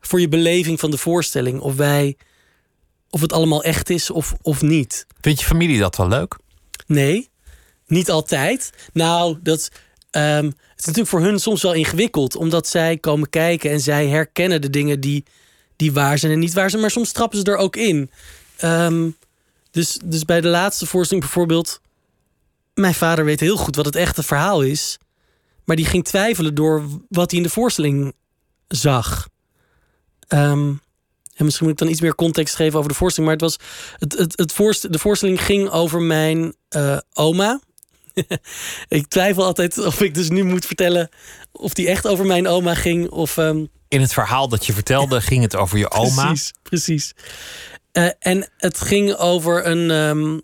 voor 0.00 0.20
je 0.20 0.28
beleving 0.28 0.80
van 0.80 0.90
de 0.90 0.98
voorstelling. 0.98 1.60
Of 1.60 1.76
wij, 1.76 2.16
of 3.14 3.20
het 3.20 3.32
allemaal 3.32 3.62
echt 3.62 3.90
is 3.90 4.10
of, 4.10 4.34
of 4.42 4.62
niet. 4.62 5.06
Vind 5.20 5.40
je 5.40 5.46
familie 5.46 5.78
dat 5.78 5.96
wel 5.96 6.08
leuk? 6.08 6.36
Nee, 6.86 7.28
niet 7.86 8.10
altijd. 8.10 8.72
Nou, 8.92 9.38
dat 9.42 9.70
ehm, 10.10 10.44
het 10.44 10.78
is 10.78 10.84
natuurlijk 10.84 11.08
voor 11.08 11.20
hun 11.20 11.38
soms 11.38 11.62
wel 11.62 11.72
ingewikkeld, 11.72 12.36
omdat 12.36 12.68
zij 12.68 12.98
komen 12.98 13.30
kijken 13.30 13.70
en 13.70 13.80
zij 13.80 14.08
herkennen 14.08 14.60
de 14.60 14.70
dingen 14.70 15.00
die, 15.00 15.24
die 15.76 15.92
waar 15.92 16.18
zijn 16.18 16.32
en 16.32 16.38
niet 16.38 16.52
waar 16.52 16.70
zijn, 16.70 16.82
maar 16.82 16.90
soms 16.90 17.12
trappen 17.12 17.38
ze 17.38 17.44
er 17.44 17.56
ook 17.56 17.76
in. 17.76 18.10
Ehm, 18.56 19.10
dus, 19.70 19.98
dus 20.04 20.24
bij 20.24 20.40
de 20.40 20.48
laatste 20.48 20.86
voorstelling 20.86 21.24
bijvoorbeeld, 21.24 21.80
mijn 22.74 22.94
vader 22.94 23.24
weet 23.24 23.40
heel 23.40 23.56
goed 23.56 23.76
wat 23.76 23.86
het 23.86 23.96
echte 23.96 24.22
verhaal 24.22 24.62
is, 24.62 24.98
maar 25.64 25.76
die 25.76 25.86
ging 25.86 26.04
twijfelen 26.04 26.54
door 26.54 26.84
wat 27.08 27.30
hij 27.30 27.40
in 27.40 27.46
de 27.46 27.52
voorstelling 27.52 28.14
zag. 28.68 29.28
Ehm, 30.28 30.72
en 31.34 31.44
misschien 31.44 31.66
moet 31.66 31.74
ik 31.74 31.80
dan 31.80 31.90
iets 31.92 32.00
meer 32.00 32.14
context 32.14 32.54
geven 32.54 32.78
over 32.78 32.90
de 32.90 32.96
voorstelling. 32.96 33.32
Maar 33.32 33.48
het 33.48 33.58
was, 33.58 33.68
het, 33.98 34.18
het, 34.18 34.38
het 34.38 34.52
voorst, 34.52 34.92
de 34.92 34.98
voorstelling 34.98 35.42
ging 35.44 35.70
over 35.70 36.00
mijn 36.00 36.54
eh, 36.68 36.98
oma. 37.12 37.60
ik 38.88 39.06
twijfel 39.06 39.44
altijd 39.44 39.78
of 39.78 40.00
ik 40.00 40.14
dus 40.14 40.28
nu 40.28 40.42
moet 40.44 40.66
vertellen 40.66 41.08
of 41.52 41.74
die 41.74 41.88
echt 41.88 42.06
over 42.06 42.26
mijn 42.26 42.48
oma 42.48 42.74
ging. 42.74 43.10
Of, 43.10 43.36
ehm, 43.36 43.64
In 43.88 44.00
het 44.00 44.12
verhaal 44.12 44.48
dat 44.48 44.66
je 44.66 44.72
vertelde 44.72 45.20
ging 45.20 45.42
het 45.42 45.56
over 45.56 45.78
je 45.78 45.90
oma. 46.02 46.24
Precies, 46.26 46.52
precies. 46.62 47.12
Eh, 47.92 48.08
en 48.18 48.50
het 48.56 48.80
ging 48.80 49.14
over 49.14 49.66
een. 49.66 49.90
ehm, 49.90 50.38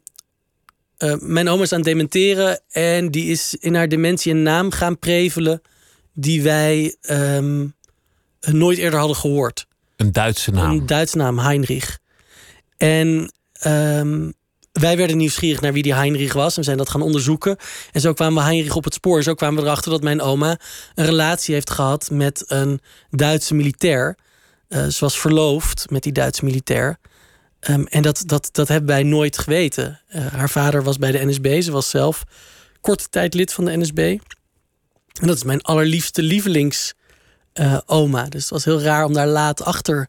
eh, 0.96 1.18
mijn 1.20 1.48
oma 1.48 1.62
is 1.62 1.72
aan 1.72 1.78
het 1.78 1.88
dementeren 1.88 2.60
en 2.68 3.10
die 3.10 3.30
is 3.30 3.54
in 3.54 3.74
haar 3.74 3.88
dementie 3.88 4.32
een 4.32 4.42
naam 4.42 4.70
gaan 4.70 4.98
prevelen 4.98 5.60
die 6.12 6.42
wij 6.42 6.96
ehm, 7.00 7.66
nooit 8.40 8.78
eerder 8.78 8.98
hadden 8.98 9.16
gehoord. 9.16 9.66
Een 10.00 10.12
Duitse 10.12 10.50
naam. 10.50 10.70
Een 10.70 10.86
Duitse 10.86 11.16
naam, 11.16 11.38
Heinrich. 11.38 11.98
En 12.76 13.32
ehm, 13.52 14.30
wij 14.72 14.96
werden 14.96 15.16
nieuwsgierig 15.16 15.60
naar 15.60 15.72
wie 15.72 15.82
die 15.82 15.94
Heinrich 15.94 16.32
was. 16.32 16.56
En 16.56 16.64
zijn 16.64 16.76
dat 16.76 16.90
gaan 16.90 17.02
onderzoeken. 17.02 17.56
En 17.92 18.00
zo 18.00 18.12
kwamen 18.12 18.42
we 18.42 18.48
Heinrich 18.48 18.74
op 18.74 18.84
het 18.84 18.94
spoor. 18.94 19.22
Zo 19.22 19.34
kwamen 19.34 19.60
we 19.60 19.66
erachter 19.66 19.90
dat 19.90 20.02
mijn 20.02 20.20
oma 20.20 20.58
een 20.94 21.04
relatie 21.04 21.54
heeft 21.54 21.70
gehad 21.70 22.10
met 22.10 22.44
een 22.46 22.80
Duitse 23.10 23.54
militair. 23.54 24.18
Eh, 24.68 24.86
ze 24.86 24.96
was 25.00 25.18
verloofd 25.18 25.90
met 25.90 26.02
die 26.02 26.12
Duitse 26.12 26.44
militair. 26.44 26.98
Ehm, 27.60 27.84
en 27.84 28.02
dat, 28.02 28.22
dat, 28.26 28.48
dat 28.52 28.68
hebben 28.68 28.88
wij 28.88 29.02
nooit 29.02 29.38
geweten. 29.38 30.00
Eh, 30.06 30.26
haar 30.26 30.50
vader 30.50 30.82
was 30.82 30.98
bij 30.98 31.12
de 31.12 31.24
NSB. 31.26 31.60
Ze 31.62 31.70
was 31.70 31.90
zelf 31.90 32.24
korte 32.80 33.08
tijd 33.08 33.34
lid 33.34 33.52
van 33.52 33.64
de 33.64 33.76
NSB. 33.76 33.98
En 35.20 35.26
dat 35.26 35.36
is 35.36 35.44
mijn 35.44 35.62
allerliefste 35.62 36.22
lievelings 36.22 36.94
eh, 37.60 37.78
oma. 37.86 38.24
Dus 38.28 38.42
het 38.42 38.50
was 38.50 38.64
heel 38.64 38.82
raar 38.82 39.04
om 39.04 39.12
daar 39.12 39.26
laat 39.26 39.64
achter 39.64 40.08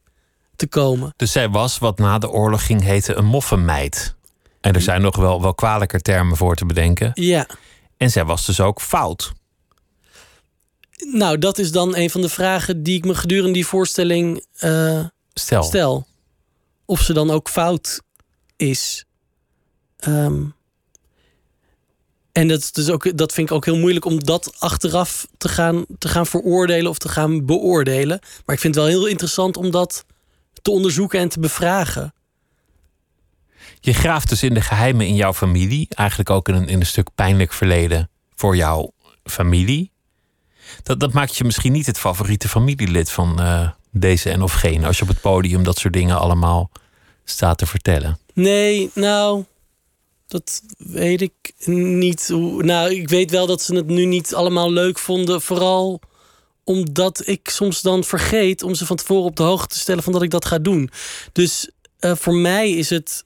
te 0.55 0.67
komen. 0.67 1.13
Dus 1.15 1.31
zij 1.31 1.49
was 1.49 1.77
wat 1.77 1.97
na 1.97 2.17
de 2.17 2.29
oorlog 2.29 2.65
ging 2.65 2.81
heten 2.83 3.17
een 3.17 3.25
moffenmeid. 3.25 4.15
En 4.61 4.73
er 4.73 4.81
zijn 4.81 5.01
nog 5.01 5.15
wel, 5.15 5.41
wel 5.41 5.53
kwalijker 5.53 6.01
termen 6.01 6.37
voor 6.37 6.55
te 6.55 6.65
bedenken. 6.65 7.11
Ja, 7.13 7.47
En 7.97 8.11
zij 8.11 8.25
was 8.25 8.45
dus 8.45 8.59
ook 8.59 8.81
fout. 8.81 9.31
nou 11.13 11.37
dat 11.37 11.57
is 11.57 11.71
dan 11.71 11.95
een 11.95 12.09
van 12.09 12.21
de 12.21 12.29
vragen 12.29 12.83
die 12.83 12.97
ik 12.97 13.05
me 13.05 13.15
gedurende 13.15 13.53
die 13.53 13.65
voorstelling 13.67 14.45
eh, 14.57 15.05
Stel, 15.33 15.63
stel. 15.63 16.07
Of 16.85 17.01
ze 17.01 17.13
dan 17.13 17.31
ook 17.31 17.49
fout 17.49 18.01
is. 18.55 19.05
Ehm, 19.97 20.41
en 22.31 22.47
dat, 22.47 22.59
is 22.59 22.71
dus 22.71 22.89
ook, 22.89 23.17
dat 23.17 23.33
vind 23.33 23.49
ik 23.49 23.55
ook 23.55 23.65
heel 23.65 23.77
moeilijk 23.77 24.05
om 24.05 24.23
dat 24.23 24.55
achteraf 24.59 25.27
te 25.37 25.49
gaan, 25.49 25.85
te 25.97 26.07
gaan 26.07 26.25
veroordelen 26.25 26.89
of 26.89 26.97
te 26.97 27.09
gaan 27.09 27.45
beoordelen. 27.45 28.19
Maar 28.45 28.55
ik 28.55 28.61
vind 28.61 28.75
het 28.75 28.83
wel 28.83 28.93
heel 28.93 29.07
interessant 29.07 29.57
om 29.57 29.71
dat 29.71 30.05
te 30.61 30.71
onderzoeken 30.71 31.19
en 31.19 31.29
te 31.29 31.39
bevragen. 31.39 32.13
je 33.79 33.93
graaft 33.93 34.29
dus 34.29 34.43
in 34.43 34.53
de 34.53 34.61
geheimen 34.61 35.07
in 35.07 35.15
jouw 35.15 35.33
familie. 35.33 35.87
Eigenlijk 35.89 36.29
ook 36.29 36.49
in 36.49 36.55
een, 36.55 36.67
in 36.67 36.79
een 36.79 36.85
stuk 36.85 37.07
pijnlijk 37.15 37.53
verleden 37.53 38.09
voor 38.35 38.55
jouw 38.55 38.91
familie. 39.23 39.91
Dat, 40.83 40.99
dat 40.99 41.13
maakt 41.13 41.37
je 41.37 41.43
misschien 41.43 41.71
niet 41.71 41.85
het 41.85 41.99
favoriete 41.99 42.49
familielid 42.49 43.11
van 43.11 43.39
eh, 43.39 43.69
deze 43.91 44.29
en 44.29 44.41
of 44.41 44.53
geen. 44.53 44.85
Als 44.85 44.97
je 44.97 45.03
op 45.03 45.09
het 45.09 45.21
podium 45.21 45.63
dat 45.63 45.77
soort 45.77 45.93
dingen 45.93 46.19
allemaal 46.19 46.69
staat 47.23 47.57
te 47.57 47.65
vertellen. 47.65 48.19
Nee, 48.33 48.91
nou, 48.93 49.43
dat 50.31 50.61
weet 50.77 51.21
ik 51.21 51.33
niet. 51.65 52.29
Nou, 52.57 52.93
ik 52.93 53.09
weet 53.09 53.31
wel 53.31 53.47
dat 53.47 53.61
ze 53.61 53.75
het 53.75 53.87
nu 53.87 54.05
niet 54.05 54.33
allemaal 54.33 54.71
leuk 54.71 54.99
vonden. 54.99 55.41
Vooral 55.41 56.01
omdat 56.63 57.27
ik 57.27 57.49
soms 57.49 57.81
dan 57.81 58.03
vergeet 58.03 58.63
om 58.63 58.75
ze 58.75 58.85
van 58.85 58.95
tevoren 58.95 59.23
op 59.25 59.35
de 59.35 59.43
hoogte 59.43 59.67
te 59.73 59.79
stellen 59.79 60.03
van 60.03 60.13
dat 60.13 60.21
ik 60.21 60.29
dat 60.29 60.45
ga 60.45 60.59
doen. 60.59 60.89
Dus 61.31 61.69
eh, 61.99 62.15
voor 62.15 62.35
mij 62.35 62.71
is 62.71 62.89
het 62.89 63.25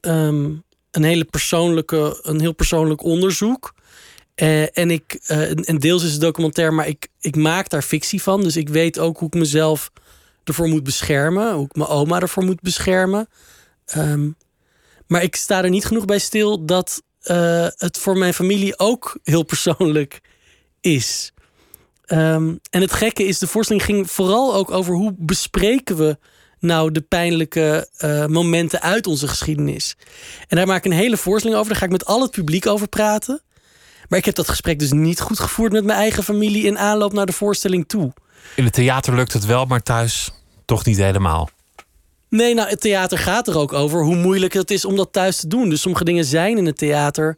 ehm, 0.00 0.50
een 0.90 1.04
hele 1.04 1.24
persoonlijke, 1.24 2.18
een 2.22 2.40
heel 2.40 2.54
persoonlijk 2.54 3.02
onderzoek. 3.02 3.74
Eh, 4.34 4.78
en 4.78 4.90
ik, 4.90 5.18
eh, 5.26 5.68
en- 5.68 5.78
deels 5.78 6.04
is 6.04 6.12
het 6.12 6.20
documentair, 6.20 6.74
maar 6.74 6.88
ik, 6.88 7.08
ik 7.20 7.36
maak 7.36 7.68
daar 7.68 7.82
fictie 7.82 8.22
van. 8.22 8.42
Dus 8.42 8.56
ik 8.56 8.68
weet 8.68 8.98
ook 8.98 9.18
hoe 9.18 9.28
ik 9.28 9.34
mezelf 9.34 9.90
ervoor 10.44 10.68
moet 10.68 10.84
beschermen. 10.84 11.54
Hoe 11.54 11.64
ik 11.64 11.74
mijn 11.76 11.88
oma 11.88 12.20
ervoor 12.20 12.44
moet 12.44 12.60
beschermen. 12.60 13.28
Ehm, 13.84 14.30
maar 15.12 15.22
ik 15.22 15.36
sta 15.36 15.62
er 15.62 15.70
niet 15.70 15.84
genoeg 15.84 16.04
bij 16.04 16.18
stil 16.18 16.64
dat 16.64 17.02
eh, 17.22 17.66
het 17.76 17.98
voor 17.98 18.18
mijn 18.18 18.34
familie 18.34 18.78
ook 18.78 19.18
heel 19.22 19.42
persoonlijk 19.42 20.20
is. 20.80 21.32
Ehm, 22.04 22.54
en 22.70 22.80
het 22.80 22.92
gekke 22.92 23.24
is, 23.24 23.38
de 23.38 23.46
voorstelling 23.46 23.84
ging 23.84 24.10
vooral 24.10 24.54
ook 24.54 24.70
over 24.70 24.94
hoe 24.94 25.14
bespreken 25.16 25.96
we 25.96 26.18
nou 26.58 26.92
de 26.92 27.00
pijnlijke 27.00 27.88
eh, 27.96 28.26
momenten 28.26 28.82
uit 28.82 29.06
onze 29.06 29.28
geschiedenis. 29.28 29.96
En 30.48 30.56
daar 30.56 30.66
maak 30.66 30.84
ik 30.84 30.92
een 30.92 30.98
hele 30.98 31.16
voorstelling 31.16 31.58
over. 31.58 31.70
Daar 31.70 31.80
ga 31.80 31.86
ik 31.86 31.92
met 31.92 32.06
al 32.06 32.22
het 32.22 32.30
publiek 32.30 32.66
over 32.66 32.88
praten. 32.88 33.42
Maar 34.08 34.18
ik 34.18 34.24
heb 34.24 34.34
dat 34.34 34.48
gesprek 34.48 34.78
dus 34.78 34.92
niet 34.92 35.20
goed 35.20 35.38
gevoerd 35.38 35.72
met 35.72 35.84
mijn 35.84 35.98
eigen 35.98 36.24
familie 36.24 36.66
in 36.66 36.78
aanloop 36.78 37.12
naar 37.12 37.26
de 37.26 37.32
voorstelling 37.32 37.88
toe. 37.88 38.12
In 38.56 38.64
het 38.64 38.72
theater 38.72 39.14
lukt 39.14 39.32
het 39.32 39.44
wel, 39.44 39.64
maar 39.64 39.82
thuis 39.82 40.30
toch 40.64 40.84
niet 40.84 40.96
helemaal. 40.96 41.50
Nee, 42.32 42.54
nou, 42.54 42.68
het 42.68 42.80
theater 42.80 43.18
gaat 43.18 43.48
er 43.48 43.58
ook 43.58 43.72
over 43.72 44.02
hoe 44.04 44.16
moeilijk 44.16 44.52
het 44.52 44.70
is 44.70 44.84
om 44.84 44.96
dat 44.96 45.12
thuis 45.12 45.36
te 45.40 45.46
doen. 45.48 45.68
Dus 45.68 45.80
sommige 45.80 46.04
dingen 46.04 46.24
zijn 46.24 46.58
in 46.58 46.66
het 46.66 46.78
theater 46.78 47.36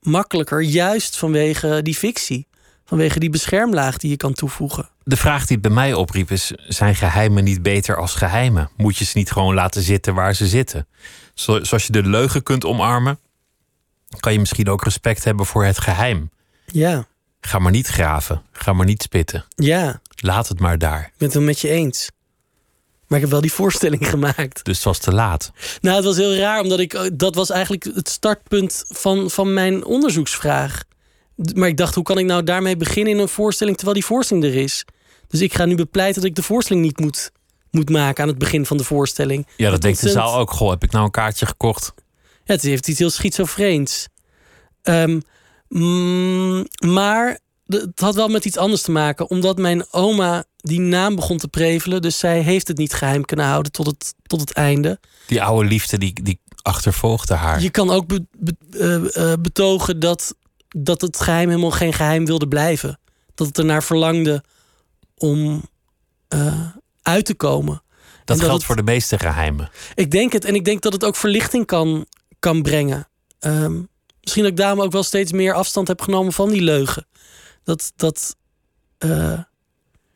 makkelijker, 0.00 0.60
juist 0.62 1.18
vanwege 1.18 1.80
die 1.82 1.94
fictie. 1.94 2.48
Vanwege 2.84 3.18
die 3.18 3.30
beschermlaag 3.30 3.96
die 3.96 4.10
je 4.10 4.16
kan 4.16 4.32
toevoegen. 4.32 4.88
De 5.02 5.16
vraag 5.16 5.46
die 5.46 5.56
het 5.56 5.66
bij 5.66 5.74
mij 5.74 5.94
opriep 5.94 6.30
is: 6.30 6.52
zijn 6.56 6.94
geheimen 6.94 7.44
niet 7.44 7.62
beter 7.62 7.96
als 7.96 8.14
geheimen? 8.14 8.70
Moet 8.76 8.96
je 8.96 9.04
ze 9.04 9.18
niet 9.18 9.30
gewoon 9.30 9.54
laten 9.54 9.82
zitten 9.82 10.14
waar 10.14 10.34
ze 10.34 10.46
zitten? 10.46 10.86
Zo- 11.34 11.64
Zoals 11.64 11.86
je 11.86 11.92
de 11.92 12.02
leugen 12.02 12.42
kunt 12.42 12.64
omarmen, 12.64 13.18
kan 14.20 14.32
je 14.32 14.38
misschien 14.38 14.68
ook 14.68 14.84
respect 14.84 15.24
hebben 15.24 15.46
voor 15.46 15.64
het 15.64 15.78
geheim. 15.78 16.30
Ja, 16.66 17.06
Ga 17.40 17.58
maar 17.58 17.72
niet 17.72 17.86
graven, 17.86 18.42
ga 18.52 18.72
maar 18.72 18.86
niet 18.86 19.02
spitten. 19.02 19.44
ja, 19.54 20.00
Laat 20.16 20.48
het 20.48 20.60
maar 20.60 20.78
daar. 20.78 21.00
ik 21.00 21.12
ben 21.18 21.26
het 21.28 21.36
wel 21.36 21.46
met 21.46 21.60
je 21.60 21.68
eens. 21.68 22.10
Maar 23.10 23.18
ik 23.18 23.24
heb 23.24 23.30
wel 23.34 23.40
die 23.40 23.52
voorstelling 23.52 24.08
gemaakt. 24.14 24.64
Dus 24.64 24.76
het 24.76 24.84
was 24.84 24.98
te 24.98 25.12
laat. 25.12 25.50
Nou, 25.80 25.96
het 25.96 26.04
was 26.04 26.16
heel 26.16 26.34
raar, 26.34 26.60
omdat 26.60 26.78
ik. 26.78 26.94
eh, 26.94 27.10
Dat 27.12 27.34
was 27.34 27.50
eigenlijk 27.50 27.84
het 27.84 28.08
startpunt 28.08 28.84
van, 28.88 29.30
van 29.30 29.52
mijn 29.54 29.84
onderzoeksvraag. 29.84 30.82
Maar 31.54 31.68
ik 31.68 31.76
dacht, 31.76 31.94
hoe 31.94 32.04
kan 32.04 32.18
ik 32.18 32.24
nou 32.26 32.42
daarmee 32.44 32.76
beginnen 32.76 33.12
in 33.12 33.18
een 33.18 33.28
voorstelling 33.28 33.76
terwijl 33.76 33.98
die 33.98 34.06
voorstelling 34.06 34.44
er 34.46 34.54
is? 34.54 34.84
Dus 35.28 35.40
ik 35.40 35.54
ga 35.54 35.64
nu 35.64 35.74
bepleiten 35.74 36.20
dat 36.20 36.30
ik 36.30 36.36
de 36.36 36.42
voorstelling 36.42 36.84
niet 36.84 36.98
moet, 37.00 37.30
moet 37.70 37.90
maken 37.90 38.22
aan 38.22 38.28
het 38.28 38.38
begin 38.38 38.66
van 38.66 38.76
de 38.76 38.84
voorstelling. 38.84 39.46
Ja, 39.56 39.70
dat 39.70 39.82
denkt 39.82 40.00
de 40.00 40.08
zaal 40.08 40.36
ook. 40.36 40.50
Goh, 40.50 40.70
heb 40.70 40.82
ik 40.84 40.90
nou 40.92 41.04
een 41.04 41.10
kaartje 41.10 41.46
gekocht? 41.46 41.92
Ja, 42.44 42.54
het 42.54 42.62
heeft 42.62 42.88
iets 42.88 42.98
heel 42.98 43.10
schizofreens. 43.10 44.08
Ehm, 44.82 45.20
mm, 45.68 46.66
maar 46.86 47.38
het 47.74 48.00
had 48.00 48.14
wel 48.14 48.28
met 48.28 48.44
iets 48.44 48.56
anders 48.56 48.82
te 48.82 48.90
maken. 48.90 49.30
Omdat 49.30 49.58
mijn 49.58 49.84
oma 49.92 50.44
die 50.56 50.80
naam 50.80 51.14
begon 51.14 51.38
te 51.38 51.48
prevelen. 51.48 52.02
Dus 52.02 52.18
zij 52.18 52.40
heeft 52.40 52.68
het 52.68 52.76
niet 52.76 52.92
geheim 52.94 53.24
kunnen 53.24 53.46
houden 53.46 53.72
tot 53.72 53.86
het, 53.86 54.14
tot 54.26 54.40
het 54.40 54.52
einde. 54.52 55.00
Die 55.26 55.42
oude 55.42 55.68
liefde 55.68 55.98
die, 55.98 56.22
die 56.22 56.40
achtervolgde 56.62 57.34
haar. 57.34 57.62
Je 57.62 57.70
kan 57.70 57.90
ook 57.90 58.06
be- 58.06 58.26
be- 58.38 58.56
eh, 59.14 59.32
eh, 59.32 59.38
betogen 59.40 60.00
dat, 60.00 60.34
dat 60.68 61.00
het 61.00 61.20
geheim 61.20 61.48
helemaal 61.48 61.70
geen 61.70 61.92
geheim 61.92 62.26
wilde 62.26 62.48
blijven. 62.48 62.98
Dat 63.34 63.46
het 63.46 63.58
ernaar 63.58 63.82
verlangde 63.82 64.44
om 65.16 65.62
eh, 66.28 66.60
uit 67.02 67.24
te 67.24 67.34
komen. 67.34 67.74
dat 67.74 67.82
dat 68.24 68.38
geldt 68.38 68.54
het- 68.54 68.64
voor 68.64 68.76
de 68.76 68.82
meeste 68.92 69.18
geheimen. 69.18 69.70
Ik 69.94 70.10
denk 70.10 70.32
het. 70.32 70.44
En 70.44 70.54
ik 70.54 70.64
denk 70.64 70.82
dat 70.82 70.92
het 70.92 71.04
ook 71.04 71.16
verlichting 71.16 71.66
kan, 71.66 72.06
kan 72.38 72.62
brengen. 72.62 73.08
Ehm, 73.38 73.80
misschien 74.20 74.42
dat 74.42 74.52
ik 74.52 74.56
daarom 74.56 74.80
ook 74.80 74.92
wel 74.92 75.02
steeds 75.02 75.32
meer 75.32 75.52
afstand 75.54 75.88
heb 75.88 76.00
genomen 76.02 76.32
van 76.32 76.50
die 76.50 76.62
leugen. 76.62 77.06
Dat, 77.70 77.92
dat, 77.96 78.36
eh, 78.98 79.38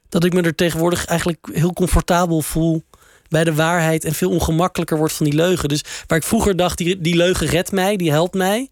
dat 0.09 0.25
ik 0.25 0.33
me 0.33 0.43
er 0.43 0.55
tegenwoordig 0.55 1.05
eigenlijk 1.05 1.49
heel 1.53 1.73
comfortabel 1.73 2.41
voel 2.43 2.83
bij 3.29 3.45
de 3.45 3.55
waarheid. 3.55 4.05
En 4.05 4.15
veel 4.15 4.31
ongemakkelijker 4.31 4.97
wordt 4.99 5.13
van 5.13 5.27
die 5.27 5.35
leugen. 5.35 5.69
Dus 5.69 5.85
waar 6.07 6.19
ik 6.19 6.25
vroeger 6.25 6.57
dacht, 6.57 6.79
die, 6.79 7.01
die 7.01 7.17
leugen 7.17 7.47
redt 7.47 7.73
mij, 7.73 7.97
die 7.97 8.11
helpt 8.11 8.35
mij. 8.35 8.69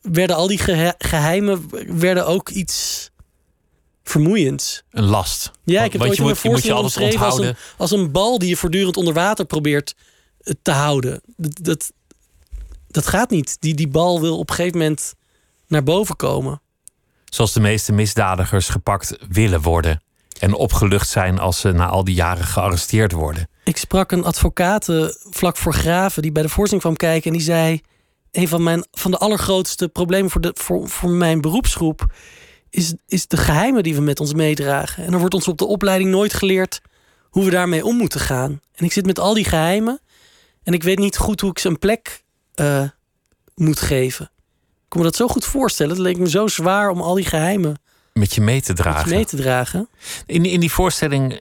Werden 0.00 0.36
al 0.36 0.46
die 0.46 0.58
gehe- 0.58 0.94
geheimen 0.98 1.66
werden 2.00 2.26
ook 2.26 2.48
iets 2.48 3.10
vermoeiends. 4.02 4.82
Een 4.90 5.04
last. 5.04 5.50
Ja, 5.64 5.84
ik 5.84 5.92
heb 5.92 6.00
Want 6.00 6.10
ooit 6.10 6.16
je 6.20 6.22
moet, 6.26 6.42
je 6.42 6.48
moet 6.50 6.62
je 6.62 6.72
altijd 6.72 6.96
omschreven 6.96 7.24
als 7.26 7.34
een, 7.38 7.40
onthouden. 7.46 7.74
als 7.76 7.90
een 7.90 8.12
bal 8.12 8.38
die 8.38 8.48
je 8.48 8.56
voortdurend 8.56 8.96
onder 8.96 9.14
water 9.14 9.44
probeert 9.44 9.94
eh, 10.40 10.54
te 10.62 10.70
houden. 10.70 11.20
Dat, 11.36 11.58
dat, 11.62 11.92
dat 12.88 13.06
gaat 13.06 13.30
niet. 13.30 13.56
Die, 13.60 13.74
die 13.74 13.88
bal 13.88 14.20
wil 14.20 14.38
op 14.38 14.48
een 14.50 14.54
gegeven 14.54 14.78
moment 14.78 15.14
naar 15.66 15.82
boven 15.82 16.16
komen. 16.16 16.60
Zoals 17.36 17.52
de 17.52 17.60
meeste 17.60 17.92
misdadigers 17.92 18.68
gepakt 18.68 19.16
willen 19.28 19.60
worden. 19.62 20.02
En 20.38 20.54
opgelucht 20.54 21.08
zijn 21.08 21.38
als 21.38 21.60
ze 21.60 21.72
na 21.72 21.86
al 21.86 22.04
die 22.04 22.14
jaren 22.14 22.44
gearresteerd 22.44 23.12
worden. 23.12 23.48
Ik 23.64 23.76
sprak 23.76 24.12
een 24.12 24.24
advocaat 24.24 24.88
eh, 24.88 25.06
vlak 25.30 25.56
voor 25.56 25.74
Graven 25.74 26.22
die 26.22 26.32
bij 26.32 26.42
de 26.42 26.48
voorstelling 26.48 26.82
kwam 26.82 26.96
kijken. 26.96 27.30
En 27.30 27.36
die 27.36 27.46
zei: 27.46 27.80
Een 28.30 28.48
van, 28.48 28.62
mijn, 28.62 28.86
van 28.92 29.10
de 29.10 29.16
allergrootste 29.16 29.88
problemen 29.88 30.30
voor, 30.30 30.40
de, 30.40 30.50
voor, 30.54 30.88
voor 30.88 31.10
mijn 31.10 31.40
beroepsgroep 31.40 32.12
is, 32.70 32.94
is 33.06 33.26
de 33.26 33.36
geheimen 33.36 33.82
die 33.82 33.94
we 33.94 34.00
met 34.00 34.20
ons 34.20 34.34
meedragen. 34.34 35.04
En 35.04 35.12
er 35.12 35.18
wordt 35.18 35.34
ons 35.34 35.48
op 35.48 35.58
de 35.58 35.66
opleiding 35.66 36.10
nooit 36.10 36.34
geleerd 36.34 36.80
hoe 37.30 37.44
we 37.44 37.50
daarmee 37.50 37.84
om 37.84 37.96
moeten 37.96 38.20
gaan. 38.20 38.60
En 38.74 38.84
ik 38.84 38.92
zit 38.92 39.06
met 39.06 39.18
al 39.18 39.34
die 39.34 39.44
geheimen 39.44 40.00
en 40.62 40.72
ik 40.72 40.82
weet 40.82 40.98
niet 40.98 41.16
goed 41.16 41.40
hoe 41.40 41.50
ik 41.50 41.58
ze 41.58 41.68
een 41.68 41.78
plek 41.78 42.24
eh, 42.54 42.82
moet 43.54 43.80
geven. 43.80 44.30
Ik 44.86 44.92
kon 44.92 45.00
me 45.00 45.06
dat 45.06 45.16
zo 45.16 45.28
goed 45.28 45.44
voorstellen. 45.44 45.92
Het 45.92 46.00
leek 46.02 46.18
me 46.18 46.30
zo 46.30 46.46
zwaar 46.46 46.90
om 46.90 47.00
al 47.00 47.14
die 47.14 47.24
geheimen 47.24 47.80
Met 48.12 48.34
je 48.34 48.40
mee 48.40 48.62
te 48.62 48.72
dragen. 48.72 49.10
mee 49.10 49.24
te 49.24 49.36
dragen. 49.36 49.88
In, 50.26 50.44
in 50.44 50.60
die 50.60 50.72
voorstelling 50.72 51.40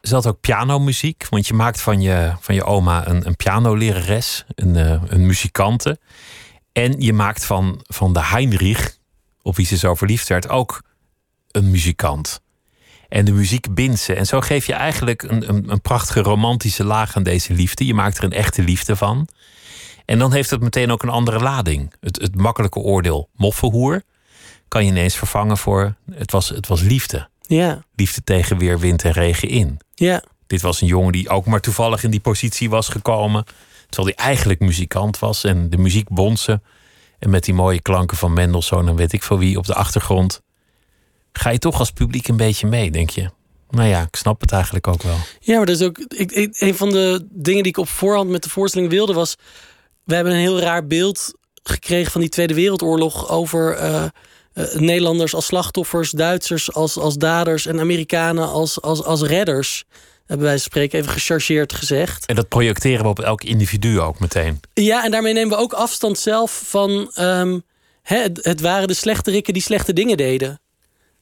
zat 0.00 0.26
ook 0.26 0.40
pianomuziek. 0.40 1.26
Want 1.30 1.46
je 1.46 1.54
maakt 1.54 1.80
van 1.80 2.00
je, 2.00 2.32
van 2.40 2.54
je 2.54 2.64
oma 2.64 3.06
een, 3.08 3.26
een 3.26 3.36
pianolerares, 3.36 4.44
een, 4.54 4.76
eh, 4.76 5.02
een 5.06 5.26
muzikante. 5.26 5.98
En 6.72 7.00
je 7.00 7.12
maakt 7.12 7.44
van, 7.44 7.80
van 7.82 8.12
de 8.12 8.24
Heinrich, 8.24 8.96
op 9.42 9.56
wie 9.56 9.66
ze 9.66 9.76
zo 9.76 9.94
verliefd 9.94 10.28
werd, 10.28 10.48
ook 10.48 10.82
een 11.50 11.70
muzikant. 11.70 12.40
En 13.08 13.24
de 13.24 13.32
muziek 13.32 13.74
bindt 13.74 14.00
ze. 14.00 14.14
En 14.14 14.26
zo 14.26 14.40
geef 14.40 14.66
je 14.66 14.72
eigenlijk 14.72 15.22
een, 15.22 15.48
een, 15.48 15.70
een 15.70 15.80
prachtige 15.80 16.20
romantische 16.20 16.84
laag 16.84 17.16
aan 17.16 17.22
deze 17.22 17.52
liefde. 17.54 17.86
Je 17.86 17.94
maakt 17.94 18.18
er 18.18 18.24
een 18.24 18.32
echte 18.32 18.62
liefde 18.62 18.96
van. 18.96 19.28
En 20.04 20.18
dan 20.18 20.32
heeft 20.32 20.50
het 20.50 20.60
meteen 20.60 20.90
ook 20.90 21.02
een 21.02 21.08
andere 21.08 21.38
lading. 21.40 21.92
Het, 22.00 22.20
het 22.20 22.34
makkelijke 22.36 22.78
oordeel 22.78 23.28
moffenhoer 23.34 24.02
kan 24.68 24.84
je 24.84 24.90
ineens 24.90 25.16
vervangen 25.16 25.58
voor 25.58 25.94
het 26.14 26.30
was, 26.32 26.48
het 26.48 26.66
was 26.66 26.80
liefde 26.80 27.28
Ja, 27.40 27.84
liefde 27.94 28.24
tegen 28.24 28.58
weer 28.58 28.78
wind 28.78 29.04
en 29.04 29.12
regen 29.12 29.48
in. 29.48 29.78
ja, 29.94 30.22
Dit 30.46 30.62
was 30.62 30.80
een 30.80 30.86
jongen 30.86 31.12
die 31.12 31.28
ook 31.28 31.46
maar 31.46 31.60
toevallig 31.60 32.04
in 32.04 32.10
die 32.10 32.20
positie 32.20 32.70
was 32.70 32.88
gekomen. 32.88 33.44
Terwijl 33.88 34.14
hij 34.16 34.26
eigenlijk 34.26 34.60
muzikant 34.60 35.18
was 35.18 35.44
en 35.44 35.70
de 35.70 35.76
muziek 35.78 36.08
bonzen. 36.08 36.62
En 37.18 37.30
met 37.30 37.44
die 37.44 37.54
mooie 37.54 37.80
klanken 37.82 38.16
van 38.16 38.32
Mendelssohn 38.32 38.88
en 38.88 38.96
weet 38.96 39.12
ik 39.12 39.22
veel 39.22 39.38
wie 39.38 39.58
op 39.58 39.66
de 39.66 39.74
achtergrond. 39.74 40.42
Ga 41.32 41.50
je 41.50 41.58
toch 41.58 41.78
als 41.78 41.90
publiek 41.90 42.28
een 42.28 42.36
beetje 42.36 42.66
mee, 42.66 42.90
denk 42.90 43.10
je? 43.10 43.30
Nou 43.70 43.88
ja, 43.88 44.02
ik 44.02 44.16
snap 44.16 44.40
het 44.40 44.52
eigenlijk 44.52 44.86
ook 44.86 45.02
wel. 45.02 45.16
Ja, 45.40 45.56
maar 45.56 45.66
dat 45.66 45.80
is 45.80 45.86
ook. 45.86 45.98
Ik, 45.98 46.32
ik- 46.32 46.56
een 46.60 46.74
van 46.74 46.90
de 46.90 47.26
dingen 47.30 47.62
die 47.62 47.72
ik 47.72 47.78
op 47.78 47.88
voorhand 47.88 48.30
met 48.30 48.42
de 48.42 48.50
voorstelling 48.50 48.90
wilde 48.90 49.12
was. 49.12 49.36
We 50.04 50.14
hebben 50.14 50.32
een 50.32 50.38
heel 50.38 50.60
raar 50.60 50.86
beeld 50.86 51.32
gekregen 51.62 52.12
van 52.12 52.20
die 52.20 52.30
Tweede 52.30 52.54
Wereldoorlog 52.54 53.28
over 53.28 53.74
eh, 53.74 54.04
eh, 54.52 54.74
Nederlanders 54.74 55.34
als 55.34 55.46
slachtoffers, 55.46 56.10
Duitsers 56.10 56.72
als, 56.72 56.96
als 56.96 57.16
daders 57.16 57.66
en 57.66 57.80
Amerikanen 57.80 58.48
als, 58.48 58.80
als, 58.80 59.04
als 59.04 59.22
redders. 59.22 59.84
Hebben 60.26 60.46
wij 60.46 60.58
spreken 60.58 60.98
even 60.98 61.12
gechargeerd 61.12 61.72
gezegd. 61.72 62.26
En 62.26 62.34
dat 62.34 62.48
projecteren 62.48 63.02
we 63.02 63.08
op 63.08 63.20
elk 63.20 63.44
individu 63.44 64.00
ook 64.00 64.20
meteen. 64.20 64.60
Ja, 64.74 65.04
en 65.04 65.10
daarmee 65.10 65.32
nemen 65.32 65.56
we 65.56 65.62
ook 65.62 65.72
afstand 65.72 66.18
zelf 66.18 66.62
van. 66.64 67.10
ehm, 67.14 67.58
hè, 68.02 68.16
het, 68.16 68.44
het 68.44 68.60
waren 68.60 68.88
de 68.88 68.94
slechterikken 68.94 69.52
die 69.52 69.62
slechte 69.62 69.92
dingen 69.92 70.16
deden. 70.16 70.60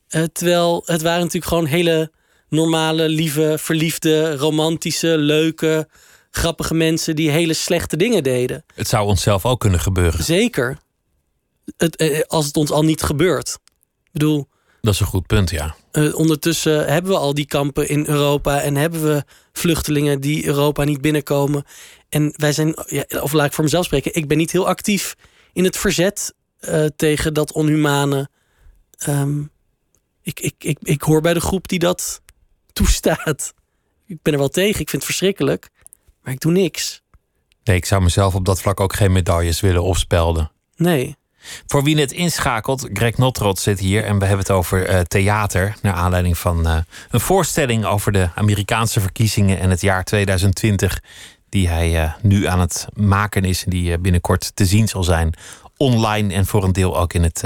Eh, 0.08 0.22
terwijl 0.22 0.82
het 0.84 1.02
waren 1.02 1.20
natuurlijk 1.20 1.46
gewoon 1.46 1.66
hele 1.66 2.10
normale, 2.48 3.08
lieve, 3.08 3.54
verliefde, 3.58 4.36
romantische, 4.36 5.18
leuke, 5.18 5.88
grappige 6.30 6.74
mensen 6.74 7.16
die 7.16 7.30
hele 7.30 7.54
slechte 7.54 7.96
dingen 7.96 8.22
deden. 8.22 8.64
Het 8.74 8.88
zou 8.88 9.06
onszelf 9.06 9.44
ook 9.46 9.60
kunnen 9.60 9.80
gebeuren. 9.80 10.24
Zeker. 10.24 10.78
Het, 11.76 11.96
eh, 11.96 12.20
als 12.26 12.46
het 12.46 12.56
ons 12.56 12.70
al 12.70 12.82
niet 12.82 13.02
gebeurt. 13.02 13.58
Ik 14.04 14.10
bedoel, 14.12 14.48
Dat 14.80 14.94
is 14.94 15.00
een 15.00 15.06
goed 15.06 15.26
punt, 15.26 15.50
ja. 15.50 15.74
eh, 15.92 16.14
ondertussen 16.14 16.86
hebben 16.92 17.10
we 17.12 17.18
al 17.18 17.34
die 17.34 17.46
kampen 17.46 17.88
in 17.88 18.06
Europa 18.06 18.60
en 18.60 18.76
hebben 18.76 19.02
we 19.02 19.24
vluchtelingen 19.52 20.20
die 20.20 20.46
Europa 20.46 20.84
niet 20.84 21.00
binnenkomen. 21.00 21.64
En 22.08 22.32
wij 22.36 22.52
zijn, 22.52 22.74
ja, 22.86 23.04
of 23.20 23.32
laat 23.32 23.46
ik 23.46 23.52
voor 23.52 23.64
mezelf 23.64 23.84
spreken, 23.84 24.14
ik 24.14 24.28
ben 24.28 24.36
niet 24.36 24.52
heel 24.52 24.66
actief 24.68 25.14
in 25.52 25.64
het 25.64 25.76
verzet 25.76 26.34
eh, 26.58 26.84
tegen 26.96 27.34
dat 27.34 27.52
onhumane. 27.52 28.28
Ehm, 28.98 29.40
ik, 30.22 30.40
ik, 30.40 30.54
ik, 30.58 30.78
ik 30.82 31.02
hoor 31.02 31.20
bij 31.20 31.34
de 31.34 31.40
groep 31.40 31.68
die 31.68 31.78
dat 31.78 32.20
toestaat. 32.72 33.54
Ik 34.06 34.22
ben 34.22 34.32
er 34.32 34.38
wel 34.38 34.48
tegen, 34.48 34.80
ik 34.80 34.90
vind 34.90 35.02
het 35.02 35.04
verschrikkelijk, 35.04 35.68
maar 36.22 36.32
ik 36.32 36.40
doe 36.40 36.52
niks. 36.52 37.02
Nee, 37.64 37.76
ik 37.76 37.84
zou 37.84 38.02
mezelf 38.02 38.34
op 38.34 38.44
dat 38.44 38.60
vlak 38.60 38.80
ook 38.80 38.94
geen 38.94 39.12
medailles 39.12 39.60
willen 39.60 39.82
opspelden. 39.82 40.50
Nee. 40.76 41.18
Voor 41.66 41.84
wie 41.84 41.94
net 41.94 42.12
inschakelt, 42.12 42.88
Greg 42.92 43.16
Notrot 43.16 43.58
zit 43.58 43.78
hier 43.78 44.04
en 44.04 44.18
we 44.18 44.24
hebben 44.24 44.46
het 44.46 44.50
over 44.50 44.86
eh, 44.86 45.00
theater. 45.00 45.76
Naar 45.82 45.92
aanleiding 45.92 46.38
van 46.38 46.66
eh, 46.66 46.78
een 47.10 47.20
voorstelling 47.20 47.84
over 47.84 48.12
de 48.12 48.28
Amerikaanse 48.34 49.00
verkiezingen 49.00 49.58
en 49.58 49.70
het 49.70 49.80
jaar 49.80 50.04
2020. 50.04 51.02
Die 51.48 51.68
hij 51.68 52.02
eh, 52.02 52.12
nu 52.22 52.46
aan 52.46 52.60
het 52.60 52.86
maken 52.94 53.44
is 53.44 53.64
en 53.64 53.70
die 53.70 53.98
binnenkort 53.98 54.56
te 54.56 54.66
zien 54.66 54.88
zal 54.88 55.04
zijn. 55.04 55.34
Online 55.76 56.34
en 56.34 56.46
voor 56.46 56.64
een 56.64 56.72
deel 56.72 56.98
ook 56.98 57.12
in 57.12 57.22
het, 57.22 57.44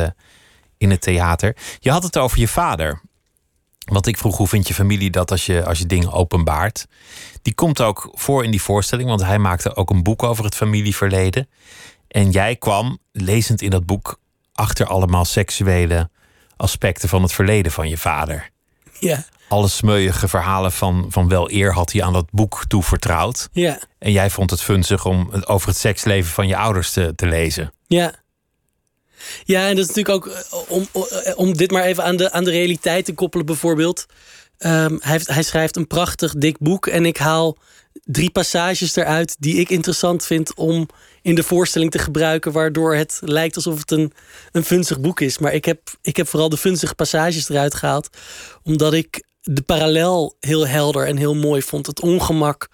in 0.79 0.91
het 0.91 1.01
theater. 1.01 1.57
Je 1.79 1.91
had 1.91 2.03
het 2.03 2.19
over 2.19 2.39
je 2.39 2.49
vader. 2.49 3.01
Want 3.85 4.07
ik 4.07 4.19
vroeg 4.19 4.37
hoe 4.37 4.49
vindt 4.49 4.69
je 4.69 4.75
familie 4.75 5.11
dat 5.11 5.31
als 5.31 5.47
je, 5.47 5.65
als 5.65 5.79
je 5.79 5.87
dingen 5.87 6.13
openbaart. 6.13 6.87
Die 7.43 7.55
komt 7.55 7.81
ook 7.81 8.11
voor 8.13 8.45
in 8.45 8.51
die 8.51 8.63
voorstelling, 8.63 9.09
want 9.09 9.23
hij 9.23 9.39
maakte 9.39 9.77
ook 9.77 9.91
een 9.91 10.03
boek 10.03 10.23
over 10.23 10.45
het 10.45 10.55
familieverleden. 10.55 11.49
En 12.09 12.31
jij 12.31 12.57
kwam, 12.57 12.99
lezend 13.13 13.63
in 13.63 13.71
dat 13.71 13.87
boek, 13.87 14.21
achter 14.53 14.87
allemaal 14.87 15.25
seksuele 15.25 16.11
aspecten 16.57 17.09
van 17.09 17.23
het 17.23 17.33
verleden 17.33 17.73
van 17.73 17.89
je 17.89 17.99
vader. 17.99 18.51
Ja. 18.99 19.25
Alle 19.49 19.69
smeuïge 19.69 20.29
verhalen 20.29 20.73
van, 20.73 21.07
van 21.09 21.29
wel 21.29 21.51
eer 21.51 21.73
had 21.73 21.93
hij 21.93 22.03
aan 22.03 22.13
dat 22.13 22.31
boek 22.31 22.65
toevertrouwd. 22.69 23.49
Ja. 23.53 23.79
En 23.99 24.13
jij 24.13 24.31
vond 24.31 24.51
het 24.51 24.63
funzig 24.63 25.05
om 25.05 25.31
over 25.45 25.69
het 25.69 25.77
seksleven 25.77 26.33
van 26.33 26.47
je 26.47 26.57
ouders 26.57 26.93
te, 26.93 27.15
te 27.15 27.27
lezen. 27.27 27.73
Ja. 27.87 28.13
Ja, 29.45 29.69
en 29.69 29.77
dat 29.77 29.89
is 29.89 29.95
natuurlijk 29.95 30.27
ook 30.27 30.35
eh, 30.35 30.61
om, 30.69 30.89
om 31.35 31.57
dit 31.57 31.71
maar 31.71 31.85
even 31.85 32.05
aan 32.05 32.17
de, 32.17 32.33
aan 32.33 32.45
de 32.45 32.51
realiteit 32.51 33.05
te 33.05 33.15
koppelen, 33.15 33.47
bijvoorbeeld. 33.47 34.07
Ehm, 34.59 34.97
hij, 35.01 35.13
heeft, 35.13 35.29
hij 35.29 35.43
schrijft 35.43 35.77
een 35.77 35.87
prachtig 35.87 36.35
dik 36.35 36.59
boek 36.59 36.87
en 36.87 37.07
ik 37.07 37.17
haal 37.17 37.59
drie 38.05 38.31
passages 38.31 38.97
eruit 38.97 39.37
die 39.39 39.57
ik 39.57 39.71
interessant 39.71 40.27
vind 40.27 40.55
om 40.55 40.89
in 41.23 41.35
de 41.35 41.43
voorstelling 41.43 41.91
te 41.91 41.99
gebruiken, 41.99 42.53
waardoor 42.53 42.95
het 42.95 43.21
lijkt 43.25 43.57
alsof 43.57 43.79
het 43.79 43.91
een, 43.91 44.13
een 44.53 44.65
funzig 44.65 45.01
boek 45.01 45.21
is. 45.21 45.39
Maar 45.39 45.53
ik 45.53 45.65
heb, 45.65 45.81
ik 46.03 46.17
heb 46.17 46.29
vooral 46.29 46.49
de 46.49 46.57
funzige 46.57 46.95
passages 46.95 47.49
eruit 47.49 47.75
gehaald, 47.75 48.09
omdat 48.63 48.93
ik 48.93 49.25
de 49.41 49.63
parallel 49.63 50.37
heel 50.41 50.67
helder 50.67 51.07
en 51.07 51.17
heel 51.17 51.35
mooi 51.35 51.63
vond. 51.63 51.87
Het 51.87 52.01
ongemak 52.01 52.69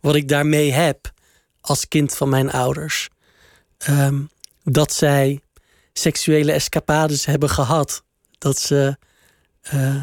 wat 0.00 0.14
ik 0.14 0.28
daarmee 0.28 0.72
heb 0.72 1.12
als 1.60 1.88
kind 1.88 2.16
van 2.16 2.28
mijn 2.28 2.50
ouders. 2.50 3.08
Ehm, 3.78 4.20
dat 4.64 4.92
zij 4.92 5.40
seksuele 5.98 6.52
escapades 6.52 7.24
hebben 7.26 7.50
gehad. 7.50 8.02
Dat 8.38 8.58
ze. 8.58 8.96
eh, 9.62 10.02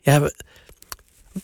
ja, 0.00 0.30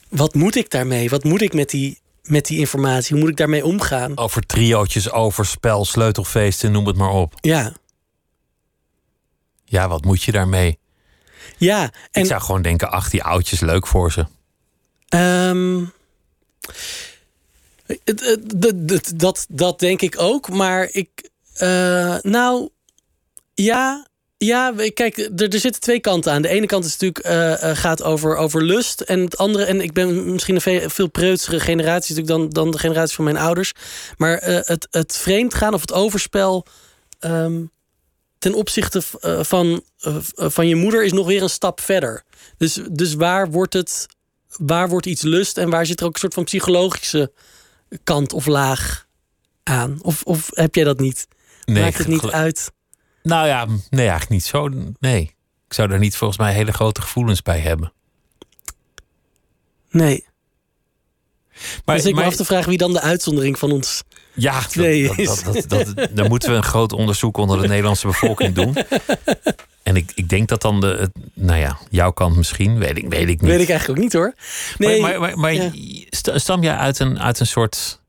wat 0.08 0.34
moet 0.34 0.54
ik 0.56 0.70
daarmee? 0.70 1.10
Wat 1.10 1.24
moet 1.24 1.40
ik 1.42 1.52
met 1.54 1.70
die, 1.70 1.98
met 2.22 2.46
die 2.46 2.58
informatie? 2.58 3.10
Hoe 3.12 3.20
moet 3.20 3.30
ik 3.30 3.36
daarmee 3.36 3.64
omgaan? 3.64 4.16
Over 4.18 4.46
triootjes, 4.46 5.10
overspel, 5.10 5.84
sleutelfeesten, 5.84 6.72
noem 6.72 6.86
het 6.86 6.96
maar 6.96 7.10
op. 7.10 7.34
Ja, 7.40 7.72
Ja, 9.64 9.88
wat 9.88 10.04
moet 10.04 10.22
je 10.22 10.32
daarmee? 10.32 10.78
Ja, 11.56 11.82
en 12.10 12.20
Ik 12.22 12.26
zou 12.28 12.40
gewoon 12.42 12.62
denken, 12.62 12.90
ach, 12.90 13.10
die 13.10 13.22
oudjes, 13.22 13.60
leuk 13.60 13.86
voor 13.86 14.12
ze. 14.12 14.26
Ehm, 15.08 15.84
dat- 18.04 18.76
dat- 18.88 19.12
dat, 19.14 19.46
dat 19.48 19.78
denk 19.78 20.00
ik 20.02 20.14
ook. 20.20 20.48
Maar 20.48 20.88
ik. 20.92 21.30
eh, 21.54 22.16
nou, 22.22 22.68
ja. 23.62 24.08
Ja, 24.36 24.74
kijk, 24.94 25.18
er, 25.18 25.48
er 25.48 25.58
zitten 25.58 25.80
twee 25.80 26.00
kanten 26.00 26.32
aan. 26.32 26.42
De 26.42 26.48
ene 26.48 26.66
kant 26.66 26.84
is 26.84 26.90
natuurlijk 26.90 27.18
eh, 27.18 27.70
eh, 27.70 27.76
gaat 27.76 28.02
over, 28.02 28.36
over 28.36 28.64
lust. 28.64 29.00
En 29.00 29.20
het 29.20 29.36
andere, 29.36 29.64
en 29.64 29.80
ik 29.80 29.92
ben 29.92 30.32
misschien 30.32 30.54
een 30.54 30.60
ve- 30.60 30.90
veel 30.90 31.06
preutsere 31.08 31.60
generatie 31.60 32.14
natuurlijk 32.14 32.52
dan, 32.52 32.62
dan 32.62 32.70
de 32.70 32.78
generatie 32.78 33.14
van 33.14 33.24
mijn 33.24 33.36
ouders. 33.36 33.72
Maar 34.16 34.38
eh, 34.38 34.60
het, 34.64 34.88
het 34.90 35.16
vreemdgaan 35.16 35.74
of 35.74 35.80
het 35.80 35.92
overspel 35.92 36.66
ehm, 37.18 37.64
ten 38.38 38.54
opzichte 38.54 39.02
van, 39.42 39.82
van 40.34 40.68
je 40.68 40.74
moeder 40.74 41.04
is 41.04 41.12
nog 41.12 41.26
weer 41.26 41.42
een 41.42 41.50
stap 41.50 41.80
verder. 41.80 42.22
Dus, 42.56 42.80
dus 42.90 43.14
waar 43.14 43.50
wordt 43.50 43.72
het 43.72 44.06
waar 44.56 44.88
wordt 44.88 45.06
iets 45.06 45.22
lust 45.22 45.58
en 45.58 45.70
waar 45.70 45.86
zit 45.86 46.00
er 46.00 46.06
ook 46.06 46.12
een 46.14 46.20
soort 46.20 46.34
van 46.34 46.44
psychologische 46.44 47.32
kant 48.04 48.32
of 48.32 48.46
laag 48.46 49.06
aan? 49.62 49.98
Of, 50.02 50.22
of 50.22 50.48
heb 50.52 50.74
jij 50.74 50.84
dat 50.84 51.00
niet? 51.00 51.26
Nee, 51.64 51.82
Maakt 51.82 51.98
het 51.98 52.06
niet 52.06 52.26
uit? 52.26 52.70
Nou 53.22 53.46
ja, 53.46 53.64
nee, 53.66 54.00
eigenlijk 54.08 54.30
niet 54.30 54.44
zo. 54.44 54.68
Nee. 55.00 55.20
Ik 55.68 55.74
zou 55.76 55.88
daar 55.88 55.98
niet 55.98 56.16
volgens 56.16 56.38
mij 56.38 56.52
hele 56.52 56.72
grote 56.72 57.00
gevoelens 57.00 57.42
bij 57.42 57.58
hebben. 57.58 57.92
Nee. 59.90 60.24
Maar, 61.84 61.96
dus 61.96 62.04
ik 62.04 62.14
me 62.14 62.20
maar- 62.20 62.28
af 62.28 62.36
te 62.36 62.44
vragen 62.44 62.68
wie 62.68 62.78
dan 62.78 62.92
de 62.92 63.00
uitzondering 63.00 63.58
van 63.58 63.72
ons 63.72 64.02
Ja, 64.34 64.60
twee 64.66 65.06
dat, 65.06 65.18
is. 65.18 65.42
dat, 65.42 65.64
dat, 65.68 66.08
dan 66.10 66.28
moeten 66.28 66.50
we 66.50 66.56
een 66.56 66.62
groot 66.62 66.92
onderzoek 66.92 67.36
onder 67.36 67.60
de 67.62 67.68
Nederlandse 67.68 68.06
bevolking 68.06 68.54
doen. 68.54 68.76
En 69.82 69.96
ik, 69.96 70.12
ik 70.14 70.28
denk 70.28 70.48
dat 70.48 70.62
dan 70.62 70.80
de, 70.80 71.10
nou 71.34 71.58
ja, 71.58 71.78
jouw 71.90 72.10
kant 72.10 72.36
misschien, 72.36 72.78
weet 72.78 72.96
ik, 72.98 73.08
weet 73.08 73.28
ik 73.28 73.40
niet. 73.40 73.50
Weet 73.50 73.60
ik 73.60 73.68
eigenlijk 73.68 73.88
ook 73.98 74.04
niet 74.04 74.12
hoor. 74.12 74.34
Nee, 74.78 75.00
maar 75.00 75.10
maar, 75.10 75.20
maar, 75.20 75.38
maar 75.38 75.52
ja. 75.54 75.70
st- 76.10 76.30
stam 76.34 76.62
jij 76.62 76.74
uit 76.76 76.98
een, 76.98 77.20
uit 77.20 77.40
een 77.40 77.46
soort 77.46 77.99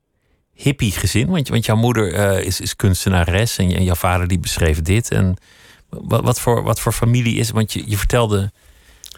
hippie 0.62 0.92
gezin? 0.92 1.26
Want, 1.28 1.48
want 1.48 1.64
jouw 1.66 1.76
moeder 1.76 2.14
eh, 2.14 2.44
is, 2.46 2.60
is 2.60 2.76
kunstenares 2.76 3.58
en, 3.58 3.68
je- 3.68 3.76
en 3.76 3.84
jouw 3.84 3.94
vader 3.94 4.28
die 4.28 4.38
beschreef 4.38 4.82
dit. 4.82 5.10
En 5.10 5.36
wat, 5.88 6.22
wat, 6.24 6.40
voor, 6.40 6.62
wat 6.62 6.80
voor 6.80 6.92
familie 6.92 7.36
is? 7.36 7.50
Want 7.50 7.72
je, 7.72 7.82
je 7.86 7.96
vertelde 7.96 8.52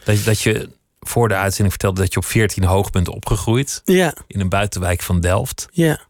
dat, 0.05 0.19
je- 0.19 0.25
dat 0.25 0.41
je 0.41 0.69
voor 1.01 1.29
de 1.29 1.35
uitzending 1.35 1.71
vertelde 1.71 2.01
dat 2.01 2.13
je 2.13 2.19
op 2.19 2.25
14 2.25 2.65
hoog 2.65 2.91
bent 2.91 3.09
opgegroeid 3.09 3.83
Ja, 3.85 4.15
in 4.27 4.41
een 4.41 4.49
buitenwijk 4.49 5.03
van 5.03 5.21
Delft. 5.21 5.67
ja. 5.73 6.01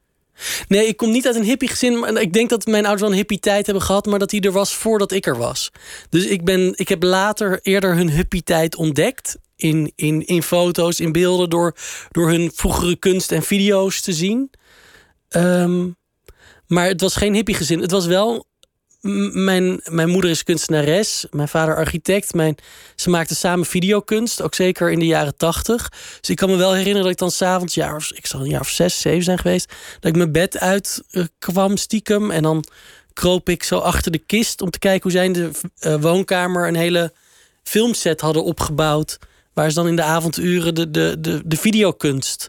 Nee, 0.68 0.86
ik 0.86 0.96
kom 0.96 1.10
niet 1.10 1.26
uit 1.26 1.36
een 1.36 1.44
hippie 1.44 1.68
gezin. 1.68 1.98
Maar 1.98 2.20
ik 2.20 2.32
denk 2.32 2.50
dat 2.50 2.66
mijn 2.66 2.82
ouders 2.82 3.00
wel 3.00 3.10
een 3.10 3.16
hippie 3.16 3.38
tijd 3.40 3.66
hebben 3.66 3.84
gehad. 3.84 4.06
Maar 4.06 4.18
dat 4.18 4.30
die 4.30 4.40
er 4.40 4.52
was 4.52 4.74
voordat 4.74 5.12
ik 5.12 5.26
er 5.26 5.36
was. 5.36 5.70
Dus 6.10 6.24
ik, 6.26 6.44
ben, 6.44 6.72
ik 6.76 6.88
heb 6.88 7.02
later 7.02 7.58
eerder 7.62 7.94
hun 7.94 8.10
hippie 8.10 8.42
tijd 8.42 8.76
ontdekt. 8.76 9.36
In, 9.56 9.92
in, 9.96 10.26
in 10.26 10.42
foto's, 10.42 11.00
in 11.00 11.12
beelden. 11.12 11.50
Door, 11.50 11.76
door 12.10 12.28
hun 12.30 12.50
vroegere 12.54 12.96
kunst 12.96 13.32
en 13.32 13.42
video's 13.42 14.00
te 14.00 14.12
zien. 14.12 14.50
Ehm, 15.34 15.88
maar 16.66 16.86
het 16.86 17.00
was 17.00 17.16
geen 17.16 17.34
hippie 17.34 17.54
gezin. 17.54 17.80
Het 17.80 17.90
was 17.90 18.06
wel... 18.06 18.46
Mijn, 19.32 19.80
mijn 19.90 20.08
moeder 20.08 20.30
is 20.30 20.42
kunstenares. 20.42 21.26
Mijn 21.30 21.48
vader 21.48 21.76
architect. 21.76 22.34
Mijn, 22.34 22.56
ze 22.96 23.10
maakten 23.10 23.36
samen 23.36 23.66
videokunst. 23.66 24.42
Ook 24.42 24.54
zeker 24.54 24.90
in 24.90 24.98
de 24.98 25.06
jaren 25.06 25.36
tachtig. 25.36 25.88
Dus 26.20 26.30
ik 26.30 26.36
kan 26.36 26.50
me 26.50 26.56
wel 26.56 26.72
herinneren 26.72 27.02
dat 27.02 27.12
ik 27.12 27.18
dan 27.18 27.30
s'avonds... 27.30 27.78
of- 27.78 28.12
Ik 28.12 28.26
zal 28.26 28.40
een 28.40 28.48
jaar 28.48 28.60
of 28.60 28.68
zes, 28.68 29.00
zeven 29.00 29.24
zijn 29.24 29.38
geweest. 29.38 29.72
Dat 30.00 30.10
ik 30.10 30.16
mijn 30.16 30.32
bed 30.32 30.58
uit 30.58 31.02
eh, 31.10 31.24
kwam 31.38 31.76
stiekem. 31.76 32.30
En 32.30 32.42
dan 32.42 32.64
kroop 33.12 33.48
ik 33.48 33.62
zo 33.62 33.78
achter 33.78 34.12
de 34.12 34.18
kist... 34.18 34.60
om 34.60 34.70
te 34.70 34.78
kijken 34.78 35.02
hoe 35.02 35.12
zij 35.12 35.24
in 35.24 35.32
de 35.32 35.50
eh, 35.78 35.94
woonkamer... 36.00 36.68
een 36.68 36.76
hele 36.76 37.12
filmset 37.62 38.20
hadden 38.20 38.44
opgebouwd... 38.44 39.18
waar 39.52 39.68
ze 39.68 39.74
dan 39.74 39.88
in 39.88 39.96
de 39.96 40.02
avonduren 40.02 40.74
de, 40.74 40.90
de, 40.90 41.16
de, 41.20 41.42
de 41.44 41.56
videokunst 41.56 42.48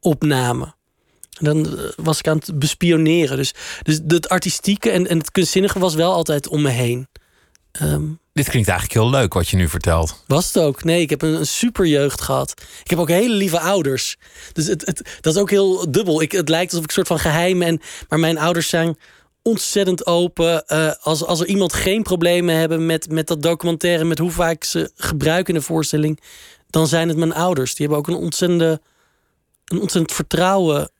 opnamen. 0.00 0.73
Dan 1.40 1.78
eh, 1.78 1.84
was 1.96 2.18
ik 2.18 2.28
aan 2.28 2.36
het 2.44 2.58
bespioneren. 2.58 3.36
Dus, 3.36 3.54
dus 3.82 4.00
het 4.06 4.28
artistieke 4.28 4.90
en, 4.90 5.06
en 5.08 5.18
het 5.18 5.30
kunstzinnige 5.30 5.78
was 5.78 5.94
wel 5.94 6.12
altijd 6.12 6.48
om 6.48 6.62
me 6.62 6.70
heen. 6.70 7.08
Ehm, 7.72 8.04
Dit 8.32 8.48
klinkt 8.48 8.68
eigenlijk 8.68 9.00
heel 9.00 9.10
leuk 9.10 9.34
wat 9.34 9.48
je 9.48 9.56
nu 9.56 9.68
vertelt. 9.68 10.24
was 10.26 10.46
het 10.46 10.58
ook? 10.58 10.84
Nee, 10.84 11.00
ik 11.00 11.10
heb 11.10 11.22
een, 11.22 11.34
een 11.34 11.46
super 11.46 11.86
jeugd 11.86 12.20
gehad. 12.20 12.54
Ik 12.84 12.90
heb 12.90 12.98
ook 12.98 13.08
hele 13.08 13.34
lieve 13.34 13.60
ouders. 13.60 14.16
Dus 14.52 14.66
het, 14.66 14.86
het, 14.86 15.18
dat 15.20 15.34
is 15.34 15.40
ook 15.40 15.50
heel 15.50 15.90
dubbel. 15.90 16.22
Ik, 16.22 16.32
het 16.32 16.48
lijkt 16.48 16.70
alsof 16.70 16.82
ik 16.84 16.88
een 16.88 16.94
soort 16.94 17.20
van 17.20 17.30
geheim 17.30 17.62
en. 17.62 17.80
Maar 18.08 18.18
mijn 18.18 18.38
ouders 18.38 18.68
zijn 18.68 18.96
ontzettend 19.42 20.06
open. 20.06 20.66
Eh, 20.66 20.92
als, 21.00 21.24
als 21.24 21.40
er 21.40 21.46
iemand 21.46 21.72
geen 21.72 22.02
problemen 22.02 22.54
hebben 22.56 22.86
met, 22.86 23.10
met 23.10 23.26
dat 23.26 23.42
documentaire, 23.42 24.04
met 24.04 24.18
hoe 24.18 24.30
vaak 24.30 24.64
ze 24.64 24.90
gebruiken 24.96 25.54
in 25.54 25.60
de 25.60 25.66
voorstelling, 25.66 26.20
dan 26.70 26.86
zijn 26.86 27.08
het 27.08 27.16
mijn 27.16 27.34
ouders. 27.34 27.74
Die 27.74 27.86
hebben 27.86 27.98
ook 27.98 28.16
een 28.16 28.22
ontzettende, 28.24 28.80
een 29.64 29.80
ontzettend 29.80 30.12
vertrouwen 30.12 30.90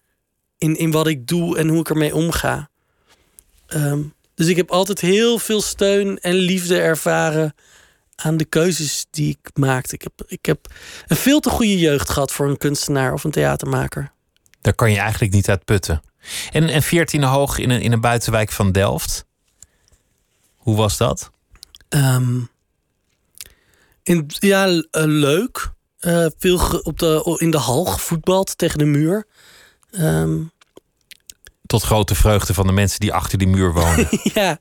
in, 0.64 0.76
in 0.76 0.90
wat 0.90 1.06
ik 1.06 1.26
doe 1.26 1.58
en 1.58 1.68
hoe 1.68 1.80
ik 1.80 1.88
ermee 1.90 2.14
omga. 2.14 2.70
Ehm, 3.66 4.02
dus 4.34 4.46
ik 4.46 4.56
heb 4.56 4.70
altijd 4.70 5.00
heel 5.00 5.38
veel 5.38 5.62
steun 5.62 6.18
en 6.18 6.34
liefde 6.34 6.80
ervaren 6.80 7.54
aan 8.16 8.36
de 8.36 8.44
keuzes 8.44 9.06
die 9.10 9.38
ik 9.40 9.50
maakte. 9.54 9.94
Ik 9.94 10.02
heb, 10.02 10.12
ik 10.26 10.46
heb 10.46 10.66
een 11.06 11.16
veel 11.16 11.40
te 11.40 11.50
goede 11.50 11.78
jeugd 11.78 12.10
gehad 12.10 12.32
voor 12.32 12.48
een 12.48 12.56
kunstenaar 12.56 13.12
of 13.12 13.24
een 13.24 13.30
theatermaker. 13.30 14.12
Daar 14.60 14.74
kan 14.74 14.90
je 14.90 14.98
eigenlijk 14.98 15.32
niet 15.32 15.48
uit 15.48 15.64
putten. 15.64 16.02
En, 16.52 16.68
en 16.68 16.82
14 16.82 17.22
hoog 17.22 17.58
in 17.58 17.70
een, 17.70 17.80
in 17.80 17.92
een 17.92 18.00
buitenwijk 18.00 18.52
van 18.52 18.72
Delft. 18.72 19.24
Hoe 20.56 20.76
was 20.76 20.96
dat? 20.96 21.30
Ehm, 21.88 22.40
in, 24.02 24.24
ja, 24.28 24.66
eh, 24.66 24.82
leuk. 25.04 25.72
Eh, 25.98 26.26
veel 26.38 26.58
ge- 26.58 26.82
op 26.82 26.98
de, 26.98 27.36
in 27.38 27.50
de 27.50 27.58
hal 27.58 27.84
gevoetbald 27.84 28.58
tegen 28.58 28.78
de 28.78 28.84
muur. 28.84 29.26
Ehm, 29.90 30.38
Tot 31.74 31.82
grote 31.82 32.14
vreugde 32.14 32.54
van 32.54 32.66
de 32.66 32.72
mensen 32.72 33.00
die 33.00 33.12
achter 33.12 33.38
die 33.38 33.48
muur 33.48 33.72
wonen. 33.72 34.08
ja. 34.34 34.58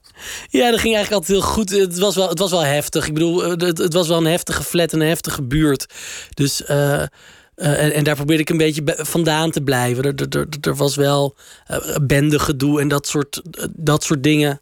ja, 0.49 0.71
dat 0.71 0.79
ging 0.79 0.95
eigenlijk 0.95 1.11
altijd 1.11 1.27
heel 1.27 1.41
goed. 1.41 1.69
Het 1.69 1.99
was 1.99 2.15
wel, 2.15 2.29
het 2.29 2.39
was 2.39 2.51
wel 2.51 2.63
heftig. 2.63 3.07
Ik 3.07 3.13
bedoel, 3.13 3.43
eh, 3.43 3.67
het, 3.67 3.93
was 3.93 4.07
wel 4.07 4.17
een 4.17 4.25
heftige 4.25 4.63
flat 4.63 4.93
en 4.93 5.01
een 5.01 5.07
heftige 5.07 5.43
buurt. 5.43 5.85
Dus, 6.33 6.63
eh, 6.63 7.01
eh, 7.01 7.07
en, 7.55 7.93
en 7.93 8.03
daar 8.03 8.15
probeerde 8.15 8.41
ik 8.41 8.49
een 8.49 8.57
beetje 8.57 8.83
be- 8.83 9.05
vandaan 9.05 9.51
te 9.51 9.61
blijven. 9.61 10.03
Er, 10.03 10.37
er, 10.37 10.47
er, 10.61 10.75
was 10.75 10.95
wel 10.95 11.35
uh, 11.71 11.95
bendegedoe 12.01 12.81
en 12.81 12.87
dat 12.87 13.07
soort, 13.07 13.41
dat 13.71 14.03
soort 14.03 14.23
dingen. 14.23 14.61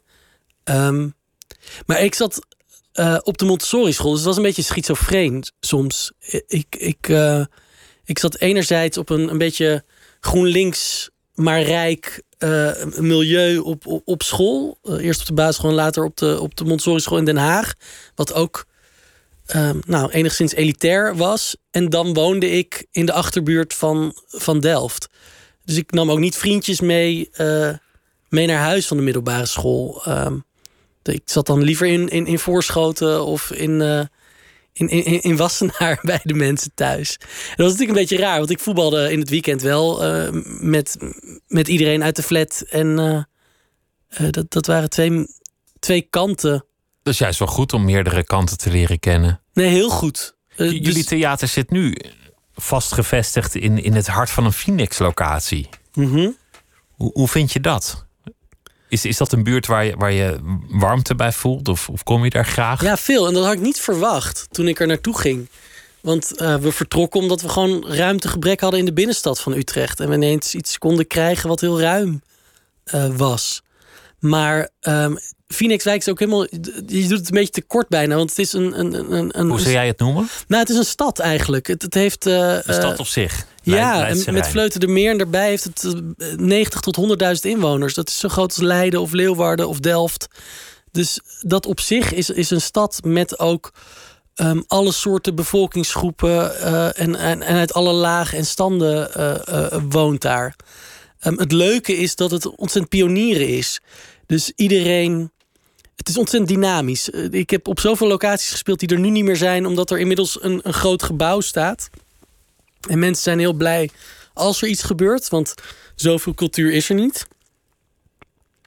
Ehm, 0.64 1.08
maar 1.86 2.00
ik 2.02 2.14
zat 2.14 2.46
op 3.22 3.38
de 3.38 3.44
Montessori 3.44 3.92
school, 3.92 4.10
dus 4.10 4.18
het 4.18 4.28
was 4.28 4.36
een 4.36 4.42
beetje 4.42 4.62
schizofreen 4.62 5.44
soms. 5.60 6.12
Ik, 6.46 6.76
ik, 6.76 7.08
ik 8.04 8.18
zat 8.18 8.38
enerzijds 8.38 8.98
op 8.98 9.10
een, 9.10 9.30
een 9.30 9.38
beetje 9.38 9.84
GroenLinks, 10.20 11.10
maar 11.34 11.62
rijk 11.62 12.22
eh, 12.38 12.84
milieu 12.98 13.58
op, 13.58 14.02
op, 14.04 14.22
school. 14.22 14.78
Eh, 14.82 15.04
eerst 15.04 15.20
op 15.20 15.26
de 15.26 15.32
basisschool 15.32 15.70
en 15.70 15.76
later 15.76 16.04
op 16.04 16.16
de, 16.16 16.40
op 16.40 16.56
de 16.56 16.64
Montessori 16.64 17.00
school 17.00 17.18
in 17.18 17.24
Den 17.24 17.36
Haag. 17.36 17.74
Wat 18.14 18.34
ook 18.34 18.66
ehm, 19.46 19.78
nou, 19.86 20.10
enigszins 20.10 20.54
elitair 20.54 21.16
was. 21.16 21.56
En 21.70 21.88
dan 21.88 22.14
woonde 22.14 22.50
ik 22.50 22.86
in 22.90 23.06
de 23.06 23.12
achterbuurt 23.12 23.74
van, 23.74 24.12
van 24.26 24.60
Delft. 24.60 25.08
Dus 25.64 25.76
ik 25.76 25.90
nam 25.90 26.10
ook 26.10 26.18
niet 26.18 26.36
vriendjes 26.36 26.80
mee, 26.80 27.28
eh, 27.32 27.70
mee 28.28 28.46
naar 28.46 28.62
huis 28.62 28.86
van 28.86 28.96
de 28.96 29.02
middelbare 29.02 29.46
school. 29.46 30.02
Ehm, 30.04 30.36
ik 31.02 31.22
zat 31.24 31.46
dan 31.46 31.62
liever 31.62 31.86
in, 31.86 32.08
in, 32.08 32.26
in 32.26 32.38
Voorschoten 32.38 33.24
of 33.24 33.50
in, 33.50 34.08
in, 34.72 34.88
in, 34.88 35.04
in 35.22 35.36
Wassenaar 35.36 35.98
bij 36.10 36.20
de 36.22 36.34
mensen 36.34 36.70
thuis. 36.74 37.16
En 37.20 37.26
dat 37.48 37.56
was 37.56 37.70
natuurlijk 37.72 37.98
een 37.98 38.04
beetje 38.06 38.24
raar, 38.24 38.38
want 38.38 38.50
ik 38.50 38.60
voetbalde 38.60 39.12
in 39.12 39.18
het 39.20 39.28
weekend 39.28 39.62
wel 39.62 40.04
eh, 40.04 40.28
met, 40.60 40.96
met 41.46 41.68
iedereen 41.68 42.02
uit 42.02 42.16
de 42.16 42.22
flat. 42.22 42.64
En 42.70 42.98
eh, 42.98 43.16
eh, 44.26 44.30
dat, 44.32 44.50
dat 44.50 44.66
waren 44.66 44.90
twee, 44.90 45.26
twee 45.78 46.02
kanten. 46.10 46.64
Dat 47.02 47.12
is 47.12 47.18
juist 47.18 47.38
wel 47.38 47.48
goed 47.48 47.72
om 47.72 47.84
meerdere 47.84 48.24
kanten 48.24 48.58
te 48.58 48.70
leren 48.70 48.98
kennen. 48.98 49.40
Nee, 49.52 49.68
heel 49.68 49.90
goed. 49.90 50.36
J- 50.56 50.62
Jullie 50.62 50.92
dus- 50.92 51.06
theater 51.06 51.48
zit 51.48 51.70
nu 51.70 51.96
vastgevestigd 52.54 53.54
in, 53.54 53.82
in 53.82 53.94
het 53.94 54.06
hart 54.06 54.30
van 54.30 54.44
een 54.44 54.52
Phoenix-locatie. 54.52 55.68
Mhm. 55.94 56.30
Hoe, 56.90 57.10
hoe 57.12 57.28
vind 57.28 57.52
je 57.52 57.60
dat? 57.60 58.06
Is, 58.92 59.04
is 59.04 59.16
dat 59.16 59.32
een 59.32 59.42
buurt 59.42 59.66
waar 59.66 59.84
je, 59.84 59.94
waar 59.96 60.12
je 60.12 60.38
warmte 60.68 61.14
bij 61.14 61.32
voelt? 61.32 61.68
Of, 61.68 61.88
of 61.88 62.02
kom 62.02 62.24
je 62.24 62.30
daar 62.30 62.46
graag? 62.46 62.82
Ja, 62.82 62.96
veel. 62.96 63.26
En 63.26 63.34
dat 63.34 63.44
had 63.44 63.52
ik 63.52 63.60
niet 63.60 63.80
verwacht 63.80 64.46
toen 64.50 64.68
ik 64.68 64.80
er 64.80 64.86
naartoe 64.86 65.18
ging. 65.18 65.48
Want 66.00 66.36
eh, 66.36 66.56
we 66.56 66.72
vertrokken 66.72 67.20
omdat 67.20 67.40
we 67.40 67.48
gewoon 67.48 67.86
ruimtegebrek 67.86 68.60
hadden 68.60 68.78
in 68.80 68.84
de 68.86 68.92
binnenstad 68.92 69.40
van 69.40 69.52
Utrecht. 69.52 70.00
En 70.00 70.08
we 70.08 70.14
ineens 70.14 70.54
iets 70.54 70.78
konden 70.78 71.06
krijgen 71.06 71.48
wat 71.48 71.60
heel 71.60 71.80
ruim 71.80 72.22
eh, 72.84 73.16
was. 73.16 73.62
Maar 74.18 74.68
Phoenixwijk 75.46 76.00
is 76.00 76.08
ook 76.08 76.18
helemaal... 76.18 76.46
Je 76.86 77.06
doet 77.08 77.18
het 77.18 77.26
een 77.28 77.34
beetje 77.34 77.50
te 77.52 77.62
kort 77.62 77.88
bijna, 77.88 78.16
want 78.16 78.30
het 78.30 78.38
is 78.38 78.52
een... 78.52 78.78
een, 78.78 79.12
een, 79.12 79.38
een 79.38 79.48
Hoe 79.48 79.60
zou 79.60 79.72
jij 79.72 79.86
het 79.86 79.98
noemen? 79.98 80.28
Nou, 80.48 80.60
het 80.62 80.70
is 80.70 80.76
een 80.76 80.84
stad 80.84 81.18
eigenlijk. 81.18 81.66
Het, 81.66 81.82
het 81.82 81.94
heeft... 81.94 82.26
eh, 82.26 82.32
De 82.32 82.62
stad 82.72 82.98
op 82.98 83.06
zich. 83.06 83.46
Ja, 83.62 84.08
en 84.08 84.34
met. 84.34 84.48
Vleuten 84.48 84.80
de 84.80 84.86
Meer 84.86 85.10
en 85.10 85.18
daarbij 85.18 85.48
heeft 85.48 85.64
het 85.64 85.84
eh, 86.16 86.32
90 86.36 86.80
tot 86.80 86.96
100.000 86.96 87.32
inwoners. 87.40 87.94
Dat 87.94 88.08
is 88.08 88.18
zo 88.18 88.28
groot 88.28 88.50
als 88.50 88.60
Leiden 88.66 89.00
of 89.00 89.12
Leeuwarden 89.12 89.68
of 89.68 89.80
Delft. 89.80 90.28
Dus 90.90 91.20
dat 91.40 91.66
op 91.66 91.80
zich 91.80 92.12
is, 92.12 92.30
is 92.30 92.50
een 92.50 92.60
stad 92.60 93.00
met 93.04 93.38
ook 93.38 93.72
ehm, 94.34 94.60
alle 94.66 94.92
soorten 94.92 95.34
bevolkingsgroepen 95.34 96.60
eh, 96.60 96.84
en, 96.84 97.16
en, 97.16 97.42
en, 97.42 97.56
uit 97.56 97.72
alle 97.72 97.92
lagen 97.92 98.38
en 98.38 98.46
standen 98.46 99.10
woont 99.90 100.20
daar. 100.20 100.56
Ehm, 101.18 101.38
het 101.38 101.52
leuke 101.52 101.96
is 101.96 102.16
dat 102.16 102.30
het 102.30 102.46
ontzettend 102.46 102.88
pionieren 102.88 103.48
is. 103.48 103.80
Dus 104.26 104.52
iedereen. 104.56 105.30
Het 105.96 106.08
is 106.08 106.18
ontzettend 106.18 106.52
dynamisch. 106.52 107.08
Ik 107.30 107.50
heb 107.50 107.68
op 107.68 107.80
zoveel 107.80 108.06
locaties 108.06 108.50
gespeeld 108.50 108.78
die 108.78 108.88
er 108.88 108.98
nu 108.98 109.10
niet 109.10 109.24
meer 109.24 109.36
zijn, 109.36 109.66
omdat 109.66 109.90
er 109.90 109.98
inmiddels 109.98 110.42
een, 110.42 110.60
een 110.62 110.72
groot 110.72 111.02
gebouw 111.02 111.40
staat. 111.40 111.90
En 112.88 112.98
mensen 112.98 113.22
zijn 113.22 113.38
heel 113.38 113.52
blij 113.52 113.90
als 114.34 114.62
er 114.62 114.68
iets 114.68 114.82
gebeurt, 114.82 115.28
want 115.28 115.54
zoveel 115.94 116.34
cultuur 116.34 116.72
is 116.72 116.88
er 116.88 116.94
niet. 116.94 117.26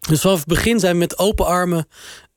Dus 0.10 0.22
vanaf 0.22 0.38
het 0.38 0.48
begin 0.48 0.80
zijn 0.80 0.94
we 0.94 1.00
met 1.00 1.18
open 1.18 1.46
armen 1.46 1.88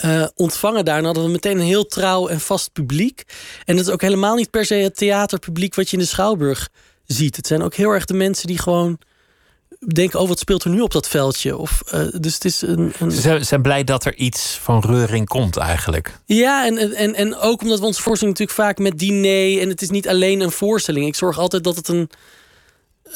uh, 0.04 0.26
ontvangen 0.34 0.84
daar. 0.84 0.98
En 0.98 1.04
hadden 1.04 1.24
we 1.24 1.30
meteen 1.30 1.58
een 1.58 1.66
heel 1.66 1.86
trouw 1.86 2.28
en 2.28 2.40
vast 2.40 2.72
publiek. 2.72 3.22
En 3.64 3.76
dat 3.76 3.86
is 3.86 3.92
ook 3.92 4.00
helemaal 4.00 4.34
niet 4.34 4.50
per 4.50 4.64
se 4.64 4.74
het 4.74 4.96
theaterpubliek 4.96 5.74
wat 5.74 5.90
je 5.90 5.96
in 5.96 6.02
de 6.02 6.08
Schouwburg 6.08 6.68
ziet. 7.06 7.36
Het 7.36 7.46
zijn 7.46 7.62
ook 7.62 7.74
heel 7.74 7.90
erg 7.90 8.04
de 8.04 8.14
mensen 8.14 8.46
die 8.46 8.58
gewoon 8.58 8.98
denken: 9.78 10.20
oh, 10.20 10.28
wat 10.28 10.38
speelt 10.38 10.64
er 10.64 10.70
nu 10.70 10.80
op 10.80 10.92
dat 10.92 11.08
veldje? 11.08 11.56
Of, 11.56 11.82
uh, 11.94 12.00
dus 12.20 12.34
het 12.34 12.44
is 12.44 12.62
een, 12.62 12.92
een... 12.98 13.10
Ze 13.10 13.38
zijn 13.40 13.62
blij 13.62 13.84
dat 13.84 14.04
er 14.04 14.14
iets 14.14 14.58
van 14.62 14.80
reuring 14.80 15.28
komt, 15.28 15.56
eigenlijk. 15.56 16.18
Ja, 16.24 16.66
en, 16.66 16.94
en, 16.94 17.14
en 17.14 17.36
ook 17.36 17.62
omdat 17.62 17.78
we 17.78 17.86
onze 17.86 18.02
voorstelling 18.02 18.38
natuurlijk 18.38 18.68
vaak 18.68 18.78
met 18.78 18.98
diner. 18.98 19.60
En 19.60 19.68
het 19.68 19.82
is 19.82 19.90
niet 19.90 20.08
alleen 20.08 20.40
een 20.40 20.52
voorstelling. 20.52 21.06
Ik 21.06 21.14
zorg 21.14 21.38
altijd 21.38 21.64
dat 21.64 21.76
het 21.76 21.88
een. 21.88 22.10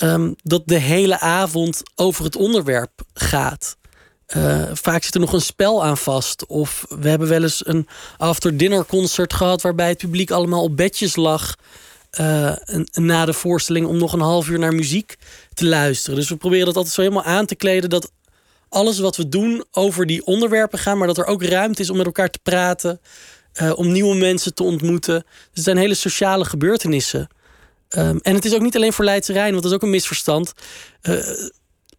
Um, 0.03 0.35
dat 0.43 0.63
de 0.65 0.79
hele 0.79 1.21
avond 1.21 1.83
over 1.95 2.25
het 2.25 2.37
onderwerp 2.37 2.91
gaat. 3.15 3.77
Uh, 4.37 4.63
vaak 4.73 5.03
zit 5.03 5.15
er 5.15 5.21
nog 5.21 5.33
een 5.33 5.41
spel 5.41 5.85
aan 5.85 5.97
vast. 5.97 6.47
Of 6.47 6.85
we 6.89 7.09
hebben 7.09 7.29
wel 7.29 7.43
eens 7.43 7.67
een 7.67 7.89
after-dinner 8.17 8.87
concert 8.87 9.33
gehad... 9.33 9.63
waarbij 9.63 9.89
het 9.89 9.99
publiek 9.99 10.31
allemaal 10.31 10.63
op 10.63 10.77
bedjes 10.77 11.17
lag... 11.17 11.55
Uh, 12.21 12.53
na 12.93 13.25
de 13.25 13.33
voorstelling 13.33 13.87
om 13.87 13.99
nog 13.99 14.13
een 14.13 14.21
half 14.21 14.49
uur 14.49 14.59
naar 14.59 14.75
muziek 14.75 15.17
te 15.55 15.67
luisteren. 15.67 16.17
Dus 16.17 16.29
we 16.29 16.37
proberen 16.37 16.67
dat 16.67 16.77
altijd 16.77 16.95
zo 16.95 17.01
helemaal 17.01 17.25
aan 17.25 17.47
te 17.47 17.55
kleden... 17.55 17.91
dat 17.91 18.13
alles 18.69 18.99
wat 18.99 19.17
we 19.17 19.29
doen 19.29 19.65
over 19.71 20.07
die 20.07 20.27
onderwerpen 20.27 20.79
gaan... 20.79 20.99
maar 20.99 21.07
dat 21.07 21.19
er 21.19 21.27
ook 21.27 21.43
ruimte 21.43 21.83
is 21.83 21.91
om 21.91 21.97
met 21.97 22.07
elkaar 22.07 22.31
te 22.31 22.39
praten... 22.43 23.01
Uh, 23.63 23.73
om 23.79 23.93
nieuwe 23.93 24.15
mensen 24.15 24.55
te 24.55 24.63
ontmoeten. 24.63 25.23
Dus 25.23 25.51
het 25.53 25.65
zijn 25.65 25.77
hele 25.77 25.95
sociale 25.95 26.45
gebeurtenissen... 26.45 27.29
Um, 27.97 28.19
en 28.23 28.35
het 28.35 28.45
is 28.45 28.55
ook 28.55 28.61
niet 28.61 28.77
alleen 28.77 28.93
voor 28.93 29.05
Leidse 29.05 29.33
Rijn, 29.33 29.51
want 29.51 29.63
dat 29.63 29.71
is 29.71 29.77
ook 29.77 29.83
een 29.83 29.91
misverstand. 29.91 30.53
Uh, 31.03 31.27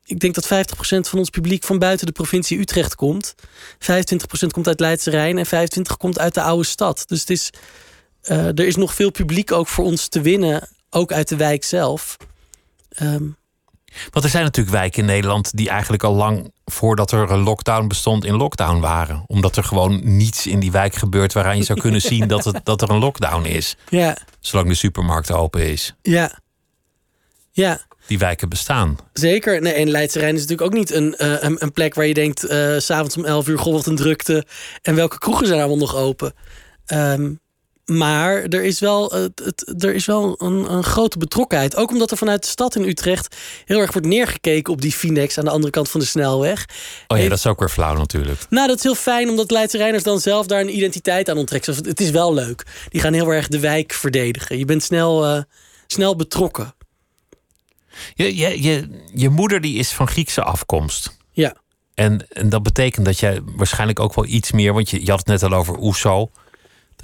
ik 0.05 0.19
denk 0.19 0.35
dat 0.35 0.45
50% 0.45 0.47
van 0.99 1.19
ons 1.19 1.29
publiek 1.29 1.63
van 1.63 1.79
buiten 1.79 2.05
de 2.05 2.11
provincie 2.11 2.59
Utrecht 2.59 2.95
komt. 2.95 3.35
25% 3.35 3.37
komt 4.51 4.67
uit 4.67 4.79
Leidse 4.79 5.09
Rijn 5.09 5.37
en 5.37 5.45
25% 5.45 5.49
komt 5.97 6.19
uit 6.19 6.33
de 6.33 6.41
oude 6.41 6.65
stad. 6.65 7.03
Dus 7.07 7.19
het 7.19 7.29
is, 7.29 7.49
uh, 8.23 8.45
er 8.45 8.65
is 8.65 8.75
nog 8.75 8.93
veel 8.93 9.11
publiek 9.11 9.51
ook 9.51 9.67
voor 9.67 9.85
ons 9.85 10.07
te 10.07 10.21
winnen, 10.21 10.69
ook 10.89 11.11
uit 11.11 11.27
de 11.27 11.35
wijk 11.35 11.63
zelf. 11.63 12.17
Um, 13.01 13.35
want 14.11 14.25
er 14.25 14.31
zijn 14.31 14.43
natuurlijk 14.43 14.75
wijken 14.75 14.99
in 14.99 15.05
Nederland 15.05 15.57
die 15.57 15.69
eigenlijk 15.69 16.03
al 16.03 16.15
lang 16.15 16.51
voordat 16.65 17.11
er 17.11 17.31
een 17.31 17.43
lockdown 17.43 17.87
bestond 17.87 18.25
in 18.25 18.35
lockdown 18.35 18.79
waren. 18.79 19.23
Omdat 19.27 19.55
er 19.55 19.63
gewoon 19.63 20.17
niets 20.17 20.47
in 20.47 20.59
die 20.59 20.71
wijk 20.71 20.95
gebeurt 20.95 21.33
waaraan 21.33 21.57
je 21.57 21.63
zou 21.63 21.79
kunnen 21.79 22.01
zien 22.11 22.27
dat, 22.27 22.45
het, 22.45 22.59
dat 22.63 22.81
er 22.81 22.89
een 22.89 22.99
lockdown 22.99 23.45
is. 23.45 23.75
Ja. 23.89 24.17
Zolang 24.39 24.67
de 24.67 24.73
supermarkt 24.73 25.31
open 25.31 25.69
is. 25.69 25.95
Ja. 26.01 26.39
Ja 27.51 27.81
die 28.07 28.17
wijken 28.17 28.49
bestaan. 28.49 28.97
Zeker. 29.13 29.61
Nee, 29.61 29.73
en 29.73 29.89
Leidse 29.89 30.19
Rijn 30.19 30.35
is 30.35 30.41
natuurlijk 30.41 30.67
ook 30.67 30.77
niet 30.77 30.91
een, 30.91 31.15
uh, 31.17 31.35
een, 31.39 31.55
een, 31.63 31.71
plek 31.71 31.93
waar 31.93 32.05
je 32.05 32.13
denkt... 32.13 32.51
Uh, 32.51 32.77
s'avonds 32.77 33.17
om 33.17 33.25
11 33.25 33.47
uur, 33.47 33.59
goh, 33.59 33.73
wat 33.73 33.85
een 33.85 33.95
drukte. 33.95 34.45
En 34.81 34.95
welke 34.95 35.17
kroegen 35.17 35.47
zijn 35.47 35.59
allemaal 35.59 35.77
nog 35.77 35.95
open? 35.95 36.33
Um, 36.93 37.39
maar 37.85 38.43
er 38.43 38.63
is 38.63 38.79
wel, 38.79 39.11
het, 39.11 39.41
het, 39.43 39.83
er 39.83 39.93
is 39.93 40.05
wel 40.05 40.35
een, 40.37 40.73
een, 40.73 40.83
grote 40.83 41.17
betrokkenheid. 41.17 41.75
Ook 41.75 41.91
omdat 41.91 42.11
er 42.11 42.17
vanuit 42.17 42.43
de 42.43 42.49
stad 42.49 42.75
in 42.75 42.83
Utrecht 42.83 43.35
heel 43.65 43.79
erg 43.79 43.91
wordt 43.91 44.07
neergekeken 44.07 44.73
op 44.73 44.81
die 44.81 44.91
Finex 44.91 45.37
aan 45.37 45.45
de 45.45 45.51
andere 45.51 45.71
kant 45.71 45.89
van 45.89 45.99
de 45.99 46.05
snelweg. 46.05 46.65
Oh 47.07 47.17
ja, 47.17 47.29
dat 47.29 47.37
is 47.37 47.47
ook 47.47 47.59
weer 47.59 47.69
flauw 47.69 47.95
natuurlijk. 47.95 48.39
Nou, 48.49 48.67
dat 48.67 48.77
is 48.77 48.83
heel 48.83 48.95
fijn 48.95 49.29
omdat 49.29 49.51
Leidse 49.51 49.77
Rijners 49.77 50.03
dan 50.03 50.19
zelf 50.19 50.47
daar 50.47 50.61
een 50.61 50.75
identiteit 50.75 51.29
aan 51.29 51.37
onttrekken. 51.37 51.75
Het 51.75 51.99
is 51.99 52.09
wel 52.09 52.33
leuk. 52.33 52.65
Die 52.89 53.01
gaan 53.01 53.13
heel 53.13 53.29
erg 53.29 53.47
de 53.47 53.59
wijk 53.59 53.93
verdedigen. 53.93 54.57
Je 54.57 54.65
bent 54.65 54.83
snel, 54.83 55.35
uh, 55.35 55.41
snel 55.87 56.15
betrokken. 56.15 56.73
Je, 58.13 58.35
je, 58.35 58.63
je, 58.63 59.01
je 59.13 59.29
moeder 59.29 59.61
die 59.61 59.77
is 59.77 59.91
van 59.91 60.07
Griekse 60.07 60.43
afkomst. 60.43 61.17
Ja. 61.31 61.55
En, 61.93 62.27
en 62.29 62.49
dat 62.49 62.63
betekent 62.63 63.05
dat 63.05 63.19
jij 63.19 63.39
waarschijnlijk 63.45 63.99
ook 63.99 64.13
wel 64.13 64.25
iets 64.25 64.51
meer, 64.51 64.73
want 64.73 64.89
je, 64.89 65.05
je 65.05 65.09
had 65.09 65.19
het 65.19 65.27
net 65.27 65.43
al 65.43 65.53
over 65.53 65.77
Oeso, 65.79 66.31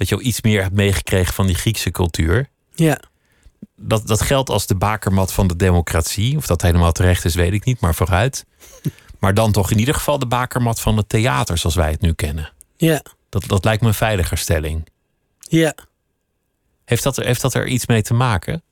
dat 0.00 0.08
je 0.08 0.14
ook 0.14 0.20
iets 0.20 0.42
meer 0.42 0.62
hebt 0.62 0.74
meegekregen 0.74 1.34
van 1.34 1.46
die 1.46 1.54
Griekse 1.54 1.90
cultuur. 1.90 2.48
Ja. 2.74 3.00
Dat, 3.76 4.06
dat 4.06 4.20
geldt 4.20 4.50
als 4.50 4.66
de 4.66 4.74
bakermat 4.74 5.32
van 5.32 5.46
de 5.46 5.56
democratie. 5.56 6.36
Of 6.36 6.46
dat 6.46 6.62
helemaal 6.62 6.92
terecht 6.92 7.24
is, 7.24 7.34
weet 7.34 7.52
ik 7.52 7.64
niet, 7.64 7.80
maar 7.80 7.94
vooruit. 7.94 8.44
Maar 9.18 9.34
dan 9.34 9.52
toch 9.52 9.70
in 9.70 9.78
ieder 9.78 9.94
geval 9.94 10.18
de 10.18 10.26
bakermat 10.26 10.80
van 10.80 10.96
het 10.96 11.08
theater 11.08 11.58
zoals 11.58 11.76
wij 11.76 11.90
het 11.90 12.00
nu 12.00 12.12
kennen. 12.12 12.52
Ja. 12.76 13.02
Dat, 13.28 13.44
dat 13.46 13.64
lijkt 13.64 13.82
me 13.82 13.88
een 13.88 13.94
veiliger 13.94 14.38
stelling. 14.38 14.88
Ja. 15.38 15.74
Heeft 16.84 17.02
dat, 17.02 17.16
er, 17.16 17.24
heeft 17.24 17.40
dat 17.40 17.54
er 17.54 17.66
iets 17.66 17.86
mee 17.86 18.02
te 18.02 18.14
maken? 18.14 18.62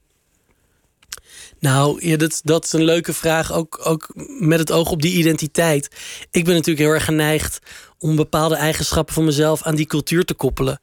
Nou, 1.59 2.07
ja, 2.07 2.16
dat, 2.16 2.41
dat 2.45 2.64
is 2.64 2.72
een 2.72 2.85
leuke 2.85 3.12
vraag. 3.12 3.53
Ook, 3.53 3.81
ook 3.83 4.12
met 4.41 4.59
het 4.59 4.72
oog 4.72 4.91
op 4.91 5.03
die 5.03 5.18
identiteit. 5.18 5.89
Ik 6.31 6.45
ben 6.45 6.55
natuurlijk 6.55 6.87
heel 6.87 6.95
erg 6.95 7.05
geneigd 7.05 7.59
om 7.99 8.16
bepaalde 8.16 8.57
eigenschappen 8.57 9.14
van 9.14 9.24
mezelf 9.24 9.62
aan 9.62 9.74
die 9.74 9.87
cultuur 9.87 10.24
te 10.24 10.35
koppelen. 10.35 10.81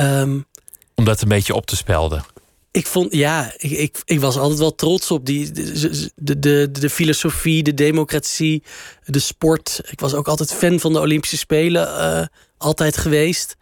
Um, 0.00 0.46
om 0.94 1.04
dat 1.04 1.22
een 1.22 1.28
beetje 1.28 1.54
op 1.54 1.66
te 1.66 1.76
spelden. 1.76 2.24
Ik 2.70 2.86
vond, 2.86 3.12
ja, 3.12 3.52
ik, 3.56 3.70
ik, 3.70 4.02
ik, 4.04 4.20
was 4.20 4.36
altijd 4.36 4.58
wel 4.58 4.74
trots 4.74 5.10
op 5.10 5.26
die, 5.26 5.52
de, 5.52 6.10
de, 6.14 6.38
de, 6.38 6.68
de, 6.70 6.90
filosofie, 6.90 7.62
de 7.62 7.74
democratie, 7.74 8.62
de 9.04 9.18
sport. 9.18 9.80
Ik 9.90 10.00
was 10.00 10.14
ook 10.14 10.28
altijd 10.28 10.52
fan 10.52 10.80
van 10.80 10.92
de 10.92 11.00
Olympische 11.00 11.36
Spelen, 11.36 11.88
uh, 11.88 12.26
altijd 12.58 12.96
geweest. 12.96 13.56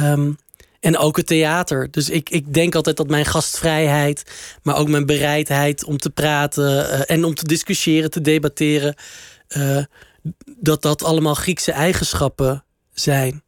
Um, 0.00 0.36
en 0.82 0.98
ook 0.98 1.16
het 1.16 1.26
theater. 1.26 1.90
Dus 1.90 2.10
ik, 2.10 2.30
ik 2.30 2.54
denk 2.54 2.74
altijd 2.74 2.96
dat 2.96 3.08
mijn 3.08 3.24
gastvrijheid, 3.24 4.24
maar 4.62 4.76
ook 4.76 4.88
mijn 4.88 5.06
bereidheid 5.06 5.84
om 5.84 5.98
te 5.98 6.10
praten 6.10 6.64
uh, 6.64 7.00
en 7.06 7.24
om 7.24 7.34
te 7.34 7.44
discussiëren, 7.44 8.10
te 8.10 8.20
debatteren, 8.20 8.94
uh, 9.56 9.84
dat 10.58 10.82
dat 10.82 11.02
allemaal 11.02 11.34
Griekse 11.34 11.72
eigenschappen 11.72 12.64
zijn. 12.92 13.42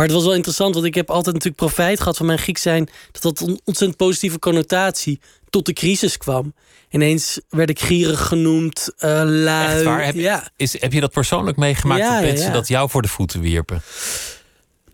Maar 0.00 0.08
het 0.08 0.18
was 0.18 0.26
wel 0.26 0.36
interessant, 0.36 0.74
want 0.74 0.86
ik 0.86 0.94
heb 0.94 1.10
altijd 1.10 1.34
natuurlijk 1.34 1.62
profijt 1.62 1.98
gehad 1.98 2.16
van 2.16 2.26
mijn 2.26 2.38
Grieks 2.38 2.62
zijn. 2.62 2.88
Dat 3.12 3.22
dat 3.22 3.40
een 3.40 3.60
ontzettend 3.64 3.96
positieve 3.96 4.38
connotatie 4.38 5.20
tot 5.50 5.66
de 5.66 5.72
crisis 5.72 6.16
kwam. 6.16 6.54
Ineens 6.90 7.40
werd 7.48 7.70
ik 7.70 7.80
gierig 7.80 8.26
genoemd, 8.26 8.90
uh, 8.98 9.22
lui. 9.24 9.74
Echt 9.74 9.82
waar? 9.82 10.04
Heb, 10.04 10.14
ja. 10.14 10.48
is, 10.56 10.80
heb 10.80 10.92
je 10.92 11.00
dat 11.00 11.12
persoonlijk 11.12 11.56
meegemaakt 11.56 12.00
ja, 12.00 12.14
dat 12.14 12.22
mensen 12.22 12.46
ja, 12.46 12.52
dat 12.52 12.68
jou 12.68 12.90
voor 12.90 13.02
de 13.02 13.08
voeten 13.08 13.40
wierpen? 13.40 13.82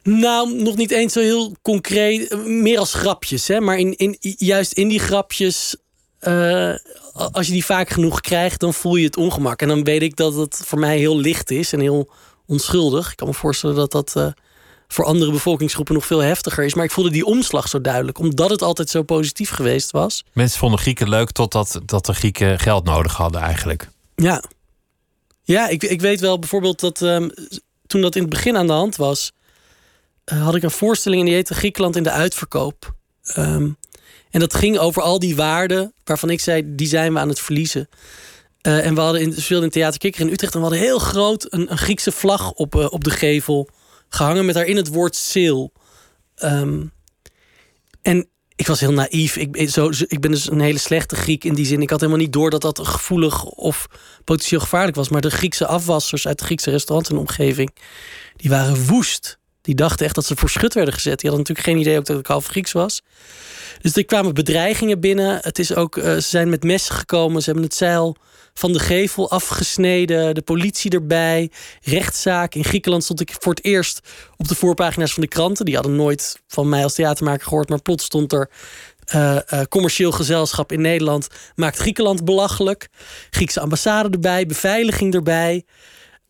Nou, 0.02 0.62
nog 0.62 0.76
niet 0.76 0.90
eens 0.90 1.12
zo 1.12 1.20
heel 1.20 1.56
concreet. 1.62 2.46
Meer 2.46 2.78
als 2.78 2.94
grapjes. 2.94 3.48
Hè? 3.48 3.60
Maar 3.60 3.78
in, 3.78 3.96
in, 3.96 4.16
juist 4.20 4.72
in 4.72 4.88
die 4.88 5.00
grapjes. 5.00 5.76
Uh, 6.20 6.74
als 7.12 7.46
je 7.46 7.52
die 7.52 7.64
vaak 7.64 7.88
genoeg 7.88 8.20
krijgt, 8.20 8.60
dan 8.60 8.74
voel 8.74 8.96
je 8.96 9.06
het 9.06 9.16
ongemak. 9.16 9.62
En 9.62 9.68
dan 9.68 9.84
weet 9.84 10.02
ik 10.02 10.16
dat 10.16 10.34
het 10.34 10.62
voor 10.64 10.78
mij 10.78 10.98
heel 10.98 11.18
licht 11.18 11.50
is 11.50 11.72
en 11.72 11.80
heel 11.80 12.10
onschuldig. 12.46 13.10
Ik 13.10 13.16
kan 13.16 13.28
me 13.28 13.34
voorstellen 13.34 13.76
dat 13.76 13.92
dat 13.92 14.14
uh, 14.16 14.26
voor 14.88 15.04
andere 15.04 15.30
bevolkingsgroepen 15.30 15.94
nog 15.94 16.06
veel 16.06 16.18
heftiger 16.18 16.64
is. 16.64 16.74
Maar 16.74 16.84
ik 16.84 16.90
voelde 16.90 17.10
die 17.10 17.24
omslag 17.24 17.68
zo 17.68 17.80
duidelijk, 17.80 18.18
omdat 18.18 18.50
het 18.50 18.62
altijd 18.62 18.90
zo 18.90 19.02
positief 19.02 19.50
geweest 19.50 19.90
was. 19.90 20.24
Mensen 20.32 20.58
vonden 20.58 20.78
Grieken 20.78 21.08
leuk 21.08 21.30
totdat 21.30 21.80
dat 21.84 22.06
de 22.06 22.14
Grieken 22.14 22.58
geld 22.58 22.84
nodig 22.84 23.16
hadden, 23.16 23.40
eigenlijk. 23.40 23.88
Ja, 24.16 24.42
ja 25.42 25.68
ik, 25.68 25.82
ik 25.82 26.00
weet 26.00 26.20
wel 26.20 26.38
bijvoorbeeld 26.38 26.80
dat 26.80 27.00
um, 27.00 27.30
toen 27.86 28.00
dat 28.00 28.14
in 28.14 28.20
het 28.20 28.30
begin 28.30 28.56
aan 28.56 28.66
de 28.66 28.72
hand 28.72 28.96
was 28.96 29.32
uh, 30.32 30.44
had 30.44 30.54
ik 30.54 30.62
een 30.62 30.70
voorstelling 30.70 31.20
en 31.20 31.26
die 31.26 31.34
heette 31.34 31.54
Griekenland 31.54 31.96
in 31.96 32.02
de 32.02 32.10
uitverkoop. 32.10 32.94
Um, 33.36 33.76
en 34.30 34.40
dat 34.40 34.54
ging 34.54 34.78
over 34.78 35.02
al 35.02 35.18
die 35.18 35.36
waarden 35.36 35.92
waarvan 36.04 36.30
ik 36.30 36.40
zei, 36.40 36.62
die 36.74 36.86
zijn 36.86 37.12
we 37.12 37.18
aan 37.18 37.28
het 37.28 37.40
verliezen. 37.40 37.88
Uh, 38.62 38.86
en 38.86 38.94
we 38.94 39.00
hadden 39.00 39.20
in, 39.20 39.32
speelden 39.32 39.66
in 39.66 39.72
Theater 39.72 39.98
Kikker 39.98 40.20
in 40.20 40.32
Utrecht 40.32 40.54
en 40.54 40.60
we 40.60 40.66
hadden 40.66 40.84
heel 40.84 40.98
groot 40.98 41.46
een, 41.52 41.70
een 41.70 41.78
Griekse 41.78 42.12
vlag 42.12 42.52
op, 42.52 42.74
uh, 42.74 42.86
op 42.90 43.04
de 43.04 43.10
gevel 43.10 43.68
gehangen 44.08 44.44
met 44.44 44.54
daarin 44.54 44.76
het 44.76 44.88
woord 44.88 45.16
seel. 45.16 45.72
Um, 46.42 46.92
en 48.02 48.28
ik 48.56 48.66
was 48.66 48.80
heel 48.80 48.92
naïef. 48.92 49.36
Ik, 49.36 49.70
zo, 49.70 49.90
ik 50.06 50.20
ben 50.20 50.30
dus 50.30 50.50
een 50.50 50.60
hele 50.60 50.78
slechte 50.78 51.16
Griek 51.16 51.44
in 51.44 51.54
die 51.54 51.66
zin. 51.66 51.82
Ik 51.82 51.90
had 51.90 52.00
helemaal 52.00 52.22
niet 52.22 52.32
door 52.32 52.50
dat 52.50 52.62
dat 52.62 52.80
gevoelig 52.86 53.44
of 53.44 53.86
potentieel 54.24 54.60
gevaarlijk 54.60 54.96
was. 54.96 55.08
Maar 55.08 55.20
de 55.20 55.30
Griekse 55.30 55.66
afwassers 55.66 56.26
uit 56.26 56.38
de 56.38 56.44
Griekse 56.44 56.70
restaurant 56.70 57.10
en 57.10 57.16
omgeving, 57.16 57.76
die 58.36 58.50
waren 58.50 58.86
woest. 58.86 59.38
Die 59.60 59.74
dachten 59.74 60.06
echt 60.06 60.14
dat 60.14 60.24
ze 60.24 60.36
voor 60.36 60.50
schut 60.50 60.74
werden 60.74 60.94
gezet. 60.94 61.20
Die 61.20 61.30
hadden 61.30 61.46
natuurlijk 61.48 61.76
geen 61.76 61.86
idee 61.86 61.98
ook 61.98 62.06
dat 62.06 62.18
ik 62.18 62.26
half 62.26 62.46
Grieks 62.46 62.72
was. 62.72 63.02
Dus 63.80 63.96
er 63.96 64.04
kwamen 64.04 64.34
bedreigingen 64.34 65.00
binnen. 65.00 65.38
Het 65.42 65.58
is 65.58 65.74
ook, 65.74 65.96
uh, 65.96 66.04
ze 66.04 66.20
zijn 66.20 66.48
met 66.48 66.62
messen 66.62 66.94
gekomen. 66.94 67.42
Ze 67.42 67.50
hebben 67.50 67.64
het 67.64 67.74
zeil 67.74 68.16
van 68.58 68.72
de 68.72 68.78
gevel 68.78 69.30
afgesneden, 69.30 70.34
de 70.34 70.42
politie 70.42 70.90
erbij, 70.90 71.50
rechtszaak. 71.82 72.54
In 72.54 72.64
Griekenland 72.64 73.04
stond 73.04 73.20
ik 73.20 73.36
voor 73.40 73.54
het 73.54 73.64
eerst 73.64 74.00
op 74.36 74.48
de 74.48 74.54
voorpagina's 74.54 75.12
van 75.12 75.22
de 75.22 75.28
kranten. 75.28 75.64
Die 75.64 75.74
hadden 75.74 75.96
nooit 75.96 76.42
van 76.46 76.68
mij 76.68 76.82
als 76.82 76.94
theatermaker 76.94 77.46
gehoord, 77.46 77.68
maar 77.68 77.82
plots 77.82 78.04
stond 78.04 78.32
er 78.32 78.50
uh, 79.14 79.36
uh, 79.50 79.60
commercieel 79.68 80.12
gezelschap 80.12 80.72
in 80.72 80.80
Nederland 80.80 81.28
maakt 81.54 81.78
Griekenland 81.78 82.24
belachelijk. 82.24 82.88
Griekse 83.30 83.60
ambassade 83.60 84.08
erbij, 84.10 84.46
beveiliging 84.46 85.14
erbij. 85.14 85.64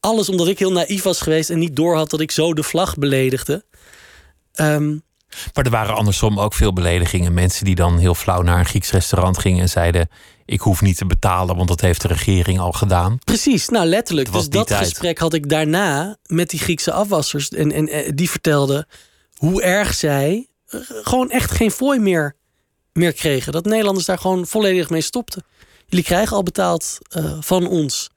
Alles 0.01 0.29
omdat 0.29 0.49
ik 0.49 0.59
heel 0.59 0.73
naïef 0.73 1.03
was 1.03 1.21
geweest 1.21 1.51
en 1.51 1.59
niet 1.59 1.77
doorhad 1.77 2.11
dat 2.11 2.21
ik 2.21 2.31
zo 2.31 2.55
de 2.55 2.63
vlag 2.63 2.95
beledigde. 2.95 3.65
Um, 4.61 5.05
maar 5.55 5.65
er 5.65 5.71
waren 5.71 5.95
andersom 5.95 6.41
ook 6.41 6.55
veel 6.55 6.73
beledigingen. 6.73 7.35
Mensen 7.35 7.65
die 7.65 7.75
dan 7.75 7.99
heel 7.99 8.15
flauw 8.15 8.43
naar 8.43 8.59
een 8.59 8.65
Grieks 8.65 8.91
restaurant 8.91 9.39
gingen 9.39 9.61
en 9.61 9.69
zeiden: 9.69 10.09
Ik 10.47 10.61
hoef 10.61 10.81
niet 10.81 10.97
te 10.97 11.07
betalen, 11.07 11.57
want 11.57 11.69
dat 11.69 11.81
heeft 11.81 12.03
de 12.03 12.09
regering 12.09 12.59
al 12.59 12.73
gedaan. 12.73 13.19
Precies, 13.25 13.69
nou 13.69 13.87
letterlijk. 13.87 14.33
Dus 14.33 14.49
dat 14.49 14.73
gesprek 14.73 15.19
had 15.19 15.35
ik 15.35 15.49
daarna 15.49 16.17
met 16.27 16.51
die 16.51 16.61
Griekse 16.61 16.93
afwassers. 16.93 17.49
En, 17.49 17.73
en, 17.73 17.89
en 17.89 18.15
die 18.15 18.31
vertelden 18.31 18.87
hoe 19.37 19.63
erg 19.63 19.95
zij 19.95 20.49
eh, 20.67 20.81
gewoon 21.03 21.31
echt 21.31 21.51
geen 21.51 21.71
fooi 21.71 21.99
meer, 21.99 22.37
meer 22.93 23.13
kregen. 23.13 23.53
Dat 23.53 23.65
Nederlanders 23.65 24.07
daar 24.07 24.19
gewoon 24.19 24.47
volledig 24.47 24.91
mee 24.91 25.01
stopten. 25.01 25.45
Jullie 25.87 26.05
krijgen 26.05 26.37
al 26.37 26.43
betaald 26.43 26.99
uh, 27.17 27.37
van 27.41 27.67
ons. 27.67 28.11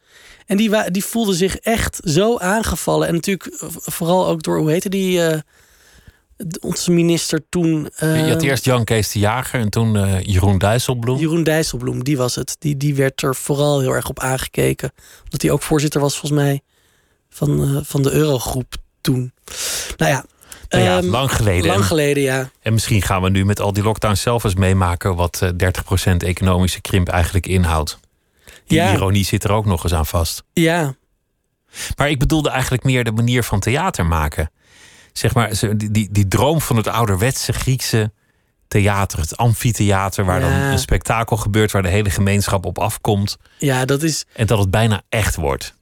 En 0.46 0.58
die, 0.58 0.92
die 0.92 1.06
voelden 1.06 1.36
zich 1.36 1.58
echt 1.58 2.00
zo 2.04 2.38
aangevallen. 2.38 3.08
En 3.08 3.14
natuurlijk 3.14 3.46
eh, 3.46 3.68
vooral 3.72 4.28
ook 4.28 4.44
door, 4.44 4.58
hoe 4.58 4.72
heette 4.72 4.90
die... 4.90 5.20
Uh, 5.20 5.38
onze 6.62 6.92
minister 6.92 7.42
toen. 7.50 7.90
Uh, 8.04 8.26
je 8.26 8.32
had 8.32 8.42
eerst 8.42 8.66
Jan 8.66 8.84
Kees 8.84 9.12
de 9.12 9.20
Jager 9.20 9.60
en 9.60 9.70
toen 9.70 9.96
uh, 9.96 10.22
Jeroen 10.22 10.58
Dijsselbloem. 10.58 11.20
Jeroen 11.20 11.44
Dijsselbloem, 11.44 12.04
die 12.04 12.18
was 12.18 12.36
het. 12.36 12.56
Die, 12.60 12.78
die 12.78 12.96
werd 12.96 13.22
er 13.22 13.36
vooral 13.36 13.80
heel 13.80 13.94
erg 13.94 14.10
op 14.10 14.20
aangekeken. 14.20 14.92
Omdat 15.24 15.42
hij 15.42 15.52
ook 15.52 15.62
voorzitter 15.62 16.02
was, 16.02 16.18
volgens 16.18 16.42
mij, 16.42 16.62
van, 17.30 17.62
uh, 17.62 17.80
van 17.84 18.02
de 18.02 18.12
Eurogroep 18.12 18.76
toen. 19.02 19.34
Nou 19.98 20.12
ja. 20.12 20.26
Nou 20.70 20.84
ja, 20.84 20.98
um, 20.98 21.06
lang 21.06 21.32
geleden. 21.32 21.68
Lang 21.68 21.86
geleden, 21.86 22.24
ja. 22.24 22.50
En 22.62 22.74
misschien 22.74 23.02
gaan 23.02 23.22
we 23.22 23.30
nu 23.30 23.46
met 23.46 23.60
al 23.60 23.74
die 23.74 23.84
lockdowns 23.84 24.22
zelf 24.22 24.44
eens 24.44 24.56
meemaken 24.56 25.16
wat 25.16 25.42
30% 25.44 25.46
economische 26.18 26.82
krimp 26.82 27.08
eigenlijk 27.08 27.48
inhoudt. 27.48 28.00
Die 28.66 28.78
ja. 28.78 28.94
ironie 28.94 29.26
zit 29.26 29.44
er 29.44 29.52
ook 29.52 29.66
nog 29.66 29.84
eens 29.84 29.94
aan 29.94 30.06
vast. 30.06 30.44
Ja. 30.54 30.96
Maar 31.96 32.10
ik 32.10 32.20
bedoelde 32.20 32.50
eigenlijk 32.50 32.84
meer 32.84 33.04
de 33.04 33.12
manier 33.12 33.44
van 33.44 33.60
theater 33.60 34.06
maken 34.06 34.52
zeg 35.14 35.34
maar, 35.34 35.60
die, 35.78 35.92
die, 35.92 36.10
die 36.12 36.28
droom 36.28 36.62
van 36.62 36.76
het 36.76 36.88
ouderwetse 36.88 37.54
Griekse 37.54 38.12
theater, 38.68 39.20
het 39.20 39.38
amfitheater, 39.38 40.26
waar 40.26 40.40
dan 40.40 40.52
een 40.52 40.80
spektakel 40.80 41.38
gebeurt, 41.38 41.72
waar 41.72 41.82
de 41.82 41.90
hele 41.90 42.10
gemeenschap 42.10 42.66
op 42.66 42.80
afkomt. 42.80 43.38
Ja, 43.58 43.86
dat 43.86 44.04
is. 44.04 44.26
En 44.34 44.48
dat 44.48 44.60
het 44.60 44.72
bijna 44.72 45.02
echt 45.10 45.36
wordt. 45.36 45.74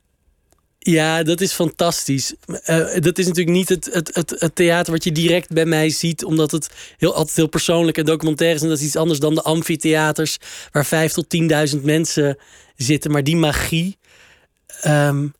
Ja, 0.79 1.23
dat 1.23 1.41
is 1.41 1.53
fantastisch. 1.53 2.33
Uh, 2.47 2.55
dat 2.99 3.17
is 3.17 3.27
natuurlijk 3.27 3.57
niet 3.57 3.69
het, 3.69 3.89
het, 3.91 4.15
het, 4.15 4.35
het, 4.39 4.55
theater 4.55 4.93
wat 4.93 5.03
je 5.03 5.11
direct 5.11 5.49
bij 5.49 5.65
mij 5.65 5.89
ziet, 5.89 6.23
omdat 6.23 6.51
het 6.51 6.69
heel, 6.97 7.15
altijd 7.15 7.35
heel 7.35 7.47
persoonlijk 7.47 7.97
en 7.97 8.05
documentair 8.05 8.55
is. 8.55 8.61
En 8.61 8.67
dat 8.67 8.79
is 8.79 8.85
iets 8.85 8.95
anders 8.95 9.19
dan 9.19 9.35
de 9.35 9.41
amfitheaters, 9.41 10.37
waar 10.71 10.85
vijf 10.85 11.13
tot 11.13 11.29
tienduizend 11.29 11.83
mensen 11.83 12.37
zitten. 12.75 13.11
Maar 13.11 13.23
die 13.23 13.35
magie, 13.35 13.97
um, 14.85 15.33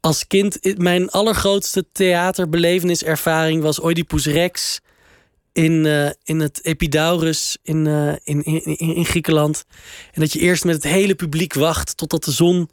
als 0.00 0.26
kind, 0.26 0.58
mijn 0.78 1.10
allergrootste 1.10 1.84
theaterbeleveniservaring 1.92 3.62
was 3.62 3.82
Oedipus 3.82 4.26
Rex 4.26 4.80
in, 5.52 5.84
uh, 5.84 6.10
in 6.24 6.40
het 6.40 6.64
Epidaurus 6.64 7.58
in, 7.62 7.86
uh, 7.86 8.12
in, 8.22 8.42
in, 8.42 8.78
in, 8.78 9.04
Griekenland. 9.04 9.64
En 10.12 10.20
dat 10.20 10.32
je 10.32 10.38
eerst 10.38 10.64
met 10.64 10.74
het 10.74 10.84
hele 10.84 11.14
publiek 11.14 11.54
wacht 11.54 11.96
totdat 11.96 12.24
de 12.24 12.30
zon 12.30 12.70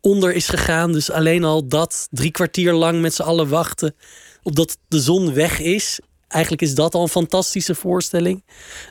onder 0.00 0.34
is 0.34 0.48
gegaan. 0.48 0.92
Dus 0.92 1.10
alleen 1.10 1.44
al 1.44 1.68
dat, 1.68 2.08
drie 2.10 2.30
kwartier 2.30 2.72
lang 2.72 3.00
met 3.00 3.14
z'n 3.14 3.22
allen 3.22 3.48
wachten 3.48 3.94
opdat 4.42 4.78
de 4.88 5.00
zon 5.00 5.34
weg 5.34 5.60
is. 5.60 6.00
Eigenlijk 6.28 6.62
is 6.62 6.74
dat 6.74 6.94
al 6.94 7.02
een 7.02 7.08
fantastische 7.08 7.74
voorstelling. 7.74 8.44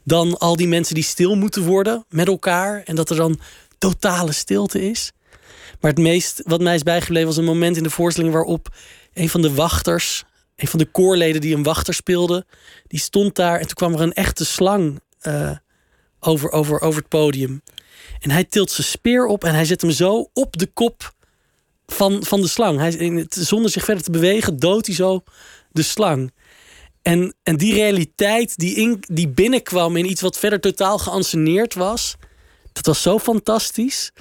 Dan 0.03 0.37
al 0.37 0.55
die 0.55 0.67
mensen 0.67 0.95
die 0.95 1.03
stil 1.03 1.35
moeten 1.35 1.63
worden 1.63 2.05
met 2.09 2.27
elkaar. 2.27 2.81
En 2.85 2.95
dat 2.95 3.09
er 3.09 3.15
dan 3.15 3.39
totale 3.77 4.31
stilte 4.31 4.89
is. 4.89 5.11
Maar 5.83 5.91
het 5.91 6.01
meest 6.01 6.41
wat 6.45 6.61
mij 6.61 6.75
is 6.75 6.83
bijgebleven 6.83 7.27
was 7.27 7.37
een 7.37 7.43
moment 7.43 7.77
in 7.77 7.83
de 7.83 7.89
voorstelling 7.89 8.33
waarop 8.33 8.75
een 9.13 9.29
van 9.29 9.41
de 9.41 9.53
wachters, 9.53 10.23
een 10.55 10.67
van 10.67 10.79
de 10.79 10.85
koorleden 10.85 11.41
die 11.41 11.55
een 11.55 11.63
wachter 11.63 11.93
speelde, 11.93 12.45
die 12.87 12.99
stond 12.99 13.35
daar 13.35 13.59
en 13.59 13.65
toen 13.67 13.75
kwam 13.75 13.93
er 13.93 14.01
een 14.01 14.13
echte 14.13 14.45
slang 14.45 15.01
uh, 15.21 15.51
over, 16.19 16.51
over, 16.51 16.81
over 16.81 16.99
het 16.99 17.09
podium. 17.09 17.61
En 18.19 18.31
hij 18.31 18.43
tilt 18.43 18.71
zijn 18.71 18.87
speer 18.87 19.25
op 19.25 19.43
en 19.43 19.53
hij 19.53 19.65
zet 19.65 19.81
hem 19.81 19.91
zo 19.91 20.29
op 20.33 20.57
de 20.57 20.65
kop 20.65 21.13
van, 21.85 22.23
van 22.25 22.41
de 22.41 22.47
slang. 22.47 22.79
Hij, 22.79 23.25
zonder 23.29 23.71
zich 23.71 23.83
verder 23.83 24.03
te 24.03 24.11
bewegen, 24.11 24.59
doodt 24.59 24.85
hij 24.85 24.95
zo 24.95 25.23
de 25.71 25.83
slang. 25.83 26.33
En, 27.01 27.35
en 27.43 27.57
die 27.57 27.73
realiteit 27.73 28.57
die, 28.57 28.75
in, 28.75 29.03
die 29.07 29.27
binnenkwam 29.27 29.95
in 29.97 30.09
iets 30.09 30.21
wat 30.21 30.37
verder 30.37 30.59
totaal 30.59 30.97
geanceneerd 30.97 31.73
was, 31.73 32.15
dat 32.73 32.85
was 32.85 33.01
zo 33.01 33.19
fantastisch. 33.19 34.11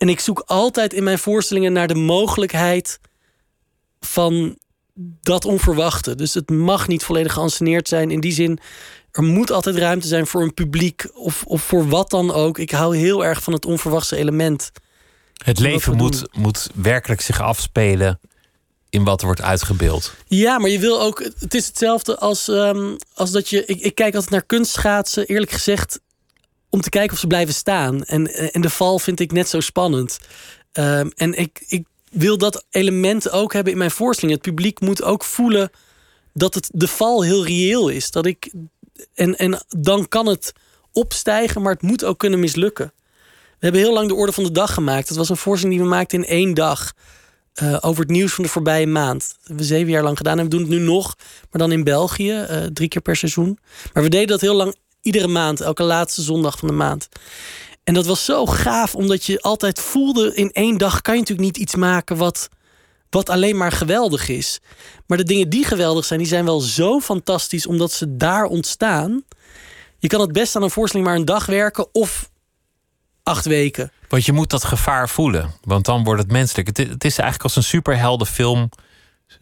En 0.00 0.08
ik 0.08 0.20
zoek 0.20 0.42
altijd 0.46 0.92
in 0.92 1.04
mijn 1.04 1.18
voorstellingen 1.18 1.72
naar 1.72 1.88
de 1.88 1.94
mogelijkheid 1.94 3.00
van 4.00 4.58
dat 5.22 5.44
onverwachte. 5.44 6.14
Dus 6.14 6.34
het 6.34 6.50
mag 6.50 6.88
niet 6.88 7.04
volledig 7.04 7.32
geanceneerd 7.32 7.88
zijn. 7.88 8.10
In 8.10 8.20
die 8.20 8.32
zin, 8.32 8.58
er 9.10 9.22
moet 9.22 9.50
altijd 9.50 9.76
ruimte 9.76 10.06
zijn 10.06 10.26
voor 10.26 10.42
een 10.42 10.54
publiek 10.54 11.08
of, 11.14 11.44
of 11.44 11.62
voor 11.62 11.88
wat 11.88 12.10
dan 12.10 12.32
ook. 12.32 12.58
Ik 12.58 12.70
hou 12.70 12.96
heel 12.96 13.24
erg 13.24 13.42
van 13.42 13.52
het 13.52 13.66
onverwachte 13.66 14.16
element. 14.16 14.70
Het 15.44 15.58
leven 15.58 15.96
moet, 15.96 16.22
moet 16.32 16.70
werkelijk 16.74 17.20
zich 17.20 17.40
afspelen 17.40 18.20
in 18.88 19.04
wat 19.04 19.20
er 19.20 19.26
wordt 19.26 19.42
uitgebeeld. 19.42 20.14
Ja, 20.26 20.58
maar 20.58 20.70
je 20.70 20.78
wil 20.78 21.00
ook. 21.00 21.30
Het 21.38 21.54
is 21.54 21.66
hetzelfde 21.66 22.18
als, 22.18 22.48
um, 22.48 22.96
als 23.14 23.30
dat 23.30 23.48
je. 23.48 23.64
Ik, 23.64 23.80
ik 23.80 23.94
kijk 23.94 24.14
altijd 24.14 24.32
naar 24.32 24.46
kunstschaatsen. 24.46 25.26
Eerlijk 25.26 25.50
gezegd, 25.50 26.00
om 26.70 26.80
te 26.80 26.90
kijken 26.90 27.12
of 27.12 27.18
ze 27.18 27.26
blijven 27.26 27.54
staan. 27.54 28.04
En, 28.04 28.32
eh, 28.32 28.48
en 28.52 28.60
de 28.60 28.70
val 28.70 28.98
vind 28.98 29.20
ik 29.20 29.32
net 29.32 29.48
zo 29.48 29.60
spannend. 29.60 30.18
Um, 30.72 31.10
en 31.14 31.38
ik, 31.38 31.64
ik 31.66 31.86
wil 32.10 32.38
dat 32.38 32.64
element 32.70 33.30
ook 33.30 33.52
hebben 33.52 33.72
in 33.72 33.78
mijn 33.78 33.90
voorstelling. 33.90 34.36
Het 34.36 34.54
publiek 34.54 34.80
moet 34.80 35.02
ook 35.02 35.24
voelen 35.24 35.70
dat 36.32 36.54
het 36.54 36.70
de 36.72 36.88
val 36.88 37.22
heel 37.22 37.46
reëel 37.46 37.88
is. 37.88 38.10
Dat 38.10 38.26
ik, 38.26 38.52
en, 39.14 39.36
en 39.36 39.64
dan 39.68 40.08
kan 40.08 40.26
het 40.26 40.52
opstijgen, 40.92 41.62
maar 41.62 41.72
het 41.72 41.82
moet 41.82 42.04
ook 42.04 42.18
kunnen 42.18 42.40
mislukken. 42.40 42.92
We 43.24 43.66
hebben 43.66 43.80
heel 43.80 43.92
lang 43.92 44.08
de 44.08 44.14
orde 44.14 44.32
van 44.32 44.44
de 44.44 44.52
dag 44.52 44.74
gemaakt. 44.74 45.08
Dat 45.08 45.16
was 45.16 45.28
een 45.28 45.36
voorstelling 45.36 45.78
die 45.78 45.88
we 45.88 45.94
maakten 45.94 46.18
in 46.18 46.28
één 46.28 46.54
dag. 46.54 46.92
Uh, 47.62 47.76
over 47.80 48.02
het 48.02 48.10
nieuws 48.10 48.32
van 48.32 48.44
de 48.44 48.50
voorbije 48.50 48.86
maand. 48.86 49.20
Dat 49.20 49.38
hebben 49.38 49.56
we 49.56 49.64
zeven 49.64 49.90
jaar 49.90 50.02
lang 50.02 50.16
gedaan 50.16 50.38
en 50.38 50.44
we 50.44 50.50
doen 50.50 50.60
het 50.60 50.68
nu 50.68 50.78
nog, 50.78 51.16
maar 51.50 51.60
dan 51.60 51.72
in 51.72 51.84
België, 51.84 52.46
uh, 52.50 52.64
drie 52.64 52.88
keer 52.88 53.02
per 53.02 53.16
seizoen. 53.16 53.58
Maar 53.92 54.02
we 54.02 54.08
deden 54.08 54.26
dat 54.26 54.40
heel 54.40 54.54
lang 54.54 54.74
Iedere 55.02 55.26
maand, 55.26 55.60
elke 55.60 55.82
laatste 55.82 56.22
zondag 56.22 56.58
van 56.58 56.68
de 56.68 56.74
maand. 56.74 57.08
En 57.84 57.94
dat 57.94 58.06
was 58.06 58.24
zo 58.24 58.46
gaaf, 58.46 58.94
omdat 58.94 59.24
je 59.24 59.40
altijd 59.40 59.80
voelde... 59.80 60.34
in 60.34 60.50
één 60.50 60.78
dag 60.78 61.00
kan 61.00 61.14
je 61.14 61.20
natuurlijk 61.20 61.48
niet 61.48 61.56
iets 61.56 61.74
maken 61.74 62.16
wat, 62.16 62.48
wat 63.10 63.28
alleen 63.28 63.56
maar 63.56 63.72
geweldig 63.72 64.28
is. 64.28 64.60
Maar 65.06 65.18
de 65.18 65.24
dingen 65.24 65.48
die 65.48 65.64
geweldig 65.64 66.04
zijn, 66.04 66.18
die 66.18 66.28
zijn 66.28 66.44
wel 66.44 66.60
zo 66.60 67.00
fantastisch... 67.00 67.66
omdat 67.66 67.92
ze 67.92 68.16
daar 68.16 68.44
ontstaan. 68.44 69.24
Je 69.98 70.08
kan 70.08 70.20
het 70.20 70.32
best 70.32 70.56
aan 70.56 70.62
een 70.62 70.70
voorstelling 70.70 71.08
maar 71.08 71.18
een 71.18 71.24
dag 71.24 71.46
werken... 71.46 71.94
of 71.94 72.30
acht 73.22 73.44
weken. 73.44 73.92
Want 74.08 74.24
je 74.24 74.32
moet 74.32 74.50
dat 74.50 74.64
gevaar 74.64 75.08
voelen, 75.08 75.50
want 75.62 75.84
dan 75.84 76.04
wordt 76.04 76.22
het 76.22 76.32
menselijk. 76.32 76.66
Het, 76.66 77.04
is 77.04 77.18
eigenlijk 77.18 77.42
als 77.42 77.56
een 77.56 77.62
superheldenfilm 77.62 78.68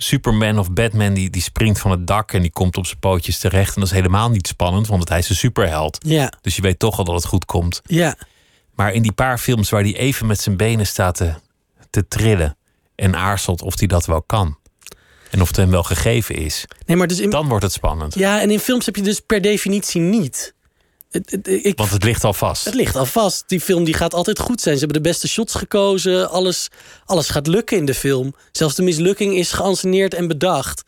Superman 0.01 0.59
of 0.59 0.73
Batman 0.73 1.15
die, 1.15 1.31
die 1.31 1.43
springt 1.43 1.81
van 1.81 1.91
het 1.91 2.07
dak 2.07 2.33
en 2.33 2.43
die 2.43 2.51
komt 2.51 2.77
op 2.77 2.87
zijn 2.87 2.99
pootjes 2.99 3.39
terecht. 3.39 3.75
En 3.75 3.81
dat 3.81 3.91
is 3.91 3.97
helemaal 3.97 4.31
niet 4.31 4.47
spannend, 4.47 4.87
want 4.87 5.09
hij 5.09 5.19
is 5.19 5.29
een 5.29 5.37
superheld. 5.37 5.99
Ja. 6.07 6.33
Dus 6.41 6.57
je 6.57 6.63
weet 6.63 6.79
toch 6.79 6.99
al 6.99 7.05
dat 7.05 7.15
het 7.15 7.25
goed 7.25 7.45
komt. 7.45 7.81
Ja. 7.85 8.17
Maar 8.75 8.93
in 8.93 9.03
die 9.03 9.13
paar 9.13 9.39
films 9.39 9.71
waar 9.71 9.83
hij 9.83 9.97
even 9.97 10.27
met 10.27 10.41
zijn 10.41 10.57
benen 10.57 10.87
staat 10.87 11.17
te, 11.17 11.35
te 11.91 12.09
trillen 12.09 12.57
en 12.95 13.17
aarzelt 13.17 13.63
of 13.63 13.79
hij 13.79 13.89
dat 13.89 14.07
wel 14.07 14.23
kan. 14.23 14.59
En 15.31 15.41
of 15.41 15.49
het 15.49 15.57
hem 15.57 15.71
wel 15.71 15.83
gegeven 15.83 16.35
is. 16.35 16.65
Nee, 16.87 16.97
maar 16.97 17.07
dus 17.07 17.19
in... 17.19 17.31
Dan 17.31 17.49
wordt 17.49 17.65
het 17.65 17.73
spannend. 17.73 18.15
Ja, 18.15 18.41
en 18.41 18.51
in 18.51 18.59
films 18.59 18.87
heb 18.87 18.97
je 18.97 19.03
dus 19.03 19.21
per 19.21 19.41
definitie 19.41 20.01
niet. 20.01 20.55
Ik, 21.11 21.77
Want 21.77 21.91
het 21.91 22.05
ligt 22.05 22.25
al 22.25 22.33
vast. 22.33 22.65
Het 22.65 22.75
ligt 22.75 22.97
al 22.97 23.07
vast. 23.07 23.45
Die 23.47 23.61
film 23.61 23.85
die 23.85 23.95
gaat 23.95 24.15
altijd 24.15 24.39
goed 24.39 24.61
zijn. 24.61 24.75
Ze 24.75 24.85
hebben 24.85 25.03
de 25.03 25.09
beste 25.09 25.29
shots 25.29 25.55
gekozen. 25.55 26.31
Alles, 26.31 26.69
alles 27.05 27.29
gaat 27.29 27.47
lukken 27.47 27.77
in 27.77 27.85
de 27.85 27.95
film. 27.95 28.35
Zelfs 28.53 28.75
de 28.75 28.83
mislukking 28.83 29.35
is 29.35 29.53
geanceneerd 29.53 30.15
en 30.15 30.29
bedacht. 30.29 30.83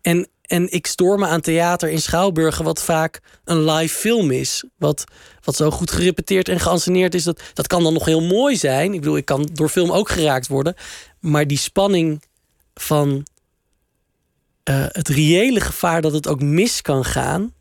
En, 0.00 0.28
en 0.42 0.72
ik 0.72 0.86
stoor 0.86 1.18
me 1.18 1.26
aan 1.26 1.40
theater 1.40 1.88
in 1.88 2.00
Schouwburgen... 2.00 2.64
wat 2.64 2.82
vaak 2.82 3.20
een 3.44 3.64
live 3.64 3.94
film 3.98 4.30
is. 4.30 4.64
Wat, 4.78 5.04
wat 5.44 5.56
zo 5.56 5.70
goed 5.70 5.90
gerepeteerd 5.90 6.48
en 6.48 6.60
geanceneerd 6.60 7.14
is. 7.14 7.24
Dat, 7.24 7.42
dat 7.54 7.66
kan 7.66 7.82
dan 7.82 7.92
nog 7.92 8.04
heel 8.04 8.22
mooi 8.22 8.56
zijn. 8.56 8.92
Ik 8.92 9.00
bedoel, 9.00 9.16
ik 9.16 9.24
kan 9.24 9.48
door 9.52 9.68
film 9.68 9.90
ook 9.92 10.08
geraakt 10.08 10.46
worden. 10.46 10.74
Maar 11.20 11.46
die 11.46 11.58
spanning 11.58 12.22
van... 12.74 13.26
Uh, 14.70 14.84
het 14.88 15.08
reële 15.08 15.60
gevaar 15.60 16.00
dat 16.00 16.12
het 16.12 16.28
ook 16.28 16.42
mis 16.42 16.82
kan 16.82 17.04
gaan 17.04 17.52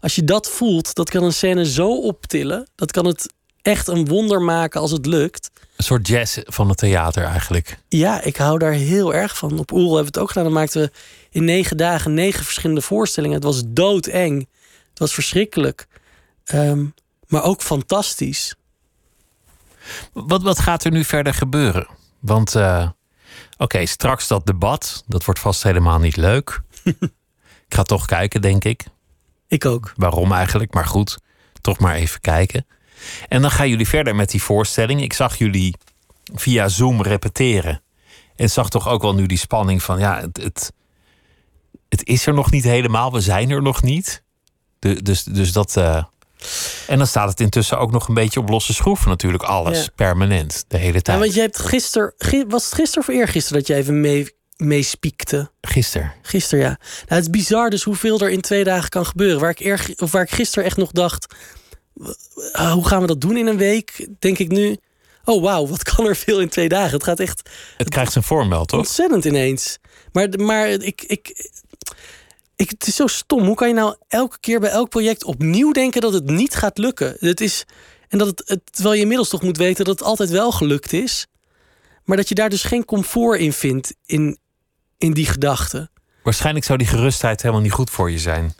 als 0.00 0.14
je 0.14 0.24
dat 0.24 0.48
voelt, 0.48 0.94
dat 0.94 1.10
kan 1.10 1.22
een 1.22 1.32
scène 1.32 1.66
zo 1.66 2.00
optillen. 2.00 2.68
Dat 2.74 2.90
kan 2.90 3.06
het 3.06 3.34
echt 3.62 3.88
een 3.88 4.06
wonder 4.06 4.42
maken 4.42 4.80
als 4.80 4.90
het 4.90 5.06
lukt. 5.06 5.50
Een 5.76 5.84
soort 5.84 6.08
jazz 6.08 6.38
van 6.44 6.68
het 6.68 6.78
theater 6.78 7.24
eigenlijk. 7.24 7.78
Ja, 7.88 8.22
ik 8.22 8.36
hou 8.36 8.58
daar 8.58 8.72
heel 8.72 9.14
erg 9.14 9.38
van. 9.38 9.58
Op 9.58 9.72
Oerol 9.72 9.94
hebben 9.94 10.12
we 10.12 10.18
het 10.18 10.18
ook 10.18 10.28
gedaan. 10.28 10.44
Dan 10.44 10.52
maakten 10.52 10.80
we 10.80 10.90
in 11.30 11.44
negen 11.44 11.76
dagen 11.76 12.14
negen 12.14 12.44
verschillende 12.44 12.82
voorstellingen. 12.82 13.36
Het 13.36 13.44
was 13.44 13.62
doodeng. 13.66 14.48
Het 14.90 14.98
was 14.98 15.14
verschrikkelijk. 15.14 15.86
Ehm, 16.44 16.84
maar 17.26 17.42
ook 17.42 17.62
fantastisch. 17.62 18.54
Wat, 20.12 20.42
wat 20.42 20.58
gaat 20.58 20.84
er 20.84 20.90
nu 20.90 21.04
verder 21.04 21.34
gebeuren? 21.34 21.88
Want 22.18 22.54
uh, 22.54 22.88
oké, 23.56 23.86
straks 23.86 24.28
dat 24.28 24.46
debat, 24.46 25.04
dat 25.06 25.24
wordt 25.24 25.40
vast 25.40 25.62
helemaal 25.62 25.98
niet 25.98 26.16
leuk. 26.16 26.60
ik 27.68 27.74
ga 27.74 27.82
toch 27.82 28.06
kijken, 28.06 28.40
denk 28.42 28.64
ik. 28.64 28.86
Ik 29.48 29.64
ook. 29.64 29.92
Waarom 29.96 30.32
eigenlijk? 30.32 30.74
Maar 30.74 30.86
goed, 30.86 31.18
toch 31.60 31.78
maar 31.78 31.94
even 31.94 32.20
kijken. 32.20 32.66
En 33.28 33.42
dan 33.42 33.50
gaan 33.50 33.68
jullie 33.68 33.88
verder 33.88 34.14
met 34.14 34.30
die 34.30 34.42
voorstelling. 34.42 35.02
Ik 35.02 35.12
zag 35.12 35.38
jullie 35.38 35.74
via 36.34 36.68
Zoom 36.68 37.02
repeteren. 37.02 37.82
En 38.36 38.50
zag 38.50 38.70
toch 38.70 38.88
ook 38.88 39.02
wel 39.02 39.14
nu 39.14 39.26
die 39.26 39.38
spanning 39.38 39.82
van 39.82 39.98
ja, 39.98 40.20
het, 40.20 40.36
het, 40.42 40.72
het 41.88 42.06
is 42.06 42.26
er 42.26 42.34
nog 42.34 42.50
niet 42.50 42.64
helemaal. 42.64 43.12
We 43.12 43.20
zijn 43.20 43.50
er 43.50 43.62
nog 43.62 43.82
niet. 43.82 44.22
De, 44.78 45.02
dus, 45.02 45.22
dus 45.22 45.52
dat. 45.52 45.76
Uh... 45.76 46.04
En 46.86 46.98
dan 46.98 47.06
staat 47.06 47.28
het 47.28 47.40
intussen 47.40 47.78
ook 47.78 47.90
nog 47.90 48.08
een 48.08 48.14
beetje 48.14 48.40
op 48.40 48.48
losse 48.48 48.74
schroeven, 48.74 49.08
natuurlijk. 49.08 49.42
Alles 49.42 49.88
permanent, 49.94 50.64
de 50.68 50.76
hele 50.76 51.02
tijd. 51.02 51.16
Ja, 51.16 51.22
want 51.22 51.34
je 51.34 51.40
hebt 51.40 51.58
gisteren, 51.58 52.14
was 52.48 52.64
het 52.64 52.74
gisteren 52.74 53.08
of 53.08 53.14
eergisteren 53.14 53.58
dat 53.58 53.66
je 53.66 53.74
even 53.74 54.00
mee, 54.00 54.36
meespiekte? 54.58 55.50
Gisteren. 55.60 56.12
Gisteren, 56.22 56.64
ja. 56.64 56.78
Nou, 56.78 57.04
het 57.06 57.22
is 57.22 57.30
bizar 57.30 57.70
dus 57.70 57.82
hoeveel 57.82 58.20
er 58.20 58.30
in 58.30 58.40
twee 58.40 58.64
dagen 58.64 58.88
kan 58.88 59.06
gebeuren. 59.06 59.40
Waar 59.40 59.50
ik, 59.50 59.60
erg, 59.60 60.00
of 60.00 60.12
waar 60.12 60.22
ik 60.22 60.30
gisteren 60.30 60.64
echt 60.64 60.76
nog 60.76 60.90
dacht, 60.90 61.34
uh, 61.96 62.72
hoe 62.72 62.86
gaan 62.86 63.00
we 63.00 63.06
dat 63.06 63.20
doen 63.20 63.36
in 63.36 63.46
een 63.46 63.56
week? 63.56 64.06
Denk 64.18 64.38
ik 64.38 64.48
nu, 64.48 64.76
oh 65.24 65.42
wauw, 65.42 65.66
wat 65.66 65.82
kan 65.82 66.06
er 66.06 66.16
veel 66.16 66.40
in 66.40 66.48
twee 66.48 66.68
dagen? 66.68 66.92
Het 66.92 67.04
gaat 67.04 67.20
echt... 67.20 67.50
Het 67.76 67.88
krijgt 67.88 68.12
zijn 68.12 68.24
vorm 68.24 68.48
wel, 68.48 68.64
toch? 68.64 68.78
Ontzettend 68.78 69.24
ineens. 69.24 69.78
Maar, 70.12 70.28
maar 70.36 70.68
ik, 70.68 71.02
ik, 71.02 71.50
ik, 72.56 72.70
het 72.70 72.86
is 72.86 72.96
zo 72.96 73.06
stom. 73.06 73.44
Hoe 73.44 73.54
kan 73.54 73.68
je 73.68 73.74
nou 73.74 73.94
elke 74.08 74.38
keer 74.40 74.60
bij 74.60 74.70
elk 74.70 74.88
project 74.88 75.24
opnieuw 75.24 75.72
denken 75.72 76.00
dat 76.00 76.12
het 76.12 76.30
niet 76.30 76.54
gaat 76.54 76.78
lukken? 76.78 77.16
Het 77.18 77.40
is, 77.40 77.64
en 78.08 78.18
dat 78.18 78.26
het, 78.26 78.42
het, 78.44 78.60
terwijl 78.70 78.94
je 78.94 79.00
inmiddels 79.00 79.28
toch 79.28 79.42
moet 79.42 79.56
weten 79.56 79.84
dat 79.84 79.98
het 79.98 80.08
altijd 80.08 80.30
wel 80.30 80.52
gelukt 80.52 80.92
is. 80.92 81.26
Maar 82.04 82.16
dat 82.16 82.28
je 82.28 82.34
daar 82.34 82.48
dus 82.48 82.62
geen 82.62 82.84
comfort 82.84 83.40
in 83.40 83.52
vindt 83.52 83.94
in, 84.06 84.38
in 84.98 85.12
die 85.12 85.26
gedachten. 85.26 85.90
Waarschijnlijk 86.22 86.64
zou 86.64 86.78
die 86.78 86.86
gerustheid 86.86 87.42
helemaal 87.42 87.62
niet 87.62 87.72
goed 87.72 87.90
voor 87.90 88.10
je 88.10 88.18
zijn. 88.18 88.54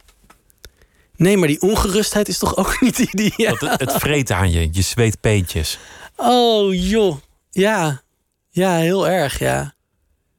Nee, 1.17 1.37
maar 1.37 1.49
die 1.49 1.61
ongerustheid 1.61 2.29
is 2.29 2.39
toch 2.39 2.57
ook 2.57 2.81
niet 2.81 2.99
ideaal? 2.99 3.57
Het, 3.59 3.81
het 3.81 3.93
vreet 3.93 4.31
aan 4.31 4.51
je, 4.51 4.69
je 4.73 4.83
zweet 4.83 5.21
peentjes. 5.21 5.79
Oh 6.17 6.75
joh, 6.75 7.17
ja. 7.51 8.03
Ja, 8.49 8.77
heel 8.77 9.09
erg, 9.09 9.39
ja. 9.39 9.75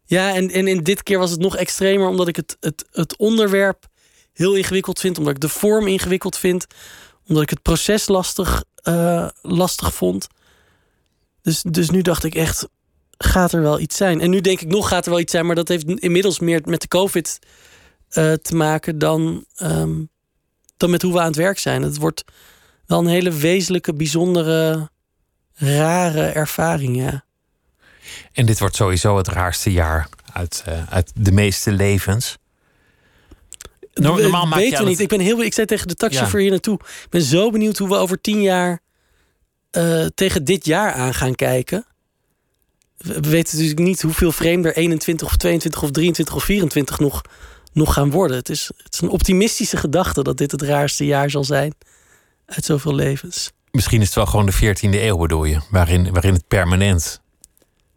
Ja, 0.06 0.34
en, 0.34 0.52
en 0.52 0.68
in 0.68 0.84
dit 0.84 1.04
keer 1.04 1.20
was 1.20 1.32
het 1.32 1.40
nog 1.40 1.56
extremer 1.56 2.08
omdat 2.08 2.28
ik 2.28 2.36
het, 2.36 2.58
het, 2.60 2.86
het 2.92 3.18
onderwerp 3.18 3.88
heel 4.34 4.56
ingewikkeld 4.56 5.00
vind, 5.00 5.18
omdat 5.18 5.34
ik 5.34 5.42
de 5.42 5.50
vorm 5.50 5.88
ingewikkeld 5.88 6.38
vind, 6.38 6.66
omdat 7.28 7.44
ik 7.44 7.50
het 7.50 7.62
proces 7.62 8.08
lastig, 8.08 8.64
uh, 8.84 9.28
lastig 9.42 9.94
vond. 9.94 10.28
Dus, 11.42 11.62
dus 11.62 11.90
nu 11.90 12.02
dacht 12.02 12.24
ik 12.24 12.36
echt, 12.36 12.68
gaat 13.24 13.52
er 13.52 13.62
wel 13.62 13.80
iets 13.80 13.98
zijn? 13.98 14.22
En 14.22 14.30
nu 14.30 14.42
denk 14.42 14.62
ik 14.62 14.68
nog, 14.68 14.88
gaat 14.88 15.06
er 15.06 15.12
wel 15.12 15.20
iets 15.20 15.32
zijn, 15.32 15.46
maar 15.46 15.56
dat 15.56 15.68
heeft 15.68 15.88
inmiddels 15.88 16.40
meer 16.40 16.62
met 16.66 16.82
de 16.82 16.88
COVID 16.88 17.40
uh, 18.12 18.34
te 18.34 18.56
maken 18.56 19.00
dan, 19.00 19.46
um, 19.62 20.10
dan 20.78 20.90
met 20.90 21.02
hoe 21.02 21.14
we 21.14 21.20
aan 21.20 21.26
het 21.26 21.36
werk 21.36 21.60
zijn. 21.60 21.82
Het 21.82 21.98
wordt 21.98 22.24
wel 22.86 23.00
een 23.00 23.08
hele 23.08 23.32
wezenlijke, 23.32 23.94
bijzondere, 23.94 24.90
rare 25.54 26.26
ervaring, 26.26 26.98
ja. 26.98 27.24
En 28.34 28.46
dit 28.46 28.60
wordt 28.60 28.76
sowieso 28.76 29.18
het 29.18 29.28
raarste 29.28 29.72
jaar 29.72 30.10
uit, 30.34 30.64
uh, 30.70 30.90
uit 30.90 31.12
de 31.16 31.32
meeste 31.32 31.72
levens. 31.72 32.38
Normaal 33.94 34.48
maak 34.48 34.60
Weten 34.60 34.84
we 34.84 34.90
niet. 34.90 35.00
Ik 35.00 35.08
ben 35.08 35.20
heel. 35.20 35.44
Ik 35.44 35.54
zei 35.54 35.68
tegen 35.68 35.88
de 35.88 35.96
taxichauffeur 35.96 36.40
ja. 36.40 36.46
hier 36.46 36.52
naartoe. 36.52 36.80
Ik 37.04 37.10
ben 37.10 37.22
zo 37.22 37.50
benieuwd 37.50 37.78
hoe 37.78 37.88
we 37.88 37.96
over 37.96 38.22
tien 38.22 38.42
jaar 38.42 38.80
uh, 39.72 40.06
tegen 40.06 40.44
dit 40.44 40.66
jaar 40.66 40.94
aan 40.94 41.14
gaan 41.14 41.36
kijken. 41.36 41.86
We 43.00 43.30
weten 43.30 43.56
natuurlijk 43.56 43.88
niet 43.88 44.02
hoeveel 44.02 44.32
vreemder 44.32 44.76
21 44.76 45.28
of 45.28 45.38
22 45.38 45.84
of 45.84 45.92
23 45.92 46.36
of 46.36 46.44
24 46.44 47.00
nog, 47.00 47.22
nog 47.74 47.94
gaan 47.94 48.12
worden. 48.12 48.38
Het 48.38 48.50
is, 48.50 48.72
het 48.78 48.94
is 48.94 49.02
een 49.02 49.10
optimistische 49.10 49.78
gedachte 49.78 50.24
dat 50.24 50.38
dit 50.38 50.52
het 50.52 50.62
raarste 50.62 51.06
jaar 51.06 51.30
zal 51.30 51.44
zijn 51.44 51.74
uit 52.46 52.66
zoveel 52.66 52.96
levens. 52.96 53.52
Misschien 53.72 54.00
is 54.02 54.06
het 54.06 54.16
wel 54.16 54.26
gewoon 54.26 54.46
de 54.46 54.54
14e 54.54 54.80
eeuw, 54.82 55.18
bedoel 55.18 55.44
je, 55.44 55.62
waarin, 55.70 56.12
waarin 56.12 56.34
het 56.34 56.48
permanent 56.48 57.22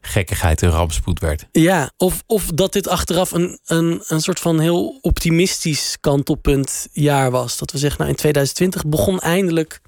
gekkigheid 0.01 0.63
en 0.63 0.71
rampspoed 0.71 1.21
werd. 1.21 1.47
Ja, 1.53 1.91
of, 1.97 2.23
of 2.27 2.47
dat 2.47 2.73
dit 2.73 2.89
achteraf 2.89 3.33
een, 3.33 3.59
een, 3.65 4.03
een 4.07 4.21
soort 4.21 4.41
van 4.41 4.61
heel 4.61 4.99
optimistisch 5.01 5.97
kantelpunt 6.01 6.89
jaar 6.93 7.31
was. 7.31 7.59
Dat 7.59 7.73
we 7.73 7.79
zeggen, 7.79 7.99
nou 7.99 8.11
in 8.11 8.17
2020 8.17 8.87
begon 8.87 9.19
eindelijk 9.19 9.81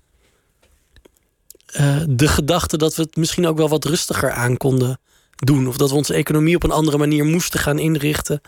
uh, 1.80 1.96
de 2.08 2.28
gedachte 2.28 2.76
dat 2.76 2.94
we 2.94 3.02
het 3.02 3.16
misschien 3.16 3.46
ook 3.46 3.56
wel 3.56 3.68
wat 3.68 3.84
rustiger 3.84 4.30
aan 4.30 4.56
konden 4.56 4.98
doen. 5.36 5.68
Of 5.68 5.76
dat 5.76 5.90
we 5.90 5.96
onze 5.96 6.14
economie 6.14 6.56
op 6.56 6.62
een 6.62 6.70
andere 6.70 6.98
manier 6.98 7.24
moesten 7.24 7.60
gaan 7.60 7.78
inrichten. 7.78 8.40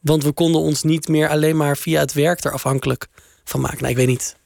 Want 0.00 0.22
we 0.22 0.32
konden 0.32 0.60
ons 0.60 0.82
niet 0.82 1.08
meer 1.08 1.28
alleen 1.28 1.56
maar 1.56 1.76
via 1.76 2.00
het 2.00 2.12
werk 2.12 2.44
er 2.44 2.52
afhankelijk 2.52 3.06
van 3.44 3.60
maken. 3.60 3.78
Nou, 3.78 3.90
ik 3.90 3.96
weet 3.96 4.06
niet. 4.06 4.36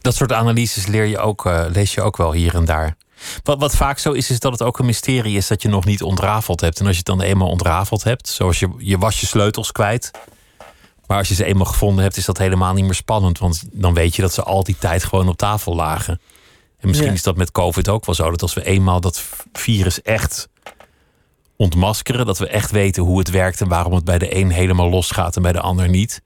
Dat 0.00 0.14
soort 0.14 0.32
analyses 0.32 0.86
leer 0.86 1.04
je 1.04 1.18
ook, 1.18 1.46
uh, 1.46 1.64
lees 1.72 1.94
je 1.94 2.02
ook 2.02 2.16
wel 2.16 2.32
hier 2.32 2.54
en 2.54 2.64
daar. 2.64 2.96
Wat, 3.42 3.58
wat 3.58 3.76
vaak 3.76 3.98
zo 3.98 4.12
is, 4.12 4.30
is 4.30 4.40
dat 4.40 4.52
het 4.52 4.62
ook 4.62 4.78
een 4.78 4.86
mysterie 4.86 5.36
is 5.36 5.46
dat 5.46 5.62
je 5.62 5.68
nog 5.68 5.84
niet 5.84 6.02
ontrafeld 6.02 6.60
hebt. 6.60 6.80
En 6.80 6.86
als 6.86 6.96
je 6.96 7.02
het 7.06 7.18
dan 7.18 7.20
eenmaal 7.20 7.48
ontrafeld 7.48 8.04
hebt, 8.04 8.28
zoals 8.28 8.58
je, 8.58 8.68
je 8.78 8.98
was 8.98 9.20
je 9.20 9.26
sleutels 9.26 9.72
kwijt. 9.72 10.10
Maar 11.06 11.18
als 11.18 11.28
je 11.28 11.34
ze 11.34 11.44
eenmaal 11.44 11.66
gevonden 11.66 12.02
hebt, 12.02 12.16
is 12.16 12.24
dat 12.24 12.38
helemaal 12.38 12.74
niet 12.74 12.84
meer 12.84 12.94
spannend. 12.94 13.38
Want 13.38 13.62
dan 13.72 13.94
weet 13.94 14.16
je 14.16 14.22
dat 14.22 14.32
ze 14.32 14.42
al 14.42 14.64
die 14.64 14.76
tijd 14.78 15.04
gewoon 15.04 15.28
op 15.28 15.36
tafel 15.36 15.74
lagen. 15.74 16.20
En 16.84 16.90
misschien 16.90 17.12
is 17.12 17.22
dat 17.22 17.36
met 17.36 17.50
COVID 17.50 17.88
ook 17.88 18.06
wel 18.06 18.14
zo. 18.14 18.30
Dat 18.30 18.42
als 18.42 18.54
we 18.54 18.64
eenmaal 18.64 19.00
dat 19.00 19.24
virus 19.52 20.02
echt 20.02 20.48
ontmaskeren, 21.56 22.26
dat 22.26 22.38
we 22.38 22.46
echt 22.46 22.70
weten 22.70 23.02
hoe 23.02 23.18
het 23.18 23.30
werkt 23.30 23.60
en 23.60 23.68
waarom 23.68 23.92
het 23.92 24.04
bij 24.04 24.18
de 24.18 24.36
een 24.36 24.50
helemaal 24.50 24.88
losgaat 24.88 25.36
en 25.36 25.42
bij 25.42 25.52
de 25.52 25.60
ander 25.60 25.88
niet. 25.88 26.22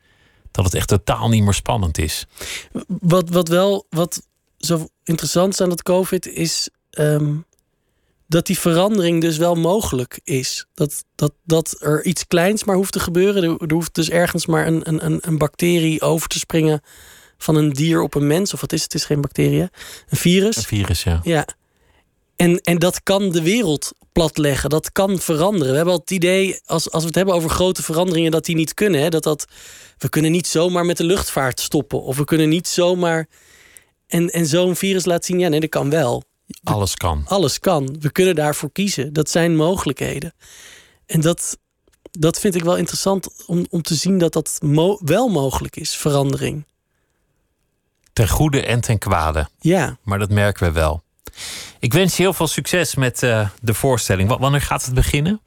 Dat 0.50 0.64
het 0.64 0.74
echt 0.74 0.88
totaal 0.88 1.28
niet 1.28 1.42
meer 1.42 1.54
spannend 1.54 1.98
is. 1.98 2.26
Wat, 2.86 3.30
wat 3.30 3.48
wel, 3.48 3.86
wat 3.90 4.26
zo 4.58 4.88
interessant 5.04 5.52
is 5.52 5.60
aan 5.60 5.68
dat 5.68 5.82
COVID 5.82 6.26
is 6.26 6.70
um, 6.90 7.44
dat 8.26 8.46
die 8.46 8.58
verandering 8.58 9.20
dus 9.20 9.36
wel 9.36 9.54
mogelijk 9.54 10.20
is. 10.24 10.66
Dat, 10.74 11.04
dat, 11.14 11.32
dat 11.44 11.76
er 11.80 12.04
iets 12.04 12.26
kleins 12.26 12.64
maar 12.64 12.76
hoeft 12.76 12.92
te 12.92 13.00
gebeuren. 13.00 13.42
Er, 13.42 13.56
er 13.66 13.72
hoeft 13.72 13.94
dus 13.94 14.10
ergens 14.10 14.46
maar 14.46 14.66
een, 14.66 15.04
een, 15.04 15.18
een 15.20 15.38
bacterie 15.38 16.00
over 16.00 16.28
te 16.28 16.38
springen 16.38 16.82
van 17.38 17.54
een 17.54 17.70
dier 17.70 18.02
op 18.02 18.14
een 18.14 18.26
mens. 18.26 18.54
Of 18.54 18.60
wat 18.60 18.72
is 18.72 18.82
het? 18.82 18.92
Het 18.92 19.00
is 19.00 19.06
geen 19.06 19.20
bacterie. 19.20 19.60
Een 19.60 19.70
virus. 20.08 20.56
Een 20.56 20.62
virus, 20.62 21.02
ja. 21.02 21.20
Ja. 21.22 21.46
En, 22.36 22.60
en 22.60 22.78
dat 22.78 23.02
kan 23.02 23.30
de 23.30 23.42
wereld 23.42 23.92
platleggen. 24.12 24.70
Dat 24.70 24.92
kan 24.92 25.18
veranderen. 25.18 25.68
We 25.68 25.76
hebben 25.76 25.94
al 25.94 26.00
het 26.00 26.10
idee, 26.10 26.60
als, 26.64 26.90
als 26.90 27.02
we 27.02 27.08
het 27.08 27.16
hebben 27.16 27.34
over 27.34 27.50
grote 27.50 27.82
veranderingen, 27.82 28.30
dat 28.30 28.44
die 28.44 28.54
niet 28.54 28.74
kunnen. 28.74 29.00
Hè? 29.00 29.08
Dat 29.08 29.22
dat, 29.22 29.44
we 29.98 30.08
kunnen 30.08 30.30
niet 30.30 30.46
zomaar 30.46 30.84
met 30.84 30.96
de 30.96 31.04
luchtvaart 31.04 31.60
stoppen. 31.60 32.02
Of 32.02 32.16
we 32.16 32.24
kunnen 32.24 32.48
niet 32.48 32.68
zomaar. 32.68 33.28
En, 34.06 34.28
en 34.28 34.46
zo'n 34.46 34.76
virus 34.76 35.04
laat 35.04 35.24
zien, 35.24 35.38
ja, 35.38 35.48
nee, 35.48 35.60
dat 35.60 35.68
kan 35.68 35.90
wel. 35.90 36.24
Alles 36.62 36.94
kan. 36.94 37.22
Alles 37.26 37.58
kan. 37.58 37.96
We 38.00 38.12
kunnen 38.12 38.34
daarvoor 38.34 38.72
kiezen. 38.72 39.12
Dat 39.12 39.30
zijn 39.30 39.56
mogelijkheden. 39.56 40.34
En 41.06 41.20
dat, 41.20 41.58
dat 42.10 42.40
vind 42.40 42.54
ik 42.54 42.64
wel 42.64 42.76
interessant 42.76 43.28
om, 43.46 43.66
om 43.70 43.82
te 43.82 43.94
zien 43.94 44.18
dat 44.18 44.32
dat 44.32 44.58
wel 45.00 45.28
mogelijk 45.28 45.76
is, 45.76 45.96
verandering. 45.96 46.66
Ten 48.18 48.28
goede 48.28 48.62
en 48.62 48.80
ten 48.80 48.98
kwade. 48.98 49.48
Ja. 49.60 49.96
Maar 50.02 50.18
dat 50.18 50.30
merken 50.30 50.66
we 50.66 50.72
wel. 50.72 51.02
Ik 51.78 51.92
wens 51.92 52.16
je 52.16 52.22
heel 52.22 52.32
veel 52.32 52.46
succes 52.46 52.94
met 52.94 53.22
uh, 53.22 53.48
de 53.60 53.74
voorstelling. 53.74 54.38
Wanneer 54.38 54.60
gaat 54.60 54.84
het 54.84 54.94
beginnen? 54.94 55.40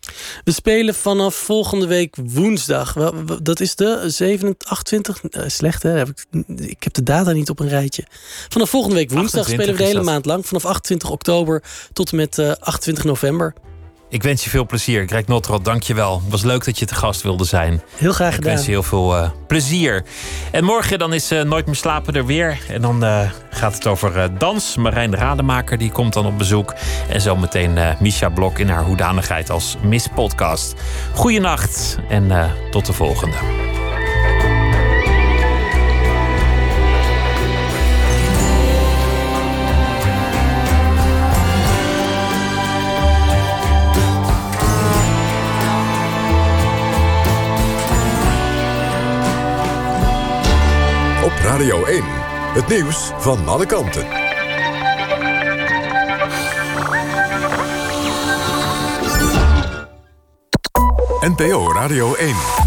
We 0.44 0.52
spelen 0.52 0.96
vanaf 0.96 1.36
volgende 1.36 1.88
week 1.88 2.16
woensdag. 2.16 2.94
Dat 3.42 3.60
is 3.60 3.76
de 3.76 4.04
27, 4.08 5.24
uh, 5.24 5.44
slecht 5.48 5.84
hè? 5.84 6.04
Ik 6.56 6.84
heb 6.84 6.94
de 6.94 7.04
data 7.04 7.32
niet 7.32 7.50
op 7.50 7.60
een 7.60 7.70
rijtje. 7.70 8.06
Vanaf 8.50 8.70
volgende 8.70 8.96
week 8.96 9.12
woensdag 9.12 9.46
spelen 9.46 9.66
we 9.72 9.78
de 9.78 9.84
hele 9.84 10.04
maand 10.04 10.26
lang. 10.26 10.46
Vanaf 10.46 10.66
28 10.66 11.10
oktober 11.10 11.64
tot 11.94 12.12
en 12.12 12.18
met 12.18 12.38
uh, 12.38 12.52
28 12.60 13.04
november. 13.04 13.54
Ik 14.12 14.24
wens 14.24 14.44
je 14.44 14.50
veel 14.50 14.66
plezier. 14.66 15.08
Greg 15.08 15.28
Notrot, 15.28 15.66
dank 15.66 15.84
je 15.84 15.94
wel. 15.94 16.22
Het 16.22 16.32
was 16.32 16.44
leuk 16.44 16.66
dat 16.66 16.80
je 16.80 16.86
te 16.86 16.96
gast 16.96 17.22
wilde 17.22 17.44
zijn. 17.44 17.82
Heel 17.96 18.12
graag 18.12 18.36
gedaan. 18.36 18.50
Ik 18.50 18.56
wens 18.56 18.66
je 18.66 18.72
heel 18.72 18.84
veel 18.84 19.18
uh, 19.18 19.30
plezier. 19.48 20.04
En 20.52 20.64
morgen 20.64 21.00
dan 21.00 21.14
is 21.14 21.32
uh, 21.32 21.42
Nooit 21.42 21.66
meer 21.66 21.76
slapen 21.76 22.14
er 22.14 22.26
weer. 22.26 22.58
En 22.68 22.82
dan 22.82 23.04
uh, 23.04 23.30
gaat 23.50 23.74
het 23.74 23.88
over 23.88 24.38
dans. 24.38 24.76
Marijn 24.76 25.16
Rademaker 25.16 25.78
die 25.78 25.92
komt 25.92 26.14
dan 26.14 26.26
op 26.26 26.38
bezoek. 26.38 26.74
En 27.10 27.22
zometeen 27.22 27.80
Misha 28.00 28.30
Blok 28.30 28.60
in 28.60 28.70
haar 28.70 28.84
hoedanigheid 28.84 29.50
als 29.50 29.76
Miss 29.82 30.08
Podcast. 30.16 30.74
Goeienacht 31.14 31.98
en 32.10 32.52
tot 32.72 32.86
de 32.86 32.94
volgende. 32.94 33.36
Radio 51.44 51.86
1. 51.86 52.04
Het 52.54 52.68
nieuws 52.68 53.12
van 53.18 53.48
alle 53.48 53.66
kanten. 53.66 54.06
NPO 61.20 61.74
Radio 61.74 62.14
1. 62.14 62.61